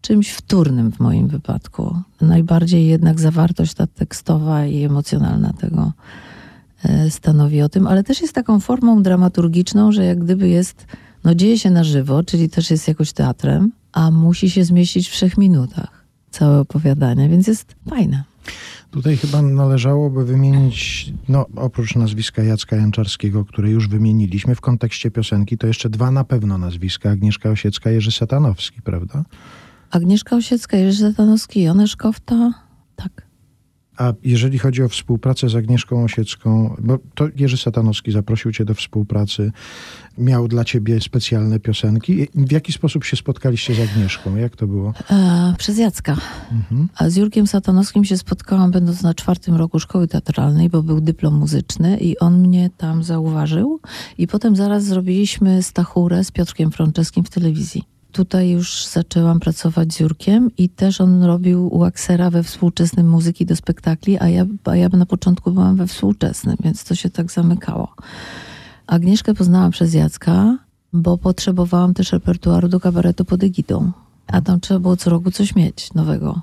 czymś 0.00 0.30
wtórnym 0.30 0.92
w 0.92 1.00
moim 1.00 1.28
wypadku. 1.28 1.96
Najbardziej 2.20 2.86
jednak 2.86 3.20
zawartość 3.20 3.74
ta 3.74 3.86
tekstowa 3.86 4.66
i 4.66 4.82
emocjonalna 4.82 5.52
tego 5.52 5.92
e, 6.84 7.10
stanowi 7.10 7.62
o 7.62 7.68
tym, 7.68 7.86
ale 7.86 8.04
też 8.04 8.20
jest 8.20 8.34
taką 8.34 8.60
formą 8.60 9.02
dramaturgiczną, 9.02 9.92
że 9.92 10.04
jak 10.04 10.24
gdyby 10.24 10.48
jest, 10.48 10.86
no 11.24 11.34
dzieje 11.34 11.58
się 11.58 11.70
na 11.70 11.84
żywo, 11.84 12.22
czyli 12.22 12.48
też 12.48 12.70
jest 12.70 12.88
jakoś 12.88 13.12
teatrem, 13.12 13.72
a 13.94 14.10
musi 14.10 14.50
się 14.50 14.64
zmieścić 14.64 15.08
w 15.08 15.12
trzech 15.12 15.38
minutach 15.38 16.04
całe 16.30 16.60
opowiadanie, 16.60 17.28
więc 17.28 17.46
jest 17.46 17.76
fajne. 17.90 18.24
Tutaj 18.90 19.16
chyba 19.16 19.42
należałoby 19.42 20.24
wymienić, 20.24 21.12
no 21.28 21.46
oprócz 21.56 21.94
nazwiska 21.94 22.42
Jacka 22.42 22.76
Janczarskiego, 22.76 23.44
które 23.44 23.70
już 23.70 23.88
wymieniliśmy 23.88 24.54
w 24.54 24.60
kontekście 24.60 25.10
piosenki, 25.10 25.58
to 25.58 25.66
jeszcze 25.66 25.90
dwa 25.90 26.10
na 26.10 26.24
pewno 26.24 26.58
nazwiska, 26.58 27.10
Agnieszka 27.10 27.50
Osiecka, 27.50 27.90
Jerzy 27.90 28.12
Satanowski, 28.12 28.82
prawda? 28.82 29.24
Agnieszka 29.90 30.36
Osiecka, 30.36 30.76
Jerzy 30.76 31.00
Zatanowski, 31.00 31.62
Janusz 31.62 31.96
Kofta, 31.96 32.52
tak. 32.96 33.26
A 33.96 34.12
jeżeli 34.22 34.58
chodzi 34.58 34.82
o 34.82 34.88
współpracę 34.88 35.48
z 35.48 35.54
Agnieszką 35.54 36.04
Osiecką, 36.04 36.76
bo 36.78 36.98
to 37.14 37.28
Jerzy 37.36 37.56
Satanowski 37.56 38.12
zaprosił 38.12 38.52
cię 38.52 38.64
do 38.64 38.74
współpracy, 38.74 39.52
miał 40.18 40.48
dla 40.48 40.64
ciebie 40.64 41.00
specjalne 41.00 41.60
piosenki. 41.60 42.28
W 42.34 42.52
jaki 42.52 42.72
sposób 42.72 43.04
się 43.04 43.16
spotkaliście 43.16 43.74
z 43.74 43.80
Agnieszką? 43.80 44.36
Jak 44.36 44.56
to 44.56 44.66
było? 44.66 44.92
E, 45.10 45.54
przez 45.58 45.78
Jacka. 45.78 46.16
A 46.96 47.10
z 47.10 47.16
Jurkiem 47.16 47.46
Satanowskim 47.46 48.04
się 48.04 48.18
spotkałam 48.18 48.70
będąc 48.70 49.02
na 49.02 49.14
czwartym 49.14 49.54
roku 49.54 49.80
szkoły 49.80 50.08
teatralnej, 50.08 50.70
bo 50.70 50.82
był 50.82 51.00
dyplom 51.00 51.34
muzyczny 51.34 51.98
i 51.98 52.18
on 52.18 52.40
mnie 52.40 52.70
tam 52.76 53.02
zauważył. 53.04 53.80
I 54.18 54.26
potem 54.26 54.56
zaraz 54.56 54.84
zrobiliśmy 54.84 55.62
stachurę 55.62 56.24
z 56.24 56.30
Piotrkiem 56.30 56.70
Frączewskim 56.70 57.24
w 57.24 57.30
telewizji. 57.30 57.82
Tutaj 58.12 58.50
już 58.50 58.86
zaczęłam 58.86 59.40
pracować 59.40 59.94
z 59.94 60.00
Jurkiem 60.00 60.50
i 60.58 60.68
też 60.68 61.00
on 61.00 61.22
robił 61.22 61.78
Waxera 61.78 62.30
we 62.30 62.42
współczesnym 62.42 63.08
muzyki 63.08 63.46
do 63.46 63.56
spektakli, 63.56 64.18
a 64.18 64.28
ja, 64.28 64.46
a 64.64 64.76
ja 64.76 64.88
na 64.88 65.06
początku 65.06 65.50
byłam 65.50 65.76
we 65.76 65.86
współczesnym, 65.86 66.56
więc 66.64 66.84
to 66.84 66.94
się 66.94 67.10
tak 67.10 67.32
zamykało. 67.32 67.94
Agnieszkę 68.86 69.34
poznałam 69.34 69.70
przez 69.70 69.94
Jacka, 69.94 70.58
bo 70.92 71.18
potrzebowałam 71.18 71.94
też 71.94 72.12
repertuaru 72.12 72.68
do 72.68 72.80
kabaretu 72.80 73.24
pod 73.24 73.42
egidą. 73.42 73.92
A 74.26 74.40
tam 74.40 74.60
trzeba 74.60 74.80
było 74.80 74.96
co 74.96 75.10
roku 75.10 75.30
coś 75.30 75.54
mieć 75.54 75.94
nowego. 75.94 76.40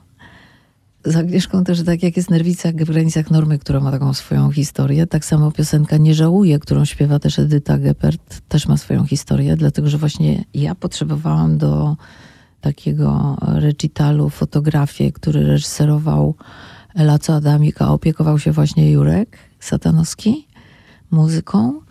Z 1.05 1.15
Agnieszką 1.15 1.63
też 1.63 1.83
tak 1.83 2.03
jak 2.03 2.17
jest 2.17 2.29
Nerwica 2.29 2.69
w 2.71 2.75
granicach 2.75 3.31
normy, 3.31 3.59
która 3.59 3.79
ma 3.79 3.91
taką 3.91 4.13
swoją 4.13 4.51
historię, 4.51 5.07
tak 5.07 5.25
samo 5.25 5.51
piosenka 5.51 5.97
Nie 5.97 6.15
żałuję, 6.15 6.59
którą 6.59 6.85
śpiewa 6.85 7.19
też 7.19 7.39
Edyta 7.39 7.77
Geppert, 7.77 8.41
też 8.49 8.67
ma 8.67 8.77
swoją 8.77 9.05
historię, 9.05 9.55
dlatego 9.55 9.89
że 9.89 9.97
właśnie 9.97 10.43
ja 10.53 10.75
potrzebowałam 10.75 11.57
do 11.57 11.97
takiego 12.61 13.37
recitalu 13.41 14.29
fotografię, 14.29 15.11
który 15.11 15.45
reżyserował 15.45 16.35
Laco 16.95 17.35
Adamik, 17.35 17.81
opiekował 17.81 18.39
się 18.39 18.51
właśnie 18.51 18.91
Jurek 18.91 19.37
Satanowski 19.59 20.47
muzyką. 21.11 21.81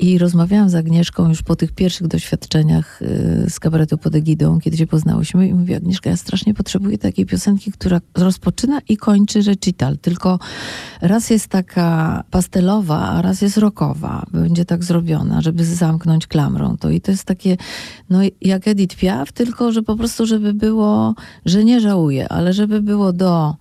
I 0.00 0.18
rozmawiałam 0.18 0.68
z 0.68 0.74
Agnieszką 0.74 1.28
już 1.28 1.42
po 1.42 1.56
tych 1.56 1.72
pierwszych 1.72 2.06
doświadczeniach 2.06 3.02
y, 3.02 3.46
z 3.50 3.60
kabaretu 3.60 3.98
pod 3.98 4.14
egidą, 4.14 4.60
kiedy 4.60 4.76
się 4.76 4.86
poznałyśmy 4.86 5.48
i 5.48 5.54
mówię, 5.54 5.76
Agnieszka, 5.76 6.10
ja 6.10 6.16
strasznie 6.16 6.54
potrzebuję 6.54 6.98
takiej 6.98 7.26
piosenki, 7.26 7.72
która 7.72 8.00
rozpoczyna 8.14 8.80
i 8.88 8.96
kończy 8.96 9.42
recital, 9.42 9.98
tylko 9.98 10.38
raz 11.00 11.30
jest 11.30 11.48
taka 11.48 12.24
pastelowa, 12.30 12.98
a 12.98 13.22
raz 13.22 13.42
jest 13.42 13.58
rockowa. 13.58 14.26
Będzie 14.32 14.64
tak 14.64 14.84
zrobiona, 14.84 15.40
żeby 15.40 15.64
zamknąć 15.64 16.26
klamrą 16.26 16.76
to. 16.76 16.90
I 16.90 17.00
to 17.00 17.10
jest 17.10 17.24
takie, 17.24 17.56
no 18.10 18.18
jak 18.40 18.68
Edith 18.68 18.96
Piaf, 18.96 19.32
tylko 19.32 19.72
że 19.72 19.82
po 19.82 19.96
prostu, 19.96 20.26
żeby 20.26 20.54
było, 20.54 21.14
że 21.46 21.64
nie 21.64 21.80
żałuję, 21.80 22.28
ale 22.28 22.52
żeby 22.52 22.82
było 22.82 23.12
do 23.12 23.54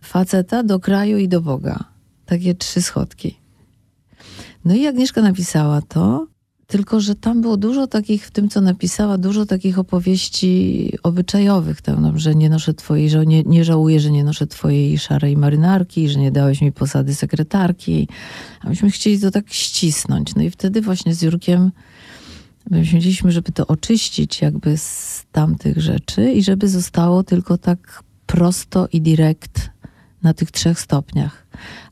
faceta, 0.00 0.62
do 0.62 0.80
kraju 0.80 1.18
i 1.18 1.28
do 1.28 1.40
Boga. 1.40 1.84
Takie 2.26 2.54
trzy 2.54 2.82
schodki. 2.82 3.45
No 4.66 4.74
i 4.74 4.86
Agnieszka 4.86 5.22
napisała 5.22 5.82
to. 5.82 6.26
Tylko, 6.66 7.00
że 7.00 7.14
tam 7.14 7.42
było 7.42 7.56
dużo 7.56 7.86
takich, 7.86 8.26
w 8.26 8.30
tym 8.30 8.48
co 8.48 8.60
napisała, 8.60 9.18
dużo 9.18 9.46
takich 9.46 9.78
opowieści 9.78 10.92
obyczajowych, 11.02 11.82
tam, 11.82 12.18
że 12.18 12.34
nie 12.34 12.50
noszę 12.50 12.74
twojej, 12.74 13.10
że 13.10 13.26
nie, 13.26 13.42
nie 13.42 13.64
żałuję, 13.64 14.00
że 14.00 14.10
nie 14.10 14.24
noszę 14.24 14.46
twojej 14.46 14.98
szarej 14.98 15.36
marynarki, 15.36 16.08
że 16.08 16.18
nie 16.18 16.30
dałeś 16.30 16.60
mi 16.60 16.72
posady 16.72 17.14
sekretarki. 17.14 18.08
A 18.60 18.68
myśmy 18.68 18.90
chcieli 18.90 19.20
to 19.20 19.30
tak 19.30 19.52
ścisnąć. 19.52 20.34
No 20.34 20.42
i 20.42 20.50
wtedy 20.50 20.80
właśnie 20.80 21.14
z 21.14 21.22
Jurkiem 21.22 21.72
myśleliśmy, 22.70 23.32
żeby 23.32 23.52
to 23.52 23.66
oczyścić 23.66 24.42
jakby 24.42 24.78
z 24.78 25.24
tamtych 25.32 25.80
rzeczy 25.80 26.32
i 26.32 26.42
żeby 26.42 26.68
zostało 26.68 27.22
tylko 27.22 27.58
tak 27.58 28.02
prosto 28.26 28.88
i 28.92 29.00
direkt 29.00 29.70
na 30.22 30.34
tych 30.34 30.50
trzech 30.50 30.80
stopniach. 30.80 31.46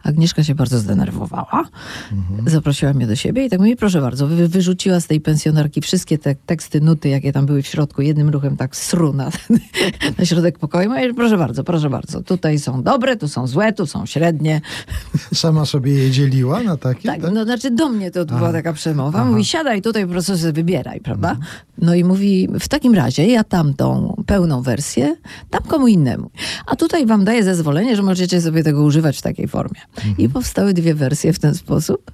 Agnieszka 0.04 0.44
się 0.44 0.54
bardzo 0.54 0.78
zdenerwowała, 0.78 1.64
mhm. 2.12 2.50
zaprosiła 2.50 2.92
mnie 2.92 3.06
do 3.06 3.16
siebie 3.16 3.46
i 3.46 3.50
tak 3.50 3.58
mówi, 3.58 3.76
proszę 3.76 4.00
bardzo, 4.00 4.26
wy, 4.26 4.48
wyrzuciła 4.48 5.00
z 5.00 5.06
tej 5.06 5.20
pensjonarki 5.20 5.80
wszystkie 5.80 6.18
te 6.18 6.34
teksty, 6.34 6.80
nuty, 6.80 7.08
jakie 7.08 7.32
tam 7.32 7.46
były 7.46 7.62
w 7.62 7.66
środku, 7.66 8.02
jednym 8.02 8.28
ruchem 8.28 8.56
tak 8.56 8.76
sru 8.76 9.12
na, 9.12 9.30
na 10.18 10.24
środek 10.24 10.58
pokoju. 10.58 10.90
Mówi, 10.90 11.14
proszę 11.14 11.38
bardzo, 11.38 11.64
proszę 11.64 11.90
bardzo, 11.90 12.22
tutaj 12.22 12.58
są 12.58 12.82
dobre, 12.82 13.16
tu 13.16 13.28
są 13.28 13.46
złe, 13.46 13.72
tu 13.72 13.86
są 13.86 14.06
średnie. 14.06 14.60
Sama 15.34 15.64
sobie 15.64 15.92
je 15.92 16.10
dzieliła 16.10 16.62
na 16.62 16.76
takie? 16.76 17.08
Tak, 17.08 17.22
tak? 17.22 17.32
no 17.32 17.44
znaczy 17.44 17.70
do 17.70 17.88
mnie 17.88 18.10
to 18.10 18.24
była 18.24 18.52
taka 18.52 18.72
przemowa. 18.72 19.18
Aha. 19.18 19.30
Mówi, 19.30 19.44
siadaj 19.44 19.82
tutaj, 19.82 20.04
po 20.04 20.10
prostu 20.10 20.38
sobie 20.38 20.52
wybieraj, 20.52 21.00
prawda? 21.00 21.30
Mhm. 21.30 21.46
No 21.78 21.94
i 21.94 22.04
mówi, 22.04 22.48
w 22.60 22.68
takim 22.68 22.94
razie 22.94 23.26
ja 23.26 23.44
tamtą 23.44 24.16
pełną 24.26 24.62
wersję 24.62 25.16
dam 25.50 25.62
komu 25.62 25.88
innemu. 25.88 26.30
A 26.66 26.76
tutaj 26.76 27.06
wam 27.06 27.24
daję 27.24 27.44
zezwolenie, 27.44 27.96
że 27.96 28.02
możecie 28.02 28.40
sobie 28.40 28.62
tego 28.62 28.82
używać 28.82 29.18
w 29.18 29.22
takiej 29.22 29.48
formie. 29.48 29.80
Mhm. 29.96 30.14
I 30.18 30.28
powstały 30.28 30.74
dwie 30.74 30.94
wersje 30.94 31.32
w 31.32 31.38
ten 31.38 31.54
sposób. 31.54 32.10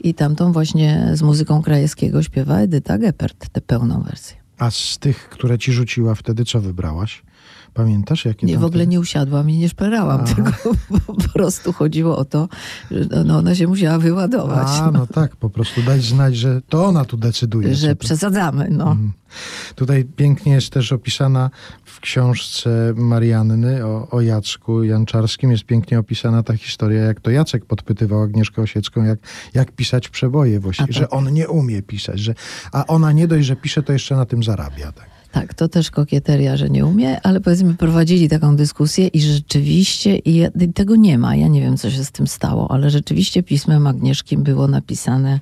I 0.00 0.14
tamtą 0.14 0.52
właśnie 0.52 1.10
z 1.14 1.22
muzyką 1.22 1.62
Krajewskiego 1.62 2.22
śpiewa 2.22 2.58
Edyta 2.58 2.98
Geppert, 2.98 3.48
tę 3.48 3.60
pełną 3.60 4.02
wersję. 4.02 4.36
A 4.58 4.70
z 4.70 4.98
tych, 4.98 5.28
które 5.28 5.58
ci 5.58 5.72
rzuciła 5.72 6.14
wtedy, 6.14 6.44
co 6.44 6.60
wybrałaś? 6.60 7.22
Pamiętasz, 7.74 8.24
jakie 8.24 8.46
Nie, 8.46 8.58
w 8.58 8.64
ogóle 8.64 8.86
nie 8.86 9.00
usiadłam 9.00 9.50
i 9.50 9.58
nie 9.58 9.68
szperałam, 9.68 10.20
A. 10.20 10.24
tylko 10.24 10.52
po 11.06 11.28
prostu 11.34 11.72
chodziło 11.72 12.18
o 12.18 12.24
to, 12.24 12.48
że 12.90 13.04
no, 13.10 13.24
no, 13.24 13.38
ona 13.38 13.54
się 13.54 13.66
musiała 13.66 13.98
wyładować. 13.98 14.68
A, 14.70 14.90
no. 14.90 14.98
no. 14.98 15.06
tak, 15.06 15.36
po 15.36 15.50
prostu 15.50 15.82
dać 15.82 16.04
znać, 16.04 16.36
że 16.36 16.60
to 16.68 16.84
ona 16.84 17.04
tu 17.04 17.16
decyduje. 17.16 17.74
Że 17.74 17.96
przesadzamy, 17.96 18.68
no. 18.70 18.84
Mhm. 18.84 19.12
Tutaj 19.74 20.04
pięknie 20.04 20.52
jest 20.52 20.70
też 20.70 20.92
opisana 20.92 21.50
w 21.84 22.00
książce 22.00 22.92
Marianny 22.96 23.86
o, 23.86 24.08
o 24.10 24.20
Jacku 24.20 24.82
Janczarskim, 24.82 25.50
jest 25.50 25.64
pięknie 25.64 25.98
opisana 25.98 26.42
ta 26.42 26.56
historia, 26.56 27.02
jak 27.02 27.20
to 27.20 27.30
Jacek 27.30 27.64
podpytywał 27.64 28.22
Agnieszkę 28.22 28.62
Osiecką, 28.62 29.04
jak, 29.04 29.18
jak 29.54 29.72
pisać 29.72 30.08
przeboje 30.08 30.60
właściwie, 30.60 30.92
tak. 30.92 30.96
że 30.96 31.10
on 31.10 31.32
nie 31.32 31.48
umie 31.48 31.82
pisać, 31.82 32.20
że, 32.20 32.34
a 32.72 32.86
ona 32.86 33.12
nie 33.12 33.28
dość, 33.28 33.46
że 33.46 33.56
pisze, 33.56 33.82
to 33.82 33.92
jeszcze 33.92 34.16
na 34.16 34.26
tym 34.26 34.42
zarabia. 34.42 34.92
Tak. 34.92 35.11
Tak, 35.32 35.54
to 35.54 35.68
też 35.68 35.90
kokieteria, 35.90 36.56
że 36.56 36.70
nie 36.70 36.86
umie, 36.86 37.20
ale 37.20 37.40
powiedzmy 37.40 37.74
prowadzili 37.74 38.28
taką 38.28 38.56
dyskusję 38.56 39.06
i 39.06 39.20
rzeczywiście 39.20 40.16
i 40.16 40.46
tego 40.74 40.96
nie 40.96 41.18
ma. 41.18 41.36
Ja 41.36 41.48
nie 41.48 41.60
wiem, 41.60 41.76
co 41.76 41.90
się 41.90 42.04
z 42.04 42.12
tym 42.12 42.26
stało, 42.26 42.70
ale 42.70 42.90
rzeczywiście 42.90 43.42
pismem 43.42 43.86
Agnieszki 43.86 44.36
było 44.36 44.68
napisane, 44.68 45.40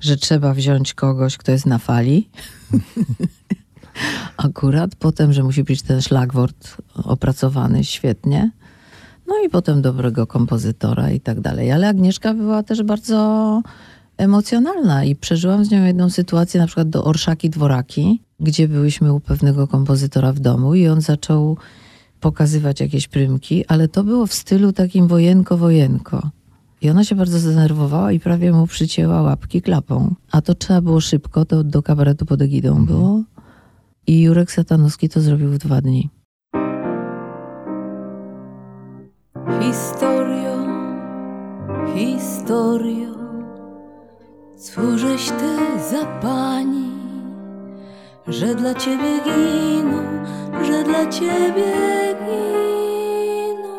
że 0.00 0.16
trzeba 0.16 0.54
wziąć 0.54 0.94
kogoś, 0.94 1.36
kto 1.36 1.52
jest 1.52 1.66
na 1.66 1.78
fali. 1.78 2.28
Akurat 4.36 4.94
potem, 4.94 5.32
że 5.32 5.42
musi 5.42 5.64
być 5.64 5.82
ten 5.82 6.02
szlagwort 6.02 6.76
opracowany 6.94 7.84
świetnie. 7.84 8.50
No 9.26 9.34
i 9.46 9.48
potem 9.48 9.82
dobrego 9.82 10.26
kompozytora 10.26 11.10
i 11.10 11.20
tak 11.20 11.40
dalej. 11.40 11.72
Ale 11.72 11.88
Agnieszka 11.88 12.34
była 12.34 12.62
też 12.62 12.82
bardzo 12.82 13.62
emocjonalna 14.16 15.04
i 15.04 15.16
przeżyłam 15.16 15.64
z 15.64 15.70
nią 15.70 15.84
jedną 15.84 16.10
sytuację, 16.10 16.60
na 16.60 16.66
przykład 16.66 16.88
do 16.88 17.04
Orszaki 17.04 17.50
Dworaki, 17.50 18.20
gdzie 18.40 18.68
byłyśmy 18.68 19.12
u 19.12 19.20
pewnego 19.20 19.66
kompozytora 19.66 20.32
w 20.32 20.38
domu 20.38 20.74
i 20.74 20.88
on 20.88 21.00
zaczął 21.00 21.56
pokazywać 22.20 22.80
jakieś 22.80 23.08
prymki, 23.08 23.66
ale 23.66 23.88
to 23.88 24.04
było 24.04 24.26
w 24.26 24.34
stylu 24.34 24.72
takim 24.72 25.08
wojenko-wojenko. 25.08 26.28
I 26.82 26.90
ona 26.90 27.04
się 27.04 27.14
bardzo 27.14 27.38
zdenerwowała 27.38 28.12
i 28.12 28.20
prawie 28.20 28.52
mu 28.52 28.66
przycięła 28.66 29.22
łapki 29.22 29.62
klapą. 29.62 30.14
A 30.32 30.42
to 30.42 30.54
trzeba 30.54 30.80
było 30.80 31.00
szybko, 31.00 31.44
to 31.44 31.64
do 31.64 31.82
kabaretu 31.82 32.26
pod 32.26 32.42
egidą 32.42 32.68
mhm. 32.68 32.86
było. 32.86 33.22
I 34.06 34.22
Jurek 34.22 34.52
Satanowski 34.52 35.08
to 35.08 35.20
zrobił 35.20 35.50
w 35.50 35.58
dwa 35.58 35.80
dni. 35.80 36.10
Historio, 39.60 40.66
historio, 41.94 43.25
cóżeś 44.74 45.28
ty 45.30 45.80
za 45.90 46.06
pani, 46.06 46.90
że 48.28 48.54
dla 48.54 48.74
ciebie 48.74 49.20
giną, 49.24 50.02
że 50.64 50.84
dla 50.84 51.06
ciebie 51.06 51.72
giną 52.26 53.76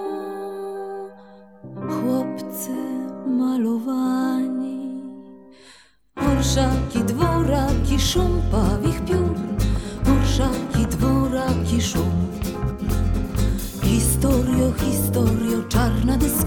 chłopcy 1.90 2.76
malowani. 3.28 5.04
Orszaki, 6.16 7.00
dworaki, 7.00 8.00
szum 8.00 8.42
pawich 8.52 9.06
piór, 9.06 9.36
orszaki, 10.14 10.86
dworaki, 10.90 11.82
szum. 11.82 12.12
Historio, 13.84 14.74
historio, 14.74 15.64
czarna 15.70 16.18
dyskoteko, 16.18 16.47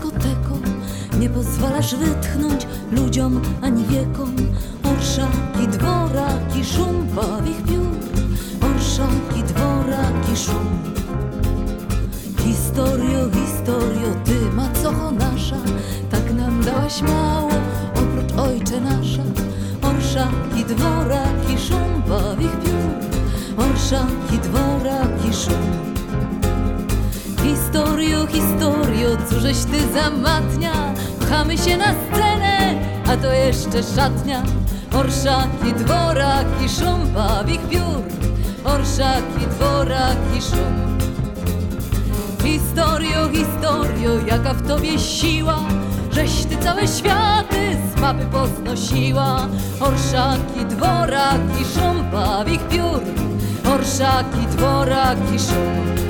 pozwalasz 1.34 1.94
wytchnąć 1.94 2.66
ludziom 2.92 3.40
ani 3.62 3.84
wiekom. 3.84 4.34
Orszaki, 4.84 5.68
dworaki, 5.68 6.64
szum 6.64 7.06
pawich 7.16 7.62
piór, 7.62 7.96
orszaki, 8.60 9.42
dworaki, 9.42 10.36
szum. 10.36 10.66
Historio, 12.44 13.30
historio, 13.30 14.14
ty 14.24 14.56
macocho 14.56 15.10
nasza, 15.10 15.56
tak 16.10 16.34
nam 16.34 16.64
dałaś 16.64 17.02
mało, 17.02 17.50
oprócz 17.94 18.38
ojcze 18.38 18.80
nasza. 18.80 19.22
Orszaki, 19.82 20.64
dworaki, 20.64 21.58
szum 21.68 22.02
pawich 22.08 22.56
piór, 22.60 22.90
orszaki, 23.56 24.38
dworaki, 24.42 25.32
szum. 25.32 25.90
Historio, 27.42 28.26
historio, 28.26 29.08
cóżeś 29.30 29.56
ty 29.56 29.92
zamatnia, 29.92 30.72
pchamy 31.30 31.58
się 31.58 31.76
na 31.76 31.84
scenę, 31.84 32.74
a 33.06 33.16
to 33.16 33.32
jeszcze 33.32 33.82
szatnia. 33.82 34.42
Orszaki, 34.94 35.72
dworaki, 35.76 36.68
szum 36.68 37.14
pawich 37.14 37.60
piór, 37.68 38.02
orszaki, 38.64 39.46
dworaki, 39.50 40.40
szum. 40.50 40.98
Historio, 42.44 43.28
historio, 43.32 44.10
jaka 44.26 44.54
w 44.54 44.68
tobie 44.68 44.98
siła, 44.98 45.58
żeś 46.12 46.44
ty 46.44 46.56
całe 46.56 46.88
światy 46.88 47.76
z 47.96 48.00
mapy 48.00 48.26
poznosiła. 48.32 49.48
Orszaki, 49.80 50.64
dworaki, 50.68 51.64
szum 51.74 52.10
pawich 52.12 52.68
piór, 52.68 53.00
orszaki, 53.74 54.46
dworaki, 54.56 55.38
szum. 55.38 56.09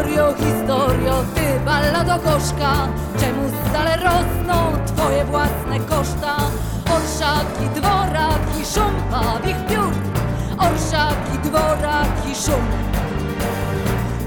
Historio, 0.00 0.34
historio, 0.34 1.24
ty 1.34 1.60
ballado 1.64 2.18
koszka, 2.24 2.88
czemu 3.20 3.42
stale 3.68 3.96
rosną 3.96 4.86
twoje 4.86 5.24
własne 5.24 5.80
koszta? 5.80 6.36
Orszaki, 6.96 7.68
dworaki, 7.74 8.64
szum 8.74 8.94
pawich 9.10 9.56
piór, 9.68 9.92
orszaki, 10.58 11.38
dworaki, 11.44 12.34
szum. 12.34 12.64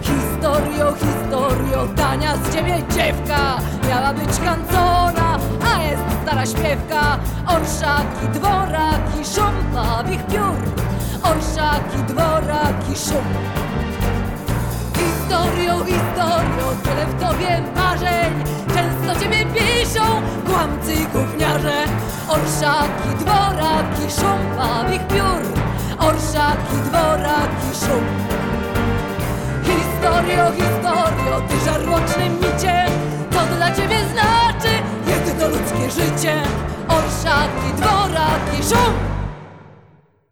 Historio, 0.02 0.94
historio, 0.94 1.88
tania 1.96 2.38
z 2.38 2.54
ciebie 2.56 2.84
dziewka, 2.96 3.58
miała 3.90 4.14
być 4.14 4.40
kancona, 4.46 5.38
a 5.76 5.84
jest 5.84 6.04
stara 6.24 6.46
śpiewka. 6.46 7.20
Orszaki, 7.48 8.28
dworaki, 8.34 9.26
szum 9.36 9.56
pawich 9.74 10.26
piór, 10.26 10.58
orszaki, 11.24 11.98
dworaki, 12.08 12.96
szum. 12.96 13.73
Historio, 15.24 15.86
historio, 15.86 16.68
tyle 16.84 17.06
w 17.06 17.20
tobie 17.22 17.62
marzeń. 17.76 18.44
Często 18.68 19.24
ciebie 19.24 19.46
piszą 19.46 20.06
kłamcy 20.46 20.94
i 20.94 21.06
gówniarze. 21.06 21.86
Orszaki, 22.28 23.10
dworaki, 23.20 24.06
szum 24.20 24.58
pawich 24.58 25.08
piór. 25.08 25.42
Orszaki, 26.00 26.76
dworaki, 26.86 27.70
szum. 27.82 28.06
Historio, 29.64 30.52
historio, 30.52 31.42
ty 31.48 31.66
żarłoczny 31.66 32.30
micie. 32.30 32.86
Co 33.32 33.56
dla 33.56 33.72
ciebie 33.76 33.98
znaczy 34.14 34.74
jedyno 35.08 35.48
ludzkie 35.48 35.92
życie. 35.92 36.42
Orszaki, 36.88 37.74
dworaki, 37.78 38.64
szum 38.70 39.12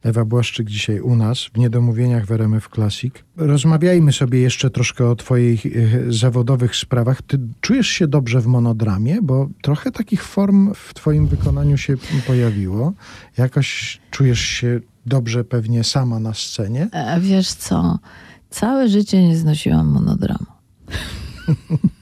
Ewa 0.04 0.26
Błaszczyk 0.26 0.68
dzisiaj 0.68 1.00
u 1.00 1.16
nas 1.16 1.44
w 1.44 1.58
Niedomówieniach 1.58 2.26
w 2.26 2.32
RMF 2.32 2.70
Classic. 2.76 3.14
Rozmawiajmy 3.38 4.14
sobie 4.14 4.40
jeszcze 4.40 4.70
troszkę 4.70 5.10
o 5.10 5.16
twoich 5.16 5.66
e, 5.66 5.70
zawodowych 6.10 6.76
sprawach. 6.76 7.22
Ty 7.22 7.40
czujesz 7.62 7.88
się 7.88 8.08
dobrze 8.08 8.42
w 8.42 8.48
monodramie, 8.48 9.22
bo 9.22 9.50
trochę 9.62 9.92
takich 9.92 10.24
form 10.24 10.74
w 10.74 10.94
twoim 10.94 11.28
wykonaniu 11.28 11.78
się 11.78 11.96
pojawiło. 12.28 12.94
Jakoś 13.38 14.00
czujesz 14.12 14.40
się 14.40 14.80
dobrze 15.06 15.44
pewnie 15.44 15.84
sama 15.84 16.20
na 16.20 16.34
scenie. 16.34 16.90
A 16.92 17.20
wiesz 17.20 17.54
co? 17.54 18.00
Całe 18.50 18.90
życie 18.90 19.28
nie 19.28 19.38
znosiłam 19.38 19.88
monodramu. 19.88 20.46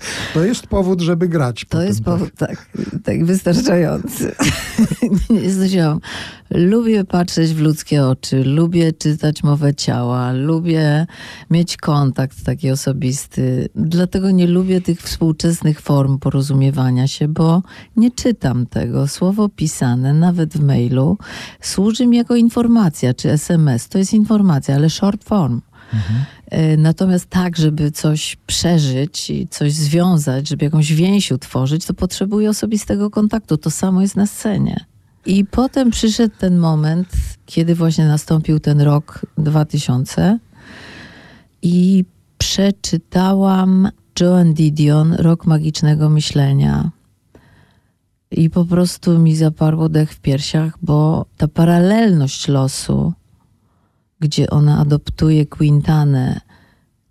To 0.34 0.44
jest 0.44 0.66
powód, 0.66 1.00
żeby 1.00 1.28
grać. 1.28 1.60
To 1.60 1.68
potem, 1.68 1.86
jest 1.86 2.04
tak? 2.04 2.14
powód 2.14 2.30
tak, 2.38 2.66
tak 3.04 3.24
wystarczający. 3.24 4.34
nie 5.30 5.50
znosiłam. 5.50 6.00
Lubię 6.50 7.04
patrzeć 7.04 7.54
w 7.54 7.60
ludzkie 7.60 8.06
oczy, 8.06 8.44
lubię 8.44 8.92
czytać 8.92 9.42
mowę 9.42 9.74
ciała, 9.74 10.32
lubię 10.32 11.06
mieć 11.50 11.76
kontakt 11.76 12.44
taki 12.44 12.70
osobisty. 12.70 13.68
Dlatego 13.74 14.30
nie 14.30 14.46
lubię 14.46 14.80
tych 14.80 15.02
współczesnych 15.02 15.80
form 15.80 16.18
porozumiewania 16.18 17.06
się, 17.06 17.28
bo 17.28 17.62
nie 17.96 18.10
czytam 18.10 18.66
tego. 18.66 19.08
Słowo 19.08 19.48
pisane, 19.48 20.14
nawet 20.14 20.54
w 20.54 20.60
mailu, 20.60 21.18
służy 21.60 22.06
mi 22.06 22.16
jako 22.16 22.36
informacja, 22.36 23.14
czy 23.14 23.30
SMS. 23.30 23.88
To 23.88 23.98
jest 23.98 24.12
informacja, 24.12 24.74
ale 24.74 24.90
short 24.90 25.24
form. 25.24 25.60
E, 26.46 26.76
Natomiast 26.76 27.26
tak, 27.26 27.56
żeby 27.56 27.90
coś 27.90 28.36
przeżyć 28.46 29.30
i 29.30 29.48
coś 29.48 29.72
związać, 29.72 30.48
żeby 30.48 30.64
jakąś 30.64 30.92
więź 30.92 31.32
utworzyć, 31.32 31.86
to 31.86 31.94
potrzebuję 31.94 32.50
osobistego 32.50 33.10
kontaktu. 33.10 33.56
To 33.56 33.70
samo 33.70 34.02
jest 34.02 34.16
na 34.16 34.26
scenie. 34.26 34.84
I 35.26 35.44
potem 35.44 35.90
przyszedł 35.90 36.34
ten 36.38 36.58
moment, 36.58 37.08
kiedy 37.46 37.74
właśnie 37.74 38.06
nastąpił 38.08 38.60
ten 38.60 38.80
rok 38.80 39.26
2000 39.38 40.38
i 41.62 42.04
przeczytałam 42.38 43.88
Joan 44.20 44.54
Didion, 44.54 45.12
Rok 45.12 45.46
Magicznego 45.46 46.10
Myślenia. 46.10 46.90
I 48.30 48.50
po 48.50 48.64
prostu 48.64 49.18
mi 49.18 49.36
zaparło 49.36 49.88
dech 49.88 50.12
w 50.12 50.20
piersiach, 50.20 50.78
bo 50.82 51.26
ta 51.36 51.48
paralelność 51.48 52.48
losu, 52.48 53.12
gdzie 54.20 54.50
ona 54.50 54.78
adoptuje 54.78 55.46
Quintanę, 55.46 56.40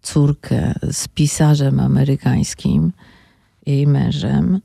córkę 0.01 0.73
z 0.91 1.07
pisarzem 1.07 1.79
amerykańskim, 1.79 2.91
jej 3.65 3.87
mężem. 3.87 4.59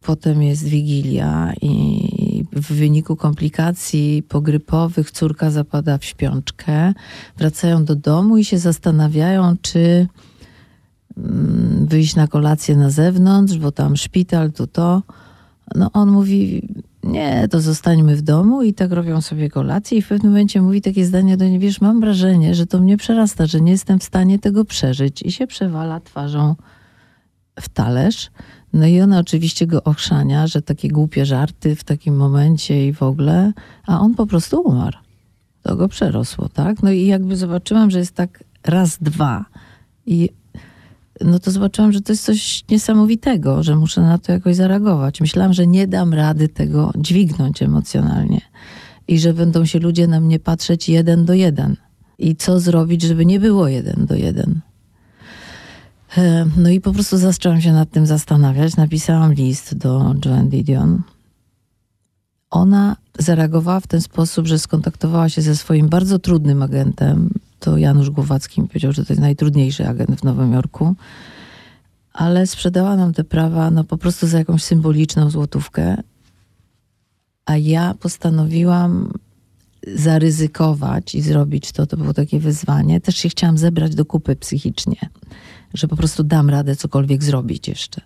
Potem 0.00 0.42
jest 0.42 0.64
Wigilia 0.64 1.52
i 1.62 2.44
w 2.52 2.72
wyniku 2.72 3.16
komplikacji 3.16 4.22
pogrypowych 4.28 5.10
córka 5.10 5.50
zapada 5.50 5.98
w 5.98 6.04
śpiączkę. 6.04 6.94
Wracają 7.36 7.84
do 7.84 7.94
domu 7.96 8.36
i 8.36 8.44
się 8.44 8.58
zastanawiają, 8.58 9.56
czy 9.62 10.06
mm, 11.16 11.86
wyjść 11.86 12.16
na 12.16 12.26
kolację 12.28 12.76
na 12.76 12.90
zewnątrz, 12.90 13.58
bo 13.58 13.72
tam 13.72 13.96
szpital, 13.96 14.52
tu 14.52 14.66
to. 14.66 15.02
No 15.74 15.90
on 15.92 16.10
mówi, 16.10 16.68
nie, 17.02 17.48
to 17.50 17.60
zostańmy 17.60 18.16
w 18.16 18.22
domu 18.22 18.62
i 18.62 18.74
tak 18.74 18.92
robią 18.92 19.20
sobie 19.20 19.50
kolację 19.50 19.98
i 19.98 20.02
w 20.02 20.08
pewnym 20.08 20.32
momencie 20.32 20.62
mówi 20.62 20.82
takie 20.82 21.06
zdanie 21.06 21.36
do 21.36 21.44
niej, 21.44 21.58
wiesz, 21.58 21.80
mam 21.80 22.00
wrażenie, 22.00 22.54
że 22.54 22.66
to 22.66 22.80
mnie 22.80 22.96
przerasta, 22.96 23.46
że 23.46 23.60
nie 23.60 23.72
jestem 23.72 23.98
w 23.98 24.04
stanie 24.04 24.38
tego 24.38 24.64
przeżyć 24.64 25.22
i 25.22 25.32
się 25.32 25.46
przewala 25.46 26.00
twarzą 26.00 26.54
w 27.60 27.68
talerz. 27.68 28.30
No 28.72 28.86
i 28.86 29.00
ona 29.00 29.18
oczywiście 29.18 29.66
go 29.66 29.82
ochrzania, 29.84 30.46
że 30.46 30.62
takie 30.62 30.88
głupie 30.88 31.26
żarty 31.26 31.76
w 31.76 31.84
takim 31.84 32.16
momencie 32.16 32.86
i 32.86 32.92
w 32.92 33.02
ogóle, 33.02 33.52
a 33.86 34.00
on 34.00 34.14
po 34.14 34.26
prostu 34.26 34.60
umarł. 34.60 34.98
To 35.62 35.76
go 35.76 35.88
przerosło, 35.88 36.48
tak? 36.48 36.82
No 36.82 36.90
i 36.90 37.06
jakby 37.06 37.36
zobaczyłam, 37.36 37.90
że 37.90 37.98
jest 37.98 38.14
tak 38.14 38.44
raz, 38.64 38.98
dwa 39.00 39.44
i 40.06 40.30
no 41.20 41.38
to 41.38 41.50
zobaczyłam, 41.50 41.92
że 41.92 42.00
to 42.00 42.12
jest 42.12 42.24
coś 42.24 42.64
niesamowitego, 42.70 43.62
że 43.62 43.76
muszę 43.76 44.00
na 44.00 44.18
to 44.18 44.32
jakoś 44.32 44.56
zareagować. 44.56 45.20
Myślałam, 45.20 45.52
że 45.52 45.66
nie 45.66 45.86
dam 45.86 46.14
rady 46.14 46.48
tego 46.48 46.92
dźwignąć 46.96 47.62
emocjonalnie 47.62 48.40
i 49.08 49.18
że 49.18 49.34
będą 49.34 49.64
się 49.64 49.78
ludzie 49.78 50.06
na 50.06 50.20
mnie 50.20 50.38
patrzeć 50.38 50.88
jeden 50.88 51.24
do 51.24 51.34
jeden. 51.34 51.76
I 52.18 52.36
co 52.36 52.60
zrobić, 52.60 53.02
żeby 53.02 53.26
nie 53.26 53.40
było 53.40 53.68
jeden 53.68 54.06
do 54.06 54.14
jeden. 54.14 54.60
E, 56.16 56.46
No 56.56 56.68
i 56.68 56.80
po 56.80 56.92
prostu 56.92 57.18
zaczęłam 57.18 57.60
się 57.60 57.72
nad 57.72 57.90
tym 57.90 58.06
zastanawiać. 58.06 58.76
Napisałam 58.76 59.32
list 59.32 59.74
do 59.74 60.14
Joan 60.24 60.48
Didion. 60.48 61.02
Ona 62.50 62.96
zareagowała 63.18 63.80
w 63.80 63.86
ten 63.86 64.00
sposób, 64.00 64.46
że 64.46 64.58
skontaktowała 64.58 65.28
się 65.28 65.42
ze 65.42 65.56
swoim 65.56 65.88
bardzo 65.88 66.18
trudnym 66.18 66.62
agentem. 66.62 67.30
To 67.62 67.78
Janusz 67.78 68.10
Głowacki 68.10 68.60
mi 68.60 68.68
powiedział, 68.68 68.92
że 68.92 69.04
to 69.04 69.12
jest 69.12 69.20
najtrudniejszy 69.20 69.88
agent 69.88 70.20
w 70.20 70.24
Nowym 70.24 70.52
Jorku. 70.52 70.94
Ale 72.12 72.46
sprzedała 72.46 72.96
nam 72.96 73.12
te 73.12 73.24
prawa 73.24 73.70
no, 73.70 73.84
po 73.84 73.98
prostu 73.98 74.26
za 74.26 74.38
jakąś 74.38 74.62
symboliczną 74.62 75.30
złotówkę. 75.30 76.02
A 77.46 77.56
ja 77.56 77.94
postanowiłam 77.94 79.12
zaryzykować 79.94 81.14
i 81.14 81.22
zrobić 81.22 81.72
to. 81.72 81.86
To 81.86 81.96
było 81.96 82.14
takie 82.14 82.40
wyzwanie. 82.40 83.00
Też 83.00 83.16
się 83.16 83.28
chciałam 83.28 83.58
zebrać 83.58 83.94
do 83.94 84.04
kupy 84.04 84.36
psychicznie, 84.36 85.10
że 85.74 85.88
po 85.88 85.96
prostu 85.96 86.24
dam 86.24 86.50
radę 86.50 86.76
cokolwiek 86.76 87.24
zrobić 87.24 87.68
jeszcze. 87.68 88.00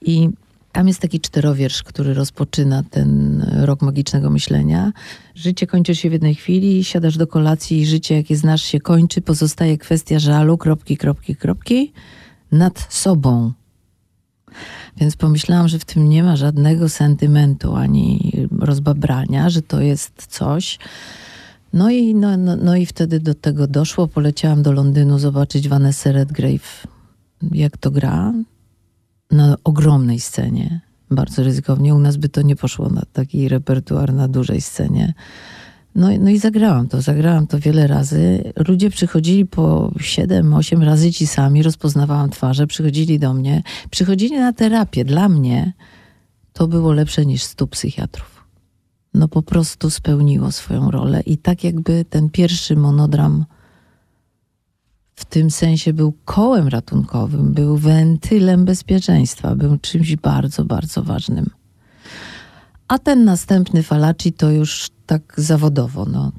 I 0.00 0.30
tam 0.74 0.88
jest 0.88 1.00
taki 1.00 1.20
czterowiersz, 1.20 1.82
który 1.82 2.14
rozpoczyna 2.14 2.82
ten 2.90 3.42
rok 3.56 3.82
magicznego 3.82 4.30
myślenia. 4.30 4.92
Życie 5.34 5.66
kończy 5.66 5.94
się 5.94 6.10
w 6.10 6.12
jednej 6.12 6.34
chwili, 6.34 6.84
siadasz 6.84 7.16
do 7.16 7.26
kolacji 7.26 7.80
i 7.80 7.86
życie, 7.86 8.14
jakie 8.14 8.36
znasz, 8.36 8.62
się 8.62 8.80
kończy. 8.80 9.20
Pozostaje 9.20 9.78
kwestia 9.78 10.18
żalu, 10.18 10.58
kropki, 10.58 10.96
kropki, 10.96 11.36
kropki, 11.36 11.92
nad 12.52 12.86
sobą. 12.90 13.52
Więc 14.96 15.16
pomyślałam, 15.16 15.68
że 15.68 15.78
w 15.78 15.84
tym 15.84 16.08
nie 16.08 16.22
ma 16.22 16.36
żadnego 16.36 16.88
sentymentu 16.88 17.74
ani 17.74 18.32
rozbabrania, 18.60 19.50
że 19.50 19.62
to 19.62 19.80
jest 19.80 20.26
coś. 20.28 20.78
No 21.72 21.90
i, 21.90 22.14
no, 22.14 22.36
no, 22.36 22.56
no 22.56 22.76
i 22.76 22.86
wtedy 22.86 23.20
do 23.20 23.34
tego 23.34 23.66
doszło. 23.66 24.08
Poleciałam 24.08 24.62
do 24.62 24.72
Londynu 24.72 25.18
zobaczyć 25.18 25.68
Vanessa 25.68 26.12
Redgrave, 26.12 26.86
jak 27.52 27.78
to 27.78 27.90
gra 27.90 28.32
na 29.34 29.56
ogromnej 29.64 30.20
scenie. 30.20 30.80
Bardzo 31.10 31.42
ryzykownie. 31.42 31.94
U 31.94 31.98
nas 31.98 32.16
by 32.16 32.28
to 32.28 32.42
nie 32.42 32.56
poszło 32.56 32.88
na 32.88 33.02
taki 33.12 33.48
repertuar 33.48 34.14
na 34.14 34.28
dużej 34.28 34.60
scenie. 34.60 35.14
No, 35.94 36.08
no 36.20 36.30
i 36.30 36.38
zagrałam 36.38 36.88
to, 36.88 37.02
zagrałam 37.02 37.46
to 37.46 37.58
wiele 37.58 37.86
razy. 37.86 38.52
Ludzie 38.68 38.90
przychodzili 38.90 39.46
po 39.46 39.90
7-8 39.96 40.84
razy 40.84 41.12
ci 41.12 41.26
sami, 41.26 41.62
rozpoznawałam 41.62 42.30
twarze, 42.30 42.66
przychodzili 42.66 43.18
do 43.18 43.34
mnie, 43.34 43.62
przychodzili 43.90 44.36
na 44.36 44.52
terapię. 44.52 45.04
Dla 45.04 45.28
mnie 45.28 45.72
to 46.52 46.68
było 46.68 46.92
lepsze 46.92 47.26
niż 47.26 47.42
stu 47.42 47.66
psychiatrów. 47.66 48.44
No 49.14 49.28
po 49.28 49.42
prostu 49.42 49.90
spełniło 49.90 50.52
swoją 50.52 50.90
rolę 50.90 51.20
i 51.20 51.38
tak 51.38 51.64
jakby 51.64 52.04
ten 52.04 52.30
pierwszy 52.30 52.76
monodram 52.76 53.44
w 55.14 55.24
tym 55.24 55.50
sensie 55.50 55.92
był 55.92 56.14
kołem 56.24 56.68
ratunkowym, 56.68 57.52
był 57.52 57.76
wentylem 57.76 58.64
bezpieczeństwa, 58.64 59.54
był 59.54 59.78
czymś 59.78 60.16
bardzo, 60.16 60.64
bardzo 60.64 61.02
ważnym. 61.02 61.50
A 62.88 62.98
ten 62.98 63.24
następny 63.24 63.82
Falaci 63.82 64.32
to 64.32 64.50
już 64.50 64.90
tak 65.06 65.34
zawodowo. 65.36 66.04
No. 66.04 66.32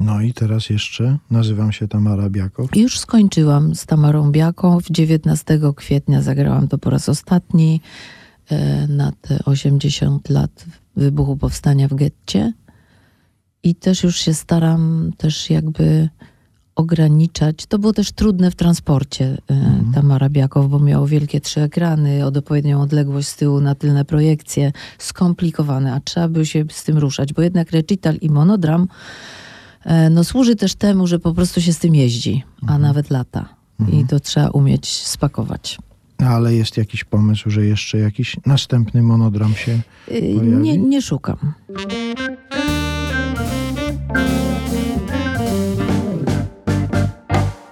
No 0.00 0.20
i 0.20 0.32
teraz 0.32 0.70
jeszcze 0.70 1.18
nazywam 1.30 1.72
się 1.72 1.88
Tamara 1.88 2.30
Biakow. 2.30 2.76
Już 2.76 2.98
skończyłam 2.98 3.74
z 3.74 3.86
Tamarą 3.86 4.32
Biaką. 4.32 4.80
W 4.80 4.90
19 4.90 5.60
kwietnia 5.76 6.22
zagrałam 6.22 6.68
to 6.68 6.78
po 6.78 6.90
raz 6.90 7.08
ostatni 7.08 7.80
e, 8.48 8.86
na 8.86 9.12
te 9.12 9.44
80 9.44 10.28
lat 10.28 10.64
wybuchu 10.96 11.36
powstania 11.36 11.88
w 11.88 11.94
getcie. 11.94 12.52
I 13.62 13.74
też 13.74 14.02
już 14.02 14.16
się 14.16 14.34
staram 14.34 15.12
też 15.16 15.50
jakby 15.50 16.08
ograniczać. 16.74 17.66
To 17.66 17.78
było 17.78 17.92
też 17.92 18.12
trudne 18.12 18.50
w 18.50 18.54
transporcie 18.54 19.38
e, 19.50 19.82
Tamara 19.94 20.28
Biakow, 20.28 20.70
bo 20.70 20.78
miało 20.78 21.06
wielkie 21.06 21.40
trzy 21.40 21.60
ekrany, 21.60 22.26
od 22.26 22.36
odpowiednią 22.36 22.80
odległość 22.80 23.28
z 23.28 23.36
tyłu 23.36 23.60
na 23.60 23.74
tylne 23.74 24.04
projekcje, 24.04 24.72
skomplikowane, 24.98 25.94
a 25.94 26.00
trzeba 26.00 26.28
by 26.28 26.46
się 26.46 26.64
z 26.70 26.84
tym 26.84 26.98
ruszać, 26.98 27.32
bo 27.32 27.42
jednak 27.42 27.70
recital 27.70 28.16
i 28.16 28.30
monodram 28.30 28.88
e, 29.84 30.10
no, 30.10 30.24
służy 30.24 30.56
też 30.56 30.74
temu, 30.74 31.06
że 31.06 31.18
po 31.18 31.34
prostu 31.34 31.60
się 31.60 31.72
z 31.72 31.78
tym 31.78 31.94
jeździ, 31.94 32.42
a 32.66 32.78
nawet 32.78 33.10
lata. 33.10 33.48
I 33.92 34.04
to 34.06 34.20
trzeba 34.20 34.50
umieć 34.50 34.88
spakować. 34.88 35.78
Ale 36.18 36.54
jest 36.54 36.76
jakiś 36.76 37.04
pomysł, 37.04 37.50
że 37.50 37.66
jeszcze 37.66 37.98
jakiś 37.98 38.36
następny 38.46 39.02
monodram 39.02 39.54
się 39.54 39.72
Y, 40.08 40.34
pojawi? 40.38 40.56
Nie, 40.56 40.78
nie 40.78 41.02
szukam. 41.02 41.36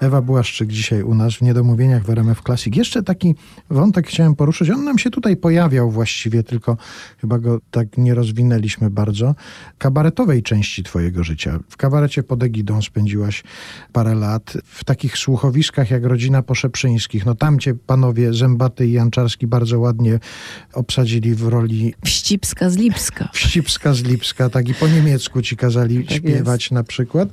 Ewa 0.01 0.23
Błaszczyk 0.23 0.69
dzisiaj 0.69 1.03
u 1.03 1.15
nas 1.15 1.35
w 1.35 1.43
Niedomówieniach 1.43 2.05
w 2.05 2.11
RMF 2.11 2.43
Classic. 2.43 2.77
Jeszcze 2.77 3.03
taki 3.03 3.35
wątek 3.71 4.07
chciałem 4.07 4.35
poruszyć. 4.35 4.71
On 4.71 4.85
nam 4.85 4.99
się 4.99 5.11
tutaj 5.11 5.37
pojawiał 5.37 5.91
właściwie, 5.91 6.43
tylko 6.43 6.77
chyba 7.21 7.39
go 7.39 7.61
tak 7.71 7.99
nie 7.99 8.15
rozwinęliśmy 8.15 8.91
bardzo. 8.91 9.35
Kabaretowej 9.79 10.43
części 10.43 10.83
twojego 10.83 11.25
życia. 11.25 11.59
W 11.69 11.77
kabarecie 11.77 12.23
pod 12.23 12.43
egidą 12.43 12.83
spędziłaś 12.83 13.43
parę 13.93 14.15
lat. 14.15 14.53
W 14.65 14.85
takich 14.85 15.19
słuchowiskach 15.19 15.91
jak 15.91 16.05
Rodzina 16.05 16.43
Poszeprzyńskich. 16.43 17.27
No 17.27 17.35
tam 17.35 17.59
cię 17.59 17.75
panowie 17.75 18.35
Zębaty 18.35 18.87
i 18.87 18.93
Janczarski 18.93 19.47
bardzo 19.47 19.79
ładnie 19.79 20.19
obsadzili 20.73 21.35
w 21.35 21.49
roli 21.49 21.95
Wścibska 22.05 22.71
z 22.71 22.77
Lipska. 22.77 23.29
Wścibska 23.33 23.95
z 23.95 24.03
Lipska, 24.03 24.51
tak 24.51 24.69
i 24.69 24.75
po 24.75 24.89
niemiecku 24.89 25.43
ci 25.43 25.57
kazali 25.57 26.05
Tak 26.05 26.17
śpiewać 26.17 26.71
na 26.71 26.85
przykład. 26.85 27.29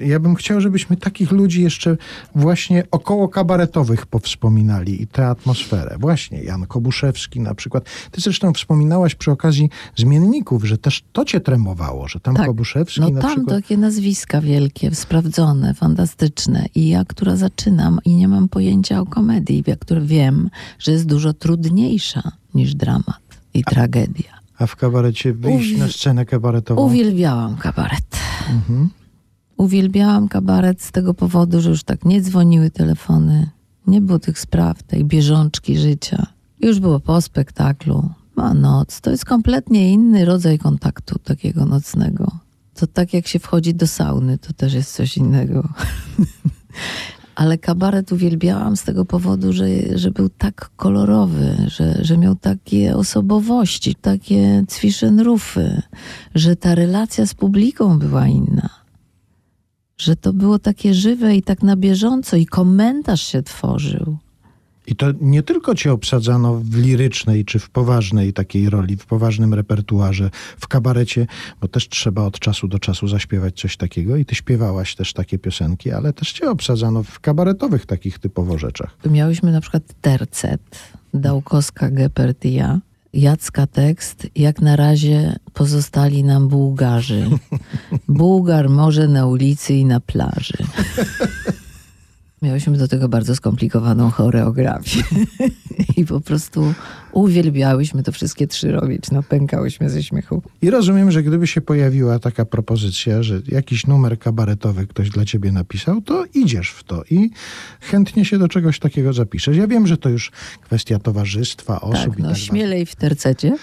Ja 0.00 0.20
bym 0.20 0.34
chciał, 0.34 0.60
żebyśmy 0.60 0.96
takich 0.96 1.30
ludzi 1.32 1.62
jeszcze 1.62 1.96
właśnie 2.34 2.84
około 2.90 3.28
kabaretowych 3.28 4.06
powspominali 4.06 5.02
i 5.02 5.06
tę 5.06 5.26
atmosferę. 5.28 5.96
Właśnie 6.00 6.42
Jan 6.42 6.66
Kobuszewski 6.66 7.40
na 7.40 7.54
przykład. 7.54 7.84
Ty 8.10 8.20
zresztą 8.20 8.52
wspominałaś 8.52 9.14
przy 9.14 9.30
okazji 9.30 9.70
zmienników, 9.96 10.64
że 10.64 10.78
też 10.78 11.02
to 11.12 11.24
cię 11.24 11.40
tremowało, 11.40 12.08
że 12.08 12.20
tam 12.20 12.34
Tak. 12.36 12.46
Kobuszewski 12.46 13.00
No 13.00 13.10
na 13.10 13.20
tam 13.20 13.30
przykład... 13.30 13.56
takie 13.56 13.76
nazwiska 13.76 14.40
wielkie, 14.40 14.94
sprawdzone, 14.94 15.74
fantastyczne. 15.74 16.66
I 16.74 16.88
ja, 16.88 17.04
która 17.04 17.36
zaczynam 17.36 17.98
i 18.04 18.14
nie 18.16 18.28
mam 18.28 18.48
pojęcia 18.48 19.00
o 19.00 19.06
komedii, 19.06 19.64
ja, 19.66 19.76
która 19.76 20.00
wiem, 20.00 20.50
że 20.78 20.92
jest 20.92 21.06
dużo 21.06 21.32
trudniejsza 21.32 22.32
niż 22.54 22.74
dramat 22.74 23.20
i 23.54 23.64
tragedia. 23.64 24.34
A 24.58 24.66
w 24.66 24.76
kabarecie 24.76 25.32
wyjść 25.32 25.72
Uwi- 25.74 25.78
na 25.78 25.88
scenę 25.88 26.26
kabaretową? 26.26 26.82
Uwielbiałam 26.82 27.56
kabaret. 27.56 28.06
Mhm. 28.50 28.88
Uwielbiałam 29.56 30.28
kabaret 30.28 30.82
z 30.82 30.92
tego 30.92 31.14
powodu, 31.14 31.60
że 31.60 31.70
już 31.70 31.84
tak 31.84 32.04
nie 32.04 32.22
dzwoniły 32.22 32.70
telefony, 32.70 33.50
nie 33.86 34.00
było 34.00 34.18
tych 34.18 34.38
spraw, 34.38 34.82
tej 34.82 35.04
bieżączki 35.04 35.78
życia. 35.78 36.26
Już 36.60 36.80
było 36.80 37.00
po 37.00 37.20
spektaklu, 37.20 38.10
a 38.36 38.54
noc 38.54 39.00
to 39.00 39.10
jest 39.10 39.24
kompletnie 39.24 39.92
inny 39.92 40.24
rodzaj 40.24 40.58
kontaktu 40.58 41.18
takiego 41.18 41.64
nocnego. 41.64 42.30
To 42.74 42.86
tak 42.86 43.14
jak 43.14 43.26
się 43.26 43.38
wchodzi 43.38 43.74
do 43.74 43.86
sauny, 43.86 44.38
to 44.38 44.52
też 44.52 44.74
jest 44.74 44.94
coś 44.94 45.16
innego. 45.16 45.68
Ale 47.34 47.58
kabaret 47.58 48.12
uwielbiałam 48.12 48.76
z 48.76 48.82
tego 48.82 49.04
powodu, 49.04 49.52
że, 49.52 49.66
że 49.98 50.10
był 50.10 50.28
tak 50.28 50.70
kolorowy, 50.76 51.56
że, 51.66 52.04
że 52.04 52.18
miał 52.18 52.34
takie 52.34 52.96
osobowości, 52.96 53.94
takie 53.94 54.64
cwiszynrufy, 54.68 55.82
że 56.34 56.56
ta 56.56 56.74
relacja 56.74 57.26
z 57.26 57.34
publiką 57.34 57.98
była 57.98 58.26
inna 58.26 58.83
że 59.98 60.16
to 60.16 60.32
było 60.32 60.58
takie 60.58 60.94
żywe 60.94 61.36
i 61.36 61.42
tak 61.42 61.62
na 61.62 61.76
bieżąco 61.76 62.36
i 62.36 62.46
komentarz 62.46 63.22
się 63.22 63.42
tworzył. 63.42 64.18
I 64.86 64.96
to 64.96 65.06
nie 65.20 65.42
tylko 65.42 65.74
cię 65.74 65.92
obsadzano 65.92 66.54
w 66.54 66.76
lirycznej 66.76 67.44
czy 67.44 67.58
w 67.58 67.70
poważnej 67.70 68.32
takiej 68.32 68.70
roli, 68.70 68.96
w 68.96 69.06
poważnym 69.06 69.54
repertuarze, 69.54 70.30
w 70.60 70.68
kabarecie, 70.68 71.26
bo 71.60 71.68
też 71.68 71.88
trzeba 71.88 72.22
od 72.22 72.38
czasu 72.38 72.68
do 72.68 72.78
czasu 72.78 73.08
zaśpiewać 73.08 73.60
coś 73.60 73.76
takiego 73.76 74.16
i 74.16 74.24
ty 74.24 74.34
śpiewałaś 74.34 74.94
też 74.94 75.12
takie 75.12 75.38
piosenki, 75.38 75.90
ale 75.90 76.12
też 76.12 76.32
cię 76.32 76.50
obsadzano 76.50 77.02
w 77.02 77.20
kabaretowych 77.20 77.86
takich 77.86 78.18
typowo 78.18 78.58
rzeczach. 78.58 78.96
Miałyśmy 79.10 79.52
na 79.52 79.60
przykład 79.60 79.82
tercet, 80.00 80.60
Dałkowska, 81.14 81.90
Geppert 81.90 82.44
i 82.44 82.54
ja. 82.54 82.80
Jacka 83.14 83.66
tekst, 83.66 84.26
jak 84.36 84.60
na 84.60 84.76
razie 84.76 85.36
pozostali 85.52 86.24
nam 86.24 86.48
Bułgarzy. 86.48 87.30
Bułgar 88.08 88.70
może 88.70 89.08
na 89.08 89.26
ulicy 89.26 89.74
i 89.74 89.84
na 89.84 90.00
plaży. 90.00 90.58
Miałyśmy 92.44 92.78
do 92.78 92.88
tego 92.88 93.08
bardzo 93.08 93.36
skomplikowaną 93.36 94.10
choreografię. 94.10 95.02
I 95.96 96.04
po 96.04 96.20
prostu 96.20 96.74
uwielbiałyśmy 97.12 98.02
to 98.02 98.12
wszystkie 98.12 98.46
trzy 98.46 98.72
robić. 98.72 99.10
No, 99.10 99.22
pękałyśmy 99.22 99.90
ze 99.90 100.02
śmiechu. 100.02 100.42
I 100.62 100.70
rozumiem, 100.70 101.10
że 101.10 101.22
gdyby 101.22 101.46
się 101.46 101.60
pojawiła 101.60 102.18
taka 102.18 102.44
propozycja, 102.44 103.22
że 103.22 103.40
jakiś 103.48 103.86
numer 103.86 104.18
kabaretowy 104.18 104.86
ktoś 104.86 105.10
dla 105.10 105.24
ciebie 105.24 105.52
napisał, 105.52 106.00
to 106.00 106.24
idziesz 106.34 106.70
w 106.70 106.84
to 106.84 107.02
i 107.10 107.30
chętnie 107.80 108.24
się 108.24 108.38
do 108.38 108.48
czegoś 108.48 108.78
takiego 108.78 109.12
zapiszesz. 109.12 109.56
Ja 109.56 109.66
wiem, 109.66 109.86
że 109.86 109.96
to 109.96 110.08
już 110.08 110.30
kwestia 110.60 110.98
towarzystwa, 110.98 111.80
osób 111.80 111.94
Tak, 111.94 112.04
i 112.06 112.08
no 112.08 112.14
tak 112.14 112.20
dalej. 112.22 112.36
śmielej 112.36 112.86
w 112.86 112.96
tercecie. 112.96 113.56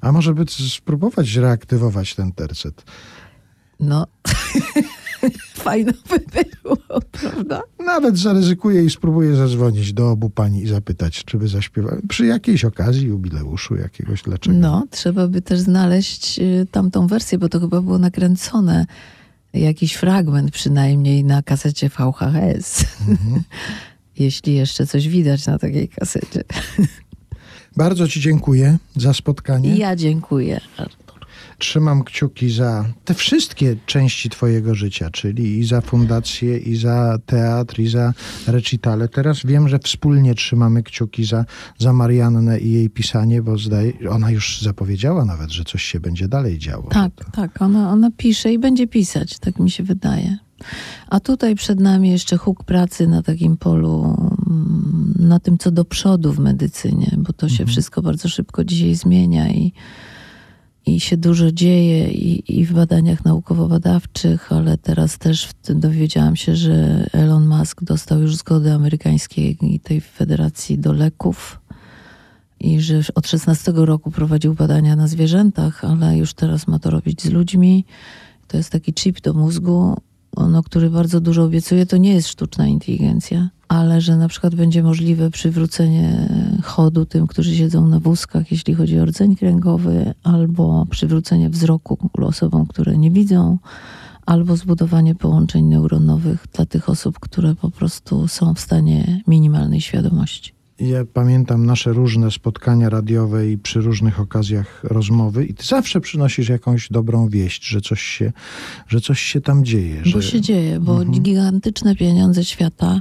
A 0.00 0.12
może 0.12 0.34
by 0.34 0.44
spróbować 0.76 1.34
reaktywować 1.34 2.14
ten 2.14 2.32
tercet? 2.32 2.84
No, 3.80 4.06
fajno 5.66 5.92
by 6.10 6.20
było, 6.62 7.00
prawda? 7.12 7.62
Nawet 7.78 8.18
zaryzykuję 8.18 8.84
i 8.84 8.90
spróbuję 8.90 9.36
zadzwonić 9.36 9.92
do 9.92 10.10
obu 10.10 10.30
pani 10.30 10.62
i 10.62 10.66
zapytać, 10.66 11.24
czy 11.24 11.38
by 11.38 11.48
zaśpiewały 11.48 12.02
przy 12.08 12.26
jakiejś 12.26 12.64
okazji, 12.64 13.06
jubileuszu 13.06 13.76
jakiegoś, 13.76 14.22
dlaczego. 14.22 14.56
No, 14.58 14.86
trzeba 14.90 15.28
by 15.28 15.42
też 15.42 15.58
znaleźć 15.58 16.38
y, 16.38 16.66
tamtą 16.70 17.06
wersję, 17.06 17.38
bo 17.38 17.48
to 17.48 17.60
chyba 17.60 17.80
było 17.80 17.98
nakręcone. 17.98 18.86
Jakiś 19.54 19.94
fragment 19.94 20.50
przynajmniej 20.50 21.24
na 21.24 21.42
kasecie 21.42 21.88
VHS. 21.88 22.84
Jeśli 24.18 24.54
jeszcze 24.54 24.86
coś 24.86 25.08
widać 25.08 25.46
na 25.46 25.58
takiej 25.58 25.88
kasecie. 25.88 26.44
Bardzo 27.76 28.08
ci 28.08 28.20
dziękuję 28.20 28.78
za 28.96 29.14
spotkanie. 29.14 29.76
Ja 29.76 29.96
dziękuję. 29.96 30.60
Trzymam 31.58 32.04
kciuki 32.04 32.50
za 32.50 32.84
te 33.04 33.14
wszystkie 33.14 33.76
części 33.86 34.30
twojego 34.30 34.74
życia, 34.74 35.10
czyli 35.10 35.58
i 35.58 35.64
za 35.66 35.80
fundację, 35.80 36.58
i 36.58 36.76
za 36.76 37.18
teatr, 37.26 37.80
i 37.80 37.88
za 37.88 38.12
recitale. 38.46 39.08
Teraz 39.08 39.40
wiem, 39.44 39.68
że 39.68 39.78
wspólnie 39.78 40.34
trzymamy 40.34 40.82
kciuki 40.82 41.24
za, 41.24 41.44
za 41.78 41.92
Mariannę 41.92 42.60
i 42.60 42.72
jej 42.72 42.90
pisanie, 42.90 43.42
bo 43.42 43.58
zdaje, 43.58 43.92
ona 44.10 44.30
już 44.30 44.62
zapowiedziała 44.62 45.24
nawet, 45.24 45.50
że 45.50 45.64
coś 45.64 45.82
się 45.82 46.00
będzie 46.00 46.28
dalej 46.28 46.58
działo. 46.58 46.88
Tak, 46.90 47.12
tak. 47.32 47.62
Ona, 47.62 47.90
ona 47.90 48.10
pisze 48.16 48.52
i 48.52 48.58
będzie 48.58 48.86
pisać, 48.86 49.38
tak 49.38 49.58
mi 49.58 49.70
się 49.70 49.82
wydaje. 49.82 50.38
A 51.08 51.20
tutaj 51.20 51.54
przed 51.54 51.80
nami 51.80 52.10
jeszcze 52.10 52.36
huk 52.36 52.64
pracy 52.64 53.06
na 53.06 53.22
takim 53.22 53.56
polu, 53.56 54.16
mm, 54.46 55.14
na 55.18 55.40
tym, 55.40 55.58
co 55.58 55.70
do 55.70 55.84
przodu 55.84 56.32
w 56.32 56.38
medycynie, 56.38 57.16
bo 57.18 57.32
to 57.32 57.48
się 57.48 57.66
wszystko 57.66 58.02
bardzo 58.02 58.28
szybko 58.28 58.64
dzisiaj 58.64 58.94
zmienia 58.94 59.48
i, 59.48 59.72
i 60.86 61.00
się 61.00 61.16
dużo 61.16 61.52
dzieje 61.52 62.10
i, 62.10 62.60
i 62.60 62.66
w 62.66 62.72
badaniach 62.72 63.24
naukowo-badawczych, 63.24 64.52
ale 64.52 64.78
teraz 64.78 65.18
też 65.18 65.48
dowiedziałam 65.68 66.36
się, 66.36 66.56
że 66.56 67.06
Elon 67.12 67.46
Musk 67.46 67.84
dostał 67.84 68.20
już 68.20 68.36
zgodę 68.36 68.74
amerykańskiej 68.74 69.58
tej 69.82 70.00
federacji 70.00 70.78
do 70.78 70.92
leków 70.92 71.60
i 72.60 72.80
że 72.80 73.00
od 73.14 73.28
16 73.28 73.72
roku 73.74 74.10
prowadził 74.10 74.54
badania 74.54 74.96
na 74.96 75.08
zwierzętach, 75.08 75.84
ale 75.84 76.18
już 76.18 76.34
teraz 76.34 76.66
ma 76.66 76.78
to 76.78 76.90
robić 76.90 77.22
z 77.22 77.30
ludźmi. 77.30 77.84
To 78.48 78.56
jest 78.56 78.70
taki 78.70 78.92
chip 78.94 79.20
do 79.20 79.34
mózgu, 79.34 79.96
no, 80.36 80.62
który 80.62 80.90
bardzo 80.90 81.20
dużo 81.20 81.44
obiecuje. 81.44 81.86
To 81.86 81.96
nie 81.96 82.14
jest 82.14 82.28
sztuczna 82.28 82.66
inteligencja, 82.66 83.48
ale 83.68 84.00
że 84.00 84.16
na 84.16 84.28
przykład 84.28 84.54
będzie 84.54 84.82
możliwe 84.82 85.30
przywrócenie 85.30 86.28
chodu 86.62 87.06
tym, 87.06 87.26
którzy 87.26 87.56
siedzą 87.56 87.88
na 87.88 88.00
wózkach, 88.00 88.52
jeśli 88.52 88.74
chodzi 88.74 89.00
o 89.00 89.04
rdzeń 89.04 89.36
kręgowy, 89.36 90.14
albo 90.22 90.86
przywrócenie 90.90 91.50
wzroku 91.50 91.98
osobom, 92.12 92.66
które 92.66 92.98
nie 92.98 93.10
widzą, 93.10 93.58
albo 94.26 94.56
zbudowanie 94.56 95.14
połączeń 95.14 95.64
neuronowych 95.64 96.46
dla 96.52 96.66
tych 96.66 96.88
osób, 96.88 97.18
które 97.20 97.54
po 97.54 97.70
prostu 97.70 98.28
są 98.28 98.54
w 98.54 98.60
stanie 98.60 99.20
minimalnej 99.26 99.80
świadomości. 99.80 100.55
Ja 100.80 101.04
pamiętam 101.12 101.66
nasze 101.66 101.92
różne 101.92 102.30
spotkania 102.30 102.88
radiowe 102.88 103.50
i 103.50 103.58
przy 103.58 103.80
różnych 103.80 104.20
okazjach 104.20 104.84
rozmowy 104.84 105.46
i 105.46 105.54
ty 105.54 105.66
zawsze 105.66 106.00
przynosisz 106.00 106.48
jakąś 106.48 106.88
dobrą 106.88 107.28
wieść, 107.28 107.66
że 107.68 107.80
coś 107.80 108.02
się, 108.02 108.32
że 108.88 109.00
coś 109.00 109.20
się 109.20 109.40
tam 109.40 109.64
dzieje. 109.64 110.02
Bo 110.04 110.20
że... 110.20 110.22
się 110.22 110.40
dzieje, 110.40 110.80
bo 110.80 110.92
Mhm. 111.02 111.22
gigantyczne 111.22 111.96
pieniądze 111.96 112.44
świata 112.44 113.00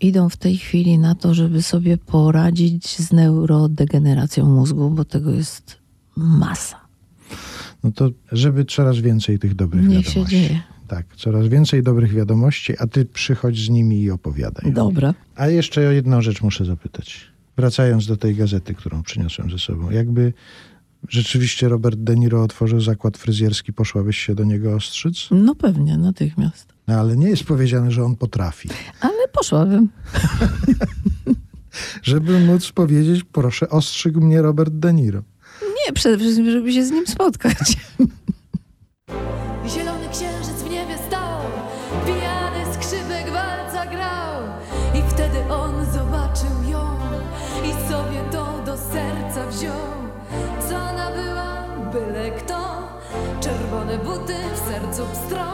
idą 0.00 0.28
w 0.28 0.36
tej 0.36 0.56
chwili 0.56 0.98
na 0.98 1.14
to, 1.14 1.34
żeby 1.34 1.62
sobie 1.62 1.96
poradzić 1.98 2.96
z 2.96 3.12
neurodegeneracją 3.12 4.46
mózgu, 4.46 4.90
bo 4.90 5.04
tego 5.04 5.30
jest 5.30 5.76
masa. 6.16 6.76
No 7.84 7.92
to 7.92 8.10
żeby 8.32 8.64
coraz 8.64 8.98
więcej 8.98 9.38
tych 9.38 9.54
dobrych 9.54 9.88
Niech 9.88 10.06
się 10.06 10.10
wiadomości. 10.10 10.36
dzieje. 10.36 10.60
Tak, 10.88 11.06
coraz 11.16 11.48
więcej 11.48 11.82
dobrych 11.82 12.14
wiadomości, 12.14 12.78
a 12.78 12.86
ty 12.86 13.04
przychodź 13.04 13.64
z 13.64 13.68
nimi 13.68 14.02
i 14.02 14.10
opowiadaj. 14.10 14.72
Dobra. 14.72 15.14
A 15.36 15.48
jeszcze 15.48 15.88
o 15.88 15.92
jedną 15.92 16.22
rzecz 16.22 16.42
muszę 16.42 16.64
zapytać. 16.64 17.20
Wracając 17.56 18.06
do 18.06 18.16
tej 18.16 18.34
gazety, 18.34 18.74
którą 18.74 19.02
przyniosłem 19.02 19.50
ze 19.50 19.58
sobą. 19.58 19.90
Jakby 19.90 20.32
rzeczywiście 21.08 21.68
Robert 21.68 21.98
De 21.98 22.16
Niro 22.16 22.42
otworzył 22.42 22.80
zakład 22.80 23.18
fryzjerski, 23.18 23.72
poszłabyś 23.72 24.18
się 24.18 24.34
do 24.34 24.44
niego 24.44 24.74
ostrzyc? 24.74 25.28
No 25.30 25.54
pewnie, 25.54 25.98
natychmiast. 25.98 26.72
No 26.86 26.94
ale 26.94 27.16
nie 27.16 27.28
jest 27.28 27.44
powiedziane, 27.44 27.90
że 27.90 28.04
on 28.04 28.16
potrafi. 28.16 28.68
Ale 29.00 29.28
poszłabym. 29.32 29.88
Żeby 32.02 32.40
móc 32.40 32.72
powiedzieć, 32.72 33.24
proszę, 33.32 33.68
ostrzygł 33.68 34.20
mnie 34.20 34.42
Robert 34.42 34.74
De 34.74 34.92
Niro. 34.92 35.22
Nie, 35.62 35.92
przede 35.92 36.18
wszystkim, 36.18 36.50
żeby 36.50 36.72
się 36.72 36.84
z 36.84 36.90
nim 36.90 37.06
spotkać 37.06 37.76
niebie 40.78 40.98
stał. 41.08 41.40
Pijany 42.06 42.74
skrzypek 42.74 43.30
walca 43.30 43.86
grał. 43.86 44.34
I 44.94 45.02
wtedy 45.10 45.38
on 45.52 45.84
zobaczył 45.92 46.62
ją 46.70 46.96
I 47.64 47.72
sobie 47.72 48.20
to 48.32 48.44
do 48.66 48.76
serca 48.76 49.46
wziął. 49.50 49.98
Co 50.68 50.76
ona 50.76 51.10
była, 51.10 51.50
byle 51.92 52.30
kto. 52.30 52.58
Czerwone 53.40 53.98
buty 53.98 54.34
w 54.54 54.58
sercu 54.58 55.02
pstrą. 55.12 55.44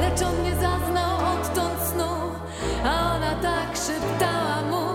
Lecz 0.00 0.22
on 0.22 0.42
nie 0.42 0.54
zaznał 0.54 1.16
odtąd 1.32 1.80
snu 1.92 2.12
A 2.84 3.14
ona 3.16 3.34
tak 3.42 3.76
szeptała 3.76 4.62
mu 4.70 4.85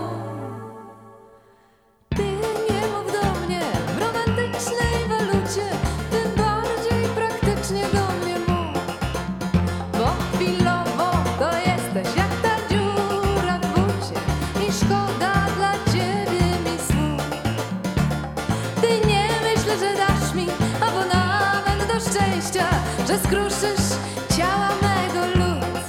że 23.12 23.18
skruszysz 23.18 23.88
ciała 24.36 24.68
mego 24.82 25.26
lud. 25.26 25.84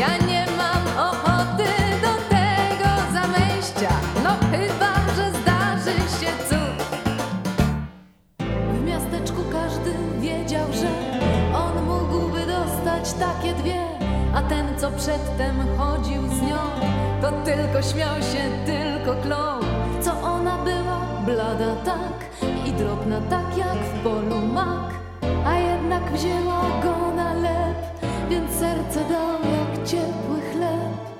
Ja 0.00 0.26
nie 0.26 0.46
mam 0.58 1.10
ochoty 1.10 1.68
do 2.02 2.12
tego 2.36 2.90
zamejścia, 3.12 3.90
no 4.24 4.30
chyba, 4.50 4.94
że 5.16 5.40
zdarzy 5.40 5.98
się 5.98 6.32
cud. 6.48 6.98
W 8.80 8.84
miasteczku 8.84 9.42
każdy 9.52 9.94
wiedział, 10.20 10.66
że 10.72 10.88
on 11.54 11.84
mógłby 11.84 12.40
dostać 12.46 13.12
takie 13.12 13.54
dwie, 13.54 13.82
a 14.34 14.42
ten, 14.42 14.78
co 14.78 14.90
przedtem 14.90 15.78
chodził 15.78 16.22
z 16.22 16.42
nią, 16.42 16.58
to 17.22 17.32
tylko 17.44 17.82
śmiał 17.82 18.16
się, 18.16 18.42
tylko 18.66 19.22
klął. 19.22 19.60
Co 20.00 20.12
ona 20.22 20.58
była 20.58 21.00
blada 21.26 21.76
tak 21.84 22.46
i 22.66 22.72
drobna 22.72 23.20
tak 23.20 23.58
jak 23.58 23.76
w 23.76 24.02
polu 24.02 24.46
mak, 24.46 24.95
jednak 25.96 26.12
wzięła 26.12 26.62
go 26.82 27.14
na 27.16 27.34
lep, 27.34 27.76
więc 28.30 28.50
serce 28.50 29.04
dał 29.08 29.32
jak 29.32 29.88
ciepły 29.88 30.40
chleb. 30.52 31.15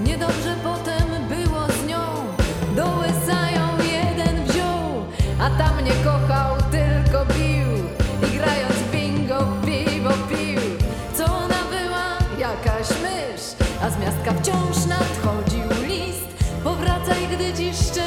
Niedobrze 0.00 0.56
potem 0.64 1.28
było 1.28 1.66
z 1.66 1.86
nią, 1.86 1.98
do 2.76 2.84
łysa 2.84 3.50
ją 3.50 3.84
jeden 3.92 4.44
wziął, 4.44 5.04
a 5.40 5.50
tam 5.50 5.84
nie 5.84 5.92
kochał, 6.04 6.56
tylko 6.70 7.24
bił 7.34 7.68
i 8.28 8.36
grając 8.38 8.78
bingo 8.92 9.38
piwo 9.66 10.10
pił. 10.10 10.60
Co 11.14 11.24
ona 11.24 11.62
była? 11.70 12.18
Jakaś 12.38 12.88
mysz, 12.88 13.68
a 13.82 13.90
z 13.90 13.98
miastka 13.98 14.32
wciąż 14.32 14.86
nadchodził 14.86 15.88
list. 15.88 16.44
Powracaj, 16.64 17.26
gdy 17.32 17.52
ci 17.52 17.74
szczęścia 17.74 18.05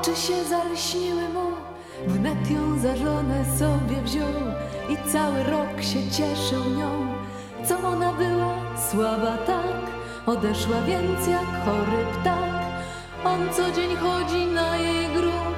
oczy 0.00 0.16
się 0.16 0.44
zalśniły 0.44 1.28
mu. 1.28 1.50
Wnet 2.06 2.50
ją 2.50 2.78
za 2.78 2.96
żonę 2.96 3.44
sobie 3.58 4.02
wziął 4.02 4.34
i 4.88 5.12
cały 5.12 5.42
rok 5.42 5.82
się 5.82 6.10
cieszył 6.10 6.64
nią. 6.64 7.14
Co 7.64 7.88
ona 7.88 8.12
była 8.12 8.54
słaba 8.90 9.36
tak, 9.46 9.82
odeszła 10.26 10.82
więc 10.86 11.26
jak 11.26 11.64
chory 11.64 12.06
ptak. 12.20 12.58
On 13.24 13.40
co 13.52 13.72
dzień 13.72 13.96
chodzi 13.96 14.46
na 14.46 14.76
jej 14.76 15.06
grób, 15.08 15.54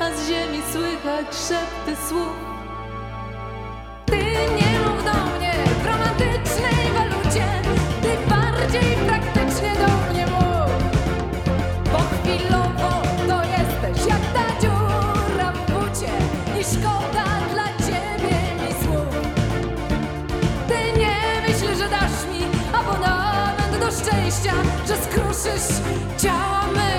a 0.00 0.10
z 0.10 0.28
ziemi 0.28 0.62
słychać 0.72 1.26
szepty 1.34 2.06
słów. 2.08 2.49
Genesis, 25.42 25.80
diamond. 26.22 26.89